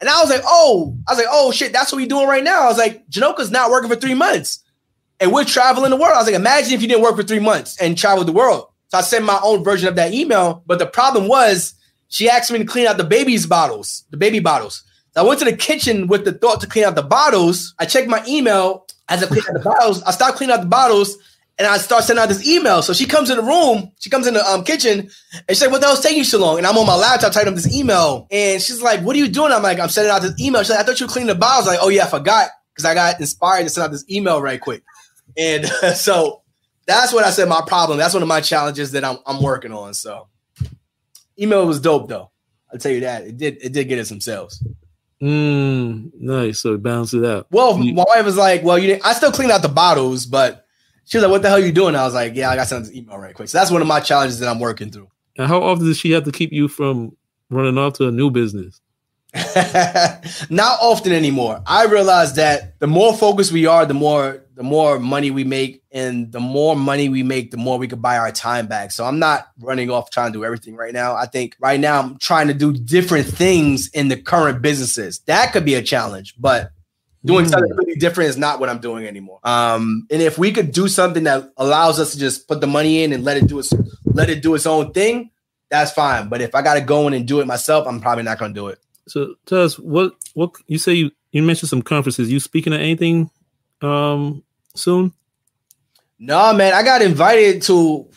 And 0.00 0.10
I 0.10 0.20
was 0.20 0.30
like, 0.30 0.42
oh, 0.44 0.96
I 1.08 1.12
was 1.12 1.18
like, 1.18 1.28
oh 1.30 1.52
shit, 1.52 1.72
that's 1.72 1.90
what 1.90 1.98
we're 1.98 2.06
doing 2.06 2.28
right 2.28 2.44
now. 2.44 2.64
I 2.64 2.66
was 2.66 2.78
like, 2.78 3.08
Janoka's 3.08 3.50
not 3.50 3.70
working 3.70 3.88
for 3.88 3.96
three 3.96 4.14
months. 4.14 4.62
And 5.20 5.32
we're 5.32 5.44
traveling 5.44 5.90
the 5.90 5.96
world. 5.96 6.14
I 6.14 6.18
was 6.18 6.26
like, 6.26 6.34
imagine 6.34 6.74
if 6.74 6.82
you 6.82 6.88
didn't 6.88 7.02
work 7.02 7.16
for 7.16 7.22
three 7.22 7.40
months 7.40 7.80
and 7.80 7.98
traveled 7.98 8.28
the 8.28 8.32
world. 8.32 8.68
So 8.88 8.98
I 8.98 9.00
sent 9.02 9.24
my 9.24 9.38
own 9.42 9.64
version 9.64 9.88
of 9.88 9.96
that 9.96 10.12
email. 10.12 10.62
But 10.66 10.78
the 10.78 10.86
problem 10.86 11.28
was 11.28 11.74
she 12.08 12.28
asked 12.28 12.50
me 12.50 12.58
to 12.58 12.64
clean 12.64 12.86
out 12.86 12.96
the 12.96 13.04
baby's 13.04 13.46
bottles, 13.46 14.04
the 14.10 14.16
baby 14.16 14.38
bottles. 14.38 14.82
So 15.14 15.22
I 15.22 15.26
went 15.26 15.40
to 15.40 15.44
the 15.44 15.56
kitchen 15.56 16.06
with 16.06 16.24
the 16.24 16.32
thought 16.32 16.60
to 16.60 16.66
clean 16.66 16.84
out 16.84 16.94
the 16.94 17.02
bottles. 17.02 17.74
I 17.78 17.86
checked 17.86 18.08
my 18.08 18.24
email 18.26 18.86
as 19.08 19.22
I 19.22 19.26
cleaned 19.26 19.48
out 19.48 19.54
the 19.54 19.70
bottles. 19.70 20.02
I 20.04 20.12
stopped 20.12 20.36
cleaning 20.36 20.54
out 20.54 20.60
the 20.60 20.68
bottles 20.68 21.18
and 21.58 21.66
I 21.66 21.76
start 21.78 22.04
sending 22.04 22.22
out 22.22 22.28
this 22.28 22.46
email. 22.46 22.82
So 22.82 22.92
she 22.92 23.04
comes 23.04 23.30
in 23.30 23.36
the 23.36 23.42
room, 23.42 23.90
she 23.98 24.10
comes 24.10 24.26
in 24.26 24.34
the 24.34 24.46
um, 24.48 24.64
kitchen, 24.64 25.00
and 25.00 25.10
she's 25.48 25.60
like, 25.60 25.70
"What 25.70 25.80
the 25.80 25.88
hell's 25.88 26.00
taking 26.00 26.18
you 26.18 26.24
so 26.24 26.38
long?" 26.38 26.58
And 26.58 26.66
I'm 26.66 26.78
on 26.78 26.86
my 26.86 26.94
laptop 26.94 27.32
typing 27.32 27.48
up 27.48 27.54
this 27.56 27.74
email, 27.74 28.28
and 28.30 28.62
she's 28.62 28.80
like, 28.80 29.00
"What 29.00 29.16
are 29.16 29.18
you 29.18 29.28
doing?" 29.28 29.52
I'm 29.52 29.62
like, 29.62 29.80
"I'm 29.80 29.88
sending 29.88 30.12
out 30.12 30.22
this 30.22 30.40
email." 30.40 30.62
She's 30.62 30.70
like, 30.70 30.80
"I 30.80 30.82
thought 30.84 31.00
you 31.00 31.06
were 31.06 31.12
cleaning 31.12 31.28
the 31.28 31.34
bottles." 31.34 31.66
I'm 31.66 31.74
like, 31.74 31.82
"Oh 31.82 31.88
yeah, 31.88 32.04
I 32.04 32.08
forgot 32.08 32.50
because 32.74 32.84
I 32.84 32.94
got 32.94 33.18
inspired 33.18 33.64
to 33.64 33.70
send 33.70 33.84
out 33.86 33.90
this 33.90 34.04
email 34.08 34.40
right 34.40 34.60
quick." 34.60 34.84
And 35.38 35.64
uh, 35.64 35.92
so 35.94 36.42
that's 36.86 37.12
what 37.12 37.24
I 37.24 37.30
said. 37.30 37.48
My 37.48 37.62
problem. 37.66 37.98
That's 37.98 38.14
one 38.14 38.22
of 38.22 38.28
my 38.28 38.40
challenges 38.40 38.92
that 38.92 39.04
I'm 39.04 39.18
I'm 39.26 39.42
working 39.42 39.72
on. 39.72 39.94
So 39.94 40.28
email 41.38 41.66
was 41.66 41.80
dope 41.80 42.08
though. 42.08 42.30
I'll 42.72 42.78
tell 42.78 42.92
you 42.92 43.00
that 43.00 43.22
it 43.22 43.36
did 43.36 43.58
it 43.62 43.72
did 43.72 43.88
get 43.88 43.98
us 43.98 44.08
some 44.08 44.20
sales. 44.20 44.62
Mm, 45.22 46.12
nice. 46.14 46.60
So 46.60 46.76
balance 46.76 47.12
it 47.14 47.24
out. 47.24 47.46
Well, 47.50 47.76
my 47.76 48.04
wife 48.06 48.24
was 48.24 48.36
like, 48.36 48.62
"Well, 48.62 48.78
you 48.78 49.00
I 49.02 49.14
still 49.14 49.32
clean 49.32 49.50
out 49.50 49.62
the 49.62 49.68
bottles, 49.68 50.26
but." 50.26 50.64
She 51.04 51.16
was 51.16 51.24
like, 51.24 51.30
"What 51.30 51.40
the 51.40 51.48
hell 51.48 51.56
are 51.56 51.64
you 51.64 51.72
doing?" 51.72 51.96
I 51.96 52.04
was 52.04 52.12
like, 52.12 52.34
"Yeah, 52.34 52.50
I 52.50 52.56
got 52.56 52.68
sent 52.68 52.84
this 52.84 52.94
email 52.94 53.16
right 53.16 53.34
quick." 53.34 53.48
So 53.48 53.56
that's 53.56 53.70
one 53.70 53.80
of 53.80 53.88
my 53.88 53.98
challenges 53.98 54.40
that 54.40 54.48
I'm 54.50 54.60
working 54.60 54.90
through. 54.90 55.08
And 55.38 55.46
how 55.46 55.62
often 55.62 55.86
does 55.86 55.96
she 55.96 56.10
have 56.10 56.24
to 56.24 56.32
keep 56.32 56.52
you 56.52 56.68
from 56.68 57.16
running 57.48 57.78
off 57.78 57.94
to 57.94 58.08
a 58.08 58.12
new 58.12 58.30
business? 58.30 58.82
Not 60.50 60.78
often 60.80 61.12
anymore. 61.12 61.62
I 61.66 61.84
realize 61.84 62.34
that 62.34 62.78
the 62.80 62.86
more 62.86 63.14
focused 63.14 63.52
we 63.52 63.66
are, 63.66 63.84
the 63.84 63.94
more 63.94 64.44
the 64.54 64.64
more 64.64 64.98
money 64.98 65.30
we 65.30 65.44
make, 65.44 65.84
and 65.92 66.32
the 66.32 66.40
more 66.40 66.74
money 66.74 67.08
we 67.08 67.22
make, 67.22 67.52
the 67.52 67.56
more 67.56 67.78
we 67.78 67.86
could 67.86 68.02
buy 68.02 68.18
our 68.18 68.32
time 68.32 68.66
back. 68.66 68.90
So 68.90 69.04
I'm 69.04 69.20
not 69.20 69.48
running 69.60 69.88
off 69.88 70.10
trying 70.10 70.32
to 70.32 70.38
do 70.38 70.44
everything 70.44 70.74
right 70.74 70.92
now. 70.92 71.14
I 71.14 71.26
think 71.26 71.54
right 71.60 71.78
now 71.78 72.00
I'm 72.00 72.18
trying 72.18 72.48
to 72.48 72.54
do 72.54 72.72
different 72.72 73.26
things 73.26 73.88
in 73.88 74.08
the 74.08 74.16
current 74.16 74.60
businesses. 74.60 75.20
That 75.26 75.52
could 75.52 75.64
be 75.64 75.74
a 75.74 75.82
challenge, 75.82 76.34
but 76.38 76.72
Doing 77.24 77.46
mm. 77.46 77.50
something 77.50 77.76
really 77.76 77.96
different 77.96 78.30
is 78.30 78.38
not 78.38 78.60
what 78.60 78.68
I'm 78.68 78.78
doing 78.78 79.04
anymore. 79.04 79.40
Um, 79.42 80.06
and 80.10 80.22
if 80.22 80.38
we 80.38 80.52
could 80.52 80.70
do 80.70 80.86
something 80.86 81.24
that 81.24 81.52
allows 81.56 81.98
us 81.98 82.12
to 82.12 82.18
just 82.18 82.46
put 82.46 82.60
the 82.60 82.68
money 82.68 83.02
in 83.02 83.12
and 83.12 83.24
let 83.24 83.36
it 83.36 83.48
do 83.48 83.58
its 83.58 83.72
let 84.04 84.30
it 84.30 84.40
do 84.40 84.54
its 84.54 84.66
own 84.66 84.92
thing, 84.92 85.30
that's 85.68 85.90
fine. 85.90 86.28
But 86.28 86.42
if 86.42 86.54
I 86.54 86.62
got 86.62 86.74
to 86.74 86.80
go 86.80 87.08
in 87.08 87.14
and 87.14 87.26
do 87.26 87.40
it 87.40 87.46
myself, 87.46 87.88
I'm 87.88 88.00
probably 88.00 88.22
not 88.22 88.38
going 88.38 88.54
to 88.54 88.60
do 88.60 88.68
it. 88.68 88.78
So 89.10 89.34
tell 89.46 89.62
us 89.62 89.78
what 89.78 90.14
what 90.34 90.54
you 90.66 90.78
say 90.78 90.94
you 90.94 91.10
you 91.32 91.42
mentioned 91.42 91.70
some 91.70 91.82
conferences. 91.82 92.30
You 92.30 92.40
speaking 92.40 92.72
at 92.72 92.80
anything 92.80 93.30
um 93.82 94.42
soon? 94.74 95.12
No, 96.18 96.52
man. 96.52 96.74
I 96.74 96.82
got 96.82 97.02
invited 97.02 97.62
to. 97.62 98.08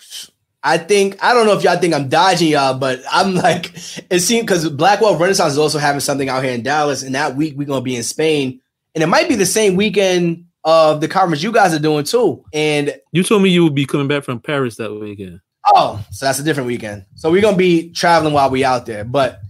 I 0.63 0.77
think 0.77 1.23
I 1.23 1.33
don't 1.33 1.47
know 1.47 1.57
if 1.57 1.63
y'all 1.63 1.77
think 1.77 1.93
I'm 1.93 2.09
dodging 2.09 2.49
y'all, 2.49 2.77
but 2.77 3.01
I'm 3.11 3.35
like 3.47 3.73
it 4.09 4.19
seems 4.19 4.43
because 4.43 4.69
Black 4.69 5.01
Wealth 5.01 5.19
Renaissance 5.19 5.53
is 5.53 5.59
also 5.59 5.79
having 5.79 6.01
something 6.01 6.29
out 6.29 6.43
here 6.43 6.53
in 6.53 6.63
Dallas, 6.63 7.03
and 7.03 7.15
that 7.15 7.35
week 7.35 7.55
we're 7.57 7.67
gonna 7.67 7.81
be 7.81 7.95
in 7.95 8.03
Spain 8.03 8.61
and 8.93 9.03
it 9.03 9.07
might 9.07 9.29
be 9.29 9.35
the 9.35 9.45
same 9.45 9.75
weekend 9.75 10.45
of 10.63 11.01
the 11.01 11.07
conference 11.07 11.41
you 11.41 11.51
guys 11.51 11.73
are 11.73 11.79
doing 11.79 12.03
too. 12.03 12.43
And 12.53 12.95
you 13.11 13.23
told 13.23 13.41
me 13.41 13.49
you 13.49 13.63
would 13.63 13.75
be 13.75 13.85
coming 13.85 14.07
back 14.07 14.23
from 14.23 14.39
Paris 14.39 14.75
that 14.75 14.93
weekend. 14.93 15.39
Oh, 15.67 16.03
so 16.11 16.25
that's 16.25 16.39
a 16.39 16.43
different 16.43 16.67
weekend. 16.67 17.05
So 17.15 17.31
we're 17.31 17.41
gonna 17.41 17.57
be 17.57 17.91
traveling 17.91 18.33
while 18.33 18.49
we 18.49 18.63
out 18.63 18.85
there, 18.85 19.03
but 19.03 19.41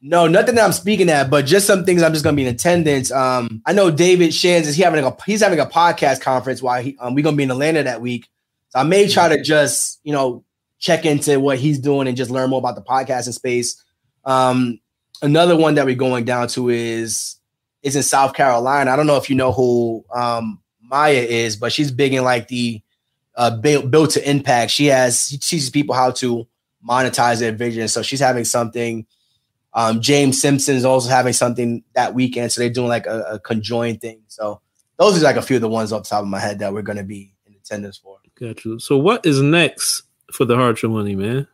no, 0.00 0.26
nothing 0.26 0.54
that 0.56 0.64
I'm 0.64 0.72
speaking 0.72 1.08
at, 1.08 1.30
but 1.30 1.46
just 1.46 1.66
some 1.66 1.84
things 1.84 2.02
I'm 2.02 2.12
just 2.12 2.24
gonna 2.24 2.36
be 2.36 2.46
in 2.46 2.54
attendance. 2.54 3.10
Um, 3.10 3.62
I 3.66 3.72
know 3.72 3.90
David 3.90 4.32
Shands 4.34 4.68
is 4.68 4.76
he 4.76 4.82
having 4.82 5.04
a 5.04 5.16
he's 5.24 5.42
having 5.42 5.60
a 5.60 5.66
podcast 5.66 6.20
conference 6.20 6.62
while 6.62 6.82
he 6.82 6.96
um, 7.00 7.14
we're 7.14 7.24
gonna 7.24 7.36
be 7.36 7.42
in 7.42 7.50
Atlanta 7.50 7.82
that 7.82 8.00
week. 8.00 8.28
So 8.68 8.80
I 8.80 8.82
may 8.82 9.08
try 9.08 9.28
to 9.28 9.42
just 9.42 10.00
you 10.04 10.12
know 10.12 10.44
check 10.78 11.04
into 11.04 11.40
what 11.40 11.58
he's 11.58 11.78
doing 11.78 12.06
and 12.08 12.16
just 12.16 12.30
learn 12.30 12.50
more 12.50 12.58
about 12.58 12.74
the 12.74 12.82
podcasting 12.82 13.32
space. 13.32 13.82
Um, 14.24 14.80
another 15.22 15.56
one 15.56 15.74
that 15.76 15.86
we're 15.86 15.94
going 15.94 16.24
down 16.24 16.48
to 16.48 16.68
is 16.68 17.36
is 17.82 17.96
in 17.96 18.02
South 18.02 18.34
Carolina. 18.34 18.90
I 18.90 18.96
don't 18.96 19.06
know 19.06 19.16
if 19.16 19.30
you 19.30 19.36
know 19.36 19.52
who 19.52 20.04
um, 20.14 20.60
Maya 20.82 21.12
is, 21.12 21.56
but 21.56 21.72
she's 21.72 21.90
big 21.90 22.12
in 22.12 22.24
like 22.24 22.48
the 22.48 22.82
uh, 23.36 23.56
built, 23.56 23.90
built 23.90 24.10
to 24.10 24.28
impact. 24.28 24.70
She 24.72 24.86
has 24.86 25.28
she 25.28 25.38
teaches 25.38 25.70
people 25.70 25.94
how 25.94 26.10
to 26.12 26.46
monetize 26.88 27.40
their 27.40 27.52
vision. 27.52 27.88
So 27.88 28.02
she's 28.02 28.20
having 28.20 28.44
something. 28.44 29.06
Um, 29.76 30.00
James 30.00 30.40
Simpson 30.40 30.74
is 30.74 30.86
also 30.86 31.10
having 31.10 31.34
something 31.34 31.84
that 31.94 32.14
weekend. 32.14 32.50
So 32.50 32.62
they're 32.62 32.70
doing 32.70 32.88
like 32.88 33.06
a, 33.06 33.20
a 33.32 33.38
conjoined 33.38 34.00
thing. 34.00 34.22
So 34.26 34.62
those 34.96 35.20
are 35.20 35.24
like 35.24 35.36
a 35.36 35.42
few 35.42 35.56
of 35.56 35.62
the 35.62 35.68
ones 35.68 35.92
off 35.92 36.04
the 36.04 36.08
top 36.08 36.22
of 36.22 36.28
my 36.28 36.40
head 36.40 36.60
that 36.60 36.72
we're 36.72 36.80
going 36.80 36.96
to 36.96 37.04
be 37.04 37.34
in 37.46 37.54
attendance 37.54 37.98
for. 37.98 38.16
Got 38.40 38.64
you. 38.64 38.78
So 38.78 38.96
what 38.96 39.26
is 39.26 39.42
next 39.42 40.02
for 40.32 40.46
the 40.46 40.56
Hard 40.56 40.80
Your 40.80 40.90
Money, 40.90 41.14
man? 41.14 41.46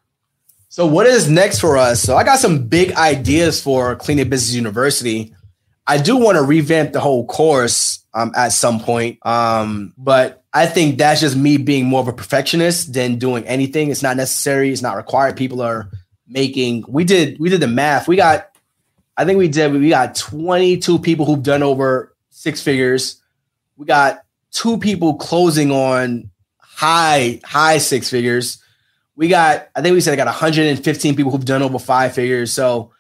So 0.68 0.86
what 0.86 1.06
is 1.06 1.28
next 1.28 1.58
for 1.58 1.76
us? 1.76 2.00
So 2.00 2.16
I 2.16 2.22
got 2.22 2.38
some 2.38 2.68
big 2.68 2.92
ideas 2.92 3.60
for 3.60 3.96
Clean 3.96 4.16
Business 4.28 4.54
University. 4.54 5.34
I 5.86 5.98
do 5.98 6.16
want 6.16 6.36
to 6.36 6.44
revamp 6.44 6.92
the 6.92 7.00
whole 7.00 7.26
course 7.26 8.04
um, 8.14 8.30
at 8.36 8.52
some 8.52 8.78
point. 8.78 9.18
Um, 9.26 9.94
but 9.98 10.44
I 10.52 10.66
think 10.66 10.98
that's 10.98 11.20
just 11.20 11.36
me 11.36 11.56
being 11.56 11.86
more 11.86 12.00
of 12.00 12.08
a 12.08 12.12
perfectionist 12.12 12.92
than 12.92 13.18
doing 13.18 13.44
anything. 13.48 13.90
It's 13.90 14.02
not 14.02 14.16
necessary. 14.16 14.70
It's 14.70 14.80
not 14.80 14.96
required. 14.96 15.36
People 15.36 15.60
are 15.60 15.90
making. 16.32 16.84
We 16.88 17.04
did. 17.04 17.38
We 17.38 17.48
did 17.48 17.60
the 17.60 17.68
math. 17.68 18.08
We 18.08 18.16
got. 18.16 18.48
I 19.16 19.24
think 19.24 19.38
we 19.38 19.48
did. 19.48 19.72
We 19.72 19.90
got 19.90 20.14
22 20.14 20.98
people 20.98 21.26
who've 21.26 21.42
done 21.42 21.62
over 21.62 22.14
six 22.30 22.62
figures. 22.62 23.20
We 23.76 23.86
got 23.86 24.22
two 24.50 24.78
people 24.78 25.14
closing 25.14 25.70
on 25.70 26.30
high 26.58 27.40
high 27.44 27.78
six 27.78 28.10
figures. 28.10 28.62
We 29.14 29.28
got. 29.28 29.68
I 29.76 29.82
think 29.82 29.94
we 29.94 30.00
said 30.00 30.14
I 30.14 30.16
got 30.16 30.26
115 30.26 31.16
people 31.16 31.30
who've 31.30 31.44
done 31.44 31.62
over 31.62 31.78
five 31.78 32.14
figures. 32.14 32.52
So 32.52 32.92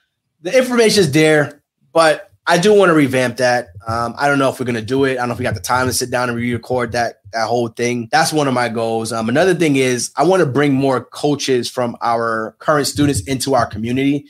the 0.42 0.56
information 0.56 1.00
is 1.00 1.12
there, 1.12 1.62
but 1.92 2.30
I 2.46 2.58
do 2.58 2.74
want 2.74 2.90
to 2.90 2.94
revamp 2.94 3.38
that. 3.38 3.68
Um, 3.86 4.14
I 4.18 4.28
don't 4.28 4.38
know 4.38 4.50
if 4.50 4.60
we're 4.60 4.66
gonna 4.66 4.82
do 4.82 5.04
it. 5.04 5.12
I 5.12 5.14
don't 5.14 5.28
know 5.28 5.32
if 5.34 5.38
we 5.38 5.44
got 5.44 5.54
the 5.54 5.60
time 5.60 5.86
to 5.86 5.92
sit 5.92 6.10
down 6.10 6.28
and 6.28 6.36
re-record 6.36 6.92
that 6.92 7.21
that 7.32 7.48
whole 7.48 7.68
thing. 7.68 8.08
That's 8.10 8.32
one 8.32 8.48
of 8.48 8.54
my 8.54 8.68
goals. 8.68 9.12
Um, 9.12 9.28
another 9.28 9.54
thing 9.54 9.76
is 9.76 10.10
I 10.16 10.24
want 10.24 10.40
to 10.40 10.46
bring 10.46 10.72
more 10.72 11.04
coaches 11.04 11.70
from 11.70 11.96
our 12.00 12.56
current 12.58 12.86
students 12.86 13.22
into 13.22 13.54
our 13.54 13.66
community. 13.66 14.26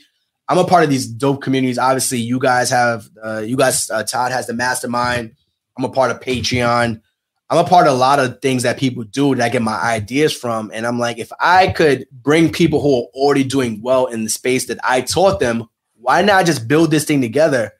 I'm 0.49 0.57
a 0.57 0.65
part 0.65 0.83
of 0.83 0.89
these 0.89 1.07
dope 1.07 1.41
communities. 1.41 1.77
Obviously, 1.77 2.19
you 2.19 2.39
guys 2.39 2.69
have 2.69 3.09
uh, 3.23 3.39
you 3.39 3.55
guys. 3.55 3.89
Uh, 3.89 4.03
Todd 4.03 4.31
has 4.31 4.47
the 4.47 4.53
mastermind. 4.53 5.35
I'm 5.77 5.85
a 5.85 5.89
part 5.89 6.11
of 6.11 6.19
Patreon. 6.19 7.01
I'm 7.49 7.57
a 7.57 7.67
part 7.67 7.87
of 7.87 7.93
a 7.93 7.97
lot 7.97 8.19
of 8.19 8.41
things 8.41 8.63
that 8.63 8.77
people 8.77 9.03
do 9.03 9.35
that 9.35 9.43
I 9.43 9.49
get 9.49 9.61
my 9.61 9.79
ideas 9.79 10.35
from. 10.35 10.71
And 10.73 10.87
I'm 10.87 10.97
like, 10.97 11.19
if 11.19 11.31
I 11.39 11.67
could 11.67 12.07
bring 12.11 12.51
people 12.51 12.81
who 12.81 13.03
are 13.03 13.07
already 13.13 13.43
doing 13.43 13.81
well 13.81 14.07
in 14.07 14.23
the 14.23 14.29
space 14.29 14.65
that 14.67 14.79
I 14.83 15.01
taught 15.01 15.39
them, 15.39 15.69
why 15.95 16.21
not 16.21 16.45
just 16.45 16.67
build 16.67 16.91
this 16.91 17.05
thing 17.05 17.21
together? 17.21 17.71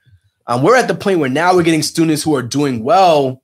Um, 0.48 0.62
we're 0.62 0.76
at 0.76 0.88
the 0.88 0.96
point 0.96 1.20
where 1.20 1.30
now 1.30 1.54
we're 1.56 1.64
getting 1.64 1.82
students 1.82 2.24
who 2.24 2.36
are 2.36 2.42
doing 2.42 2.84
well 2.84 3.43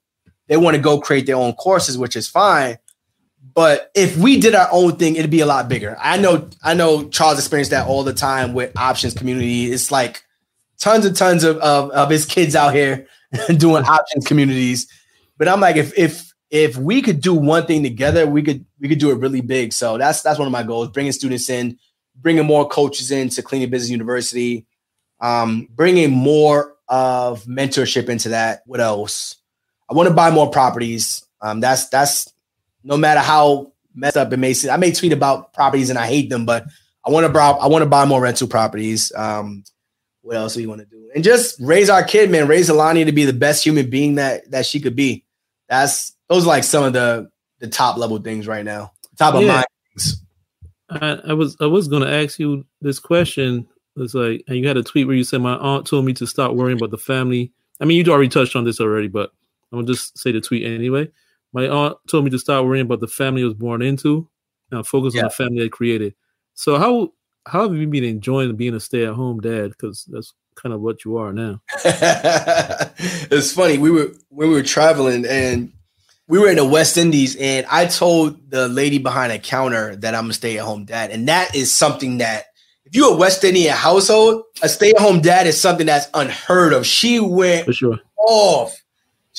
they 0.49 0.57
want 0.57 0.75
to 0.75 0.81
go 0.81 0.99
create 0.99 1.27
their 1.27 1.37
own 1.37 1.53
courses, 1.53 1.97
which 1.97 2.17
is 2.17 2.27
fine. 2.27 2.77
But 3.53 3.91
if 3.95 4.17
we 4.17 4.39
did 4.39 4.55
our 4.55 4.67
own 4.71 4.97
thing, 4.97 5.15
it'd 5.15 5.31
be 5.31 5.39
a 5.39 5.45
lot 5.45 5.69
bigger. 5.69 5.95
I 6.01 6.17
know, 6.17 6.49
I 6.63 6.73
know 6.73 7.07
Charles 7.07 7.39
experienced 7.39 7.71
that 7.71 7.87
all 7.87 8.03
the 8.03 8.13
time 8.13 8.53
with 8.53 8.75
options 8.77 9.13
community. 9.13 9.71
It's 9.71 9.91
like 9.91 10.23
tons 10.79 11.05
and 11.05 11.15
tons 11.15 11.43
of, 11.43 11.57
of, 11.57 11.91
of 11.91 12.09
his 12.09 12.25
kids 12.25 12.55
out 12.55 12.73
here 12.73 13.07
doing 13.57 13.85
options 13.85 14.25
communities. 14.25 14.87
But 15.37 15.47
I'm 15.47 15.61
like, 15.61 15.77
if 15.77 15.97
if 15.97 16.33
if 16.49 16.77
we 16.77 17.01
could 17.01 17.21
do 17.21 17.33
one 17.33 17.65
thing 17.65 17.83
together, 17.83 18.25
we 18.27 18.41
could 18.41 18.65
we 18.79 18.89
could 18.89 18.99
do 18.99 19.11
it 19.11 19.19
really 19.19 19.41
big. 19.41 19.71
So 19.71 19.97
that's 19.97 20.21
that's 20.21 20.39
one 20.39 20.47
of 20.47 20.51
my 20.51 20.63
goals: 20.63 20.89
bringing 20.89 21.11
students 21.11 21.49
in, 21.49 21.77
bringing 22.15 22.45
more 22.45 22.67
coaches 22.67 23.11
into 23.11 23.41
Clean 23.41 23.69
Business 23.69 23.91
University, 23.91 24.65
um, 25.21 25.67
bringing 25.71 26.11
more 26.11 26.75
of 26.87 27.43
mentorship 27.45 28.09
into 28.09 28.29
that. 28.29 28.63
What 28.65 28.81
else? 28.81 29.38
I 29.89 29.93
want 29.93 30.07
to 30.09 30.13
buy 30.13 30.29
more 30.31 30.49
properties. 30.49 31.25
Um, 31.41 31.59
that's 31.59 31.89
that's 31.89 32.31
no 32.83 32.97
matter 32.97 33.21
how 33.21 33.71
messed 33.95 34.17
up 34.17 34.31
it 34.31 34.37
may 34.37 34.53
seem. 34.53 34.71
I 34.71 34.77
may 34.77 34.91
tweet 34.91 35.13
about 35.13 35.53
properties 35.53 35.89
and 35.89 35.97
I 35.97 36.05
hate 36.07 36.29
them, 36.29 36.45
but 36.45 36.65
I 37.05 37.11
want 37.11 37.25
to 37.25 37.31
buy 37.31 37.49
I 37.49 37.67
want 37.67 37.81
to 37.83 37.89
buy 37.89 38.05
more 38.05 38.21
rental 38.21 38.47
properties. 38.47 39.11
Um, 39.15 39.63
what 40.21 40.35
else 40.37 40.53
do 40.53 40.61
you 40.61 40.69
want 40.69 40.81
to 40.81 40.85
do? 40.85 41.09
And 41.15 41.23
just 41.23 41.59
raise 41.59 41.89
our 41.89 42.03
kid, 42.03 42.29
man. 42.29 42.47
Raise 42.47 42.69
Alani 42.69 43.05
to 43.05 43.11
be 43.11 43.25
the 43.25 43.33
best 43.33 43.65
human 43.65 43.89
being 43.89 44.15
that 44.15 44.51
that 44.51 44.65
she 44.65 44.79
could 44.79 44.95
be. 44.95 45.25
That's 45.67 46.13
those 46.27 46.43
are 46.43 46.47
like 46.47 46.63
some 46.63 46.83
of 46.83 46.93
the 46.93 47.29
the 47.59 47.67
top 47.67 47.97
level 47.97 48.19
things 48.19 48.47
right 48.47 48.63
now. 48.65 48.91
Top 49.17 49.33
of 49.35 49.41
Yeah. 49.41 49.47
mind 49.53 49.65
things. 49.93 50.23
I, 50.89 51.19
I 51.29 51.33
was 51.33 51.57
I 51.59 51.65
was 51.65 51.87
gonna 51.87 52.09
ask 52.09 52.37
you 52.39 52.65
this 52.81 52.99
question. 52.99 53.67
It's 53.95 54.13
like 54.13 54.43
and 54.47 54.57
you 54.57 54.67
had 54.67 54.77
a 54.77 54.83
tweet 54.83 55.07
where 55.07 55.15
you 55.15 55.23
said 55.23 55.41
my 55.41 55.55
aunt 55.55 55.87
told 55.87 56.05
me 56.05 56.13
to 56.13 56.27
stop 56.27 56.53
worrying 56.53 56.77
about 56.77 56.91
the 56.91 56.97
family. 56.97 57.51
I 57.81 57.85
mean, 57.85 58.03
you 58.03 58.11
already 58.11 58.29
touched 58.29 58.55
on 58.55 58.65
this 58.65 58.79
already, 58.79 59.07
but 59.07 59.31
I'm 59.71 59.79
gonna 59.79 59.87
just 59.87 60.17
say 60.17 60.31
the 60.31 60.41
tweet 60.41 60.65
anyway. 60.65 61.09
My 61.53 61.67
aunt 61.67 61.97
told 62.09 62.25
me 62.25 62.29
to 62.31 62.39
stop 62.39 62.63
worrying 62.65 62.85
about 62.85 62.99
the 62.99 63.07
family 63.07 63.41
I 63.41 63.45
was 63.45 63.53
born 63.55 63.81
into 63.81 64.27
and 64.71 64.85
focus 64.85 65.15
Yeah. 65.15 65.21
on 65.21 65.25
the 65.27 65.31
family 65.31 65.65
I 65.65 65.69
created. 65.69 66.15
So 66.53 66.77
how 66.77 67.13
how 67.45 67.63
have 67.67 67.75
you 67.77 67.87
been 67.87 68.03
enjoying 68.03 68.55
being 68.55 68.75
a 68.75 68.79
stay 68.79 69.05
at 69.05 69.13
home 69.13 69.39
dad? 69.39 69.69
Because 69.71 70.05
that's 70.11 70.33
kind 70.55 70.73
of 70.73 70.81
what 70.81 71.05
you 71.05 71.17
are 71.17 71.31
now. 71.33 71.61
it's 73.31 73.51
funny. 73.51 73.77
We 73.77 73.91
were 73.91 74.11
when 74.29 74.49
we 74.49 74.55
were 74.55 74.63
traveling 74.63 75.25
and 75.25 75.71
we 76.27 76.37
were 76.37 76.49
in 76.49 76.57
the 76.57 76.65
West 76.65 76.97
Indies, 76.97 77.35
and 77.37 77.65
I 77.71 77.87
told 77.87 78.51
the 78.51 78.67
lady 78.67 78.99
behind 78.99 79.31
the 79.31 79.39
counter 79.39 79.95
that 79.95 80.13
I'm 80.13 80.29
a 80.29 80.33
stay 80.33 80.59
at 80.59 80.63
home 80.65 80.85
dad, 80.85 81.09
and 81.11 81.27
that 81.27 81.55
is 81.55 81.71
something 81.73 82.19
that 82.19 82.45
if 82.85 82.95
you're 82.95 83.13
a 83.13 83.17
West 83.17 83.43
Indian 83.43 83.73
household, 83.75 84.43
a 84.61 84.69
stay 84.69 84.91
at 84.91 84.99
home 84.99 85.21
dad 85.21 85.47
is 85.47 85.59
something 85.59 85.87
that's 85.87 86.07
unheard 86.13 86.73
of. 86.73 86.85
She 86.85 87.19
went 87.19 87.65
For 87.65 87.73
sure. 87.73 87.99
off. 88.17 88.78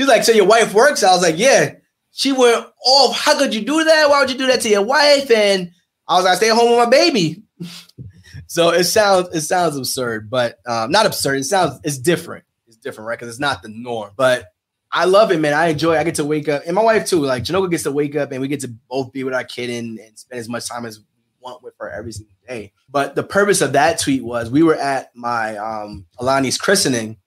She's 0.00 0.08
like, 0.08 0.24
"So 0.24 0.32
your 0.32 0.46
wife 0.46 0.72
works?" 0.72 1.02
I 1.02 1.12
was 1.12 1.20
like, 1.20 1.36
"Yeah." 1.36 1.74
She 2.10 2.32
went 2.32 2.66
off. 2.86 3.14
How 3.14 3.38
could 3.38 3.54
you 3.54 3.60
do 3.60 3.84
that? 3.84 4.08
Why 4.08 4.20
would 4.20 4.30
you 4.30 4.38
do 4.38 4.46
that 4.46 4.62
to 4.62 4.68
your 4.70 4.82
wife? 4.82 5.30
And 5.30 5.72
I 6.08 6.16
was 6.16 6.24
like, 6.24 6.38
"Stay 6.38 6.48
at 6.48 6.56
home 6.56 6.70
with 6.70 6.78
my 6.78 6.86
baby." 6.86 7.42
so 8.46 8.70
it 8.70 8.84
sounds 8.84 9.28
it 9.34 9.42
sounds 9.42 9.76
absurd, 9.76 10.30
but 10.30 10.58
um, 10.66 10.90
not 10.90 11.04
absurd. 11.04 11.40
It 11.40 11.44
sounds 11.44 11.80
it's 11.84 11.98
different. 11.98 12.46
It's 12.66 12.78
different, 12.78 13.08
right? 13.08 13.18
Because 13.18 13.28
it's 13.28 13.40
not 13.40 13.60
the 13.60 13.68
norm. 13.68 14.12
But 14.16 14.46
I 14.90 15.04
love 15.04 15.32
it, 15.32 15.38
man. 15.38 15.52
I 15.52 15.66
enjoy. 15.66 15.96
it. 15.96 15.98
I 15.98 16.04
get 16.04 16.14
to 16.14 16.24
wake 16.24 16.48
up, 16.48 16.62
and 16.64 16.74
my 16.74 16.82
wife 16.82 17.06
too. 17.06 17.20
Like 17.20 17.44
Janoka 17.44 17.70
gets 17.70 17.82
to 17.82 17.92
wake 17.92 18.16
up, 18.16 18.32
and 18.32 18.40
we 18.40 18.48
get 18.48 18.60
to 18.60 18.68
both 18.88 19.12
be 19.12 19.22
with 19.22 19.34
our 19.34 19.44
kid 19.44 19.68
and, 19.68 19.98
and 19.98 20.18
spend 20.18 20.40
as 20.40 20.48
much 20.48 20.66
time 20.66 20.86
as 20.86 20.98
we 20.98 21.04
want 21.40 21.62
with 21.62 21.74
her 21.78 21.90
every 21.90 22.12
single 22.12 22.34
day. 22.48 22.72
But 22.88 23.16
the 23.16 23.22
purpose 23.22 23.60
of 23.60 23.74
that 23.74 23.98
tweet 23.98 24.24
was 24.24 24.50
we 24.50 24.62
were 24.62 24.76
at 24.76 25.14
my 25.14 25.58
um, 25.58 26.06
Alani's 26.18 26.56
christening, 26.56 27.18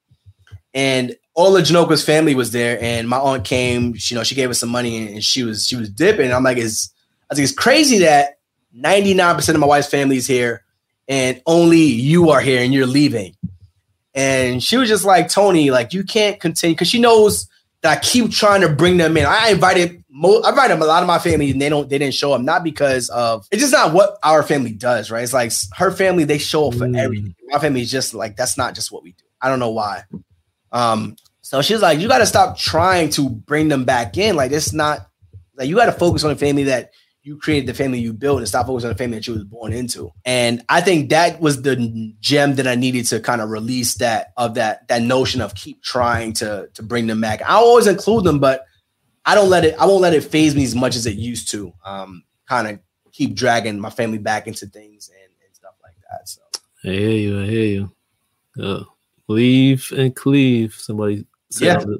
and 0.74 1.15
all 1.36 1.56
of 1.58 1.64
Janoka's 1.64 2.04
family 2.06 2.36
was 2.36 2.52
there, 2.52 2.78
and 2.82 3.08
my 3.10 3.18
aunt 3.18 3.44
came. 3.44 3.96
You 3.98 4.16
know, 4.16 4.24
she 4.24 4.36
gave 4.36 4.50
us 4.50 4.60
some 4.60 4.70
money, 4.70 5.14
and 5.14 5.24
she 5.24 5.44
was 5.44 5.66
she 5.68 5.76
was 5.76 5.90
dipping. 5.90 6.26
And 6.26 6.34
I'm 6.34 6.44
like, 6.44 6.58
it's 6.58 6.94
I 7.32 7.36
think 7.36 7.44
it's 7.48 7.58
crazy 7.58 8.00
that 8.00 8.38
99 8.74 9.36
percent 9.36 9.56
of 9.56 9.60
my 9.60 9.68
wife's 9.68 9.88
family 9.90 10.18
is 10.18 10.28
here, 10.28 10.64
and 11.08 11.42
only 11.46 11.80
you 11.82 12.30
are 12.30 12.42
here, 12.42 12.62
and 12.62 12.74
you're 12.74 12.86
leaving. 12.88 13.36
And 14.16 14.62
she 14.64 14.78
was 14.78 14.90
just 14.90 15.06
like, 15.06 15.28
Tony, 15.30 15.72
like 15.72 15.94
you 15.94 16.04
can't 16.04 16.40
continue 16.40 16.76
because 16.76 16.88
she 16.88 17.00
knows 17.00 17.48
that 17.82 17.98
I 17.98 18.00
keep 18.02 18.30
trying 18.32 18.62
to 18.62 18.70
bring 18.70 18.98
them 18.98 19.18
in. 19.18 19.26
I 19.26 19.50
invited 19.50 20.04
mo- 20.10 20.42
I 20.46 20.50
invited 20.50 20.80
a 20.80 20.86
lot 20.86 21.02
of 21.02 21.08
my 21.08 21.18
family, 21.18 21.50
and 21.50 21.60
they 21.60 21.70
don't 21.70 21.90
they 21.90 21.98
didn't 21.98 22.14
show 22.14 22.34
up, 22.34 22.42
not 22.42 22.64
because 22.64 23.10
of 23.10 23.48
it's 23.52 23.62
just 23.62 23.74
not 23.74 23.92
what 23.92 24.18
our 24.22 24.44
family 24.44 24.72
does, 24.72 25.10
right? 25.10 25.24
It's 25.24 25.34
like 25.34 25.52
her 25.78 25.90
family 25.92 26.26
they 26.26 26.38
show 26.38 26.68
up 26.68 26.76
for 26.76 26.86
Mm. 26.86 26.98
everything. 27.00 27.36
My 27.48 27.58
family 27.58 27.82
is 27.82 27.90
just 27.90 28.14
like 28.14 28.36
that's 28.36 28.56
not 28.58 28.76
just 28.76 28.92
what 28.92 29.02
we 29.02 29.14
do. 29.14 29.24
I 29.42 29.50
don't 29.50 29.60
know 29.60 29.72
why. 29.72 30.04
Um, 30.74 31.15
so 31.41 31.61
she's 31.61 31.82
like, 31.82 31.99
you 31.99 32.07
got 32.07 32.17
to 32.17 32.26
stop 32.26 32.57
trying 32.57 33.09
to 33.11 33.30
bring 33.30 33.67
them 33.67 33.86
back 33.86 34.17
in. 34.17 34.36
Like 34.36 34.51
it's 34.51 34.74
not 34.74 35.07
like 35.55 35.69
you 35.69 35.76
got 35.76 35.86
to 35.86 35.91
focus 35.91 36.24
on 36.24 36.32
the 36.32 36.36
family 36.36 36.63
that 36.63 36.91
you 37.21 37.38
created, 37.38 37.67
the 37.67 37.74
family 37.74 37.99
you 37.99 38.11
built, 38.11 38.39
and 38.39 38.47
stop 38.47 38.65
focusing 38.65 38.89
on 38.89 38.93
the 38.93 38.97
family 38.97 39.17
that 39.17 39.28
you 39.28 39.34
was 39.34 39.45
born 39.45 39.71
into. 39.71 40.11
And 40.26 40.63
I 40.67 40.82
think 40.82 41.09
that 41.11 41.39
was 41.39 41.61
the 41.61 42.13
gem 42.19 42.55
that 42.55 42.67
I 42.67 42.76
needed 42.76 43.05
to 43.07 43.19
kind 43.19 43.41
of 43.41 43.49
release 43.49 43.95
that 43.95 44.34
of 44.36 44.55
that 44.55 44.88
that 44.89 45.01
notion 45.01 45.39
of 45.41 45.55
keep 45.55 45.82
trying 45.82 46.34
to 46.34 46.69
to 46.74 46.84
bring 46.84 47.07
them 47.07 47.21
back. 47.21 47.41
I 47.41 47.53
always 47.53 47.88
include 47.88 48.26
them, 48.26 48.39
but 48.39 48.65
I 49.26 49.36
don't 49.36 49.49
let 49.49 49.63
it. 49.63 49.76
I 49.80 49.86
won't 49.86 50.01
let 50.01 50.13
it 50.13 50.24
phase 50.24 50.55
me 50.55 50.63
as 50.63 50.76
much 50.76 50.95
as 50.95 51.05
it 51.05 51.15
used 51.15 51.49
to. 51.51 51.71
Um, 51.86 52.24
kind 52.47 52.67
of 52.67 52.80
keep 53.13 53.36
dragging 53.36 53.80
my 53.80 53.89
family 53.89 54.17
back 54.17 54.47
into 54.47 54.65
things 54.65 55.09
and, 55.09 55.32
and 55.45 55.55
stuff 55.55 55.76
like 55.82 55.95
that. 56.09 56.28
So 56.28 56.41
I 56.84 56.89
hear 56.89 57.09
you. 57.11 57.41
I 57.41 57.45
hear 57.45 57.65
you. 57.65 57.91
Uh, 58.61 58.84
leave 59.34 59.92
and 59.96 60.16
cleave. 60.16 60.74
Somebody 60.78 61.26
said 61.52 61.82
Yeah. 61.88 61.96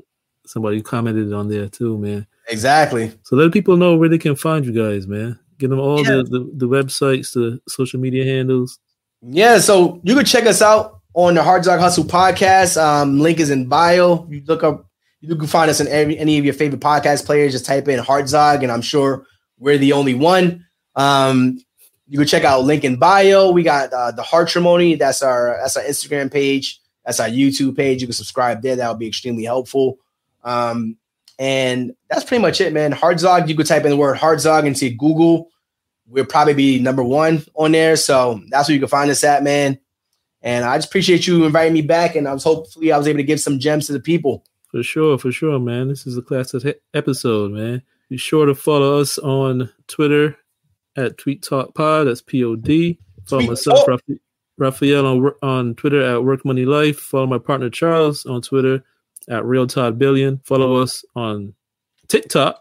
somebody 0.46 0.82
commented 0.82 1.34
on 1.34 1.50
there 1.50 1.68
too, 1.70 1.98
man. 1.98 2.28
exactly. 2.50 3.12
So 3.24 3.36
let 3.36 3.52
people 3.54 3.78
know 3.78 3.96
where 3.96 4.10
they 4.10 4.18
can 4.18 4.36
find 4.36 4.66
you 4.66 4.74
guys, 4.74 5.08
man. 5.08 5.40
Give 5.58 5.70
them 5.70 5.80
all 5.80 6.00
Yeah. 6.04 6.18
the, 6.18 6.24
the, 6.24 6.52
the 6.56 6.68
websites, 6.68 7.34
the 7.34 7.60
social 7.68 8.00
media 8.00 8.26
handles. 8.26 8.80
Yeah, 9.22 9.60
so 9.60 10.02
you 10.04 10.16
can 10.16 10.26
check 10.26 10.46
us 10.46 10.62
out 10.62 11.00
on 11.14 11.36
the 11.36 11.42
Hartzog 11.42 11.80
Hustle 11.80 12.04
podcast. 12.04 12.76
Um, 12.82 13.20
link 13.20 13.40
is 13.40 13.50
in 13.50 13.68
bio. 13.68 14.28
You 14.30 14.44
look 14.46 14.64
up, 14.64 14.86
you 15.22 15.36
can 15.38 15.48
find 15.48 15.70
us 15.72 15.80
in 15.80 15.88
every, 15.88 16.18
any 16.18 16.38
of 16.38 16.44
your 16.44 16.54
favorite 16.54 16.82
podcast 16.82 17.26
players. 17.26 17.54
Just 17.54 17.66
type 17.66 17.88
in 17.88 18.00
Hard 18.00 18.34
and 18.34 18.72
I'm 18.72 18.82
sure 18.82 19.26
we're 19.58 19.78
the 19.78 19.94
only 19.94 20.14
one. 20.14 20.66
Um, 20.96 21.60
you 22.08 22.18
can 22.18 22.28
check 22.28 22.44
out 22.44 22.66
link 22.66 22.84
in 22.84 22.98
bio. 22.98 23.52
We 23.52 23.64
got 23.64 23.94
uh, 23.94 24.12
the 24.12 24.22
Heartrimony. 24.24 25.00
That's 25.00 25.24
our 25.24 25.58
that's 25.62 25.78
our 25.78 25.84
Instagram 25.84 26.30
page. 26.32 26.80
That's 27.06 27.20
our 27.20 27.28
YouTube 27.28 27.76
page. 27.76 28.02
You 28.02 28.08
can 28.08 28.14
subscribe 28.14 28.62
there. 28.62 28.76
That 28.76 28.90
would 28.90 29.00
be 29.00 29.08
extremely 29.08 29.44
helpful. 29.44 30.00
Um, 30.44 30.98
and 31.40 31.94
that's 32.10 32.24
pretty 32.24 32.42
much 32.42 32.62
it, 32.62 32.74
man. 32.74 32.94
Hartzog. 32.94 33.48
You 33.48 33.56
could 33.56 33.66
type 33.66 33.84
in 33.84 33.90
the 33.90 33.98
word 33.98 34.18
Hartzog 34.18 34.66
into 34.66 34.90
Google. 34.90 35.50
We'll 36.08 36.26
probably 36.26 36.54
be 36.54 36.80
number 36.80 37.04
one 37.04 37.44
on 37.56 37.72
there. 37.72 37.96
So 37.96 38.42
that's 38.50 38.68
where 38.68 38.74
you 38.74 38.80
can 38.80 38.90
find 38.90 39.10
us 39.10 39.24
at, 39.24 39.44
man. 39.44 39.80
And 40.42 40.66
I 40.66 40.78
just 40.78 40.90
appreciate 40.90 41.26
you 41.26 41.46
inviting 41.46 41.74
me 41.74 41.82
back. 41.82 42.16
And 42.16 42.28
I 42.28 42.34
was 42.34 42.44
hopefully 42.44 42.92
I 42.92 42.98
was 42.98 43.08
able 43.08 43.20
to 43.20 43.24
give 43.24 43.40
some 43.40 43.60
gems 43.60 43.88
to 43.88 43.94
the 43.94 44.00
people. 44.00 44.46
For 44.70 44.84
sure, 44.84 45.18
for 45.18 45.32
sure, 45.32 45.60
man. 45.60 45.88
This 45.88 46.06
is 46.06 46.18
a 46.18 46.22
classic 46.22 46.82
episode, 46.94 47.52
man. 47.52 47.82
Be 48.10 48.18
sure 48.18 48.46
to 48.46 48.54
follow 48.54 49.00
us 49.00 49.18
on 49.18 49.70
Twitter 49.88 50.38
at 50.96 51.18
Tweet 51.18 51.42
Talk 51.42 51.74
Pod. 51.74 52.08
That's 52.08 52.22
P 52.22 52.44
O 52.44 52.56
D. 52.56 53.00
Follow 53.26 53.48
myself, 53.48 53.86
Talk. 53.86 54.02
Raph- 54.60 54.82
Raphael, 54.82 55.06
on 55.06 55.32
on 55.42 55.76
Twitter 55.76 56.02
at 56.02 56.24
Work 56.24 56.46
Money 56.46 56.66
Life. 56.66 57.00
Follow 57.00 57.28
my 57.28 57.38
partner 57.38 57.70
Charles 57.70 58.26
on 58.26 58.42
Twitter 58.42 58.84
at 59.30 59.46
Real 59.46 59.68
Todd 59.68 59.98
Billion. 59.98 60.40
Follow 60.44 60.76
us 60.76 61.04
on 61.16 61.54
TikTok 62.08 62.60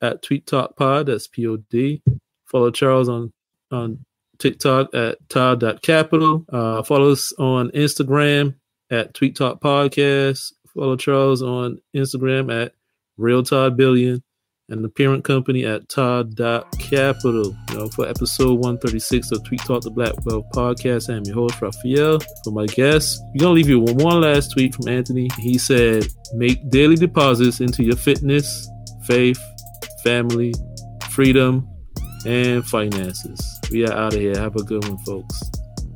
at 0.00 0.22
Tweet 0.22 0.46
Talk 0.46 0.76
Pod. 0.76 1.06
That's 1.06 1.26
P 1.26 1.46
O 1.46 1.56
D. 1.56 2.02
Follow 2.46 2.70
Charles 2.70 3.08
on 3.08 3.32
on 3.70 4.04
TikTok 4.38 4.94
at 4.94 5.18
Todd.capital. 5.28 6.44
Uh, 6.52 6.82
follow 6.82 7.12
us 7.12 7.32
on 7.38 7.70
Instagram 7.70 8.54
at 8.90 9.14
Tweet 9.14 9.36
Talk 9.36 9.60
Podcast. 9.60 10.52
Follow 10.74 10.96
Charles 10.96 11.42
on 11.42 11.80
Instagram 11.94 12.52
at 12.64 12.72
Real 13.16 13.42
Todd 13.42 13.76
Billion 13.76 14.22
and 14.72 14.82
the 14.82 14.88
parent 14.88 15.22
company 15.22 15.64
at 15.64 15.88
Todd.capital. 15.90 17.56
You 17.70 17.76
know, 17.76 17.88
for 17.88 18.08
episode 18.08 18.54
136 18.54 19.30
of 19.30 19.44
Tweet 19.44 19.60
Talk 19.60 19.82
the 19.82 19.90
Black 19.90 20.14
Wealth 20.24 20.46
Podcast, 20.54 21.14
I'm 21.14 21.24
your 21.24 21.34
host, 21.34 21.60
Raphael. 21.60 22.20
For 22.42 22.50
my 22.52 22.66
guests, 22.66 23.20
we're 23.34 23.40
going 23.40 23.50
to 23.50 23.56
leave 23.56 23.68
you 23.68 23.80
with 23.80 24.02
one 24.02 24.22
last 24.22 24.52
tweet 24.52 24.74
from 24.74 24.88
Anthony. 24.88 25.28
He 25.38 25.58
said, 25.58 26.06
Make 26.34 26.70
daily 26.70 26.96
deposits 26.96 27.60
into 27.60 27.84
your 27.84 27.96
fitness, 27.96 28.66
faith, 29.04 29.40
family, 30.02 30.54
freedom, 31.10 31.68
and 32.26 32.64
finances. 32.64 33.60
We 33.70 33.86
are 33.86 33.92
out 33.92 34.14
of 34.14 34.20
here. 34.20 34.36
Have 34.38 34.56
a 34.56 34.62
good 34.62 34.88
one, 34.88 34.98
folks. 35.04 35.42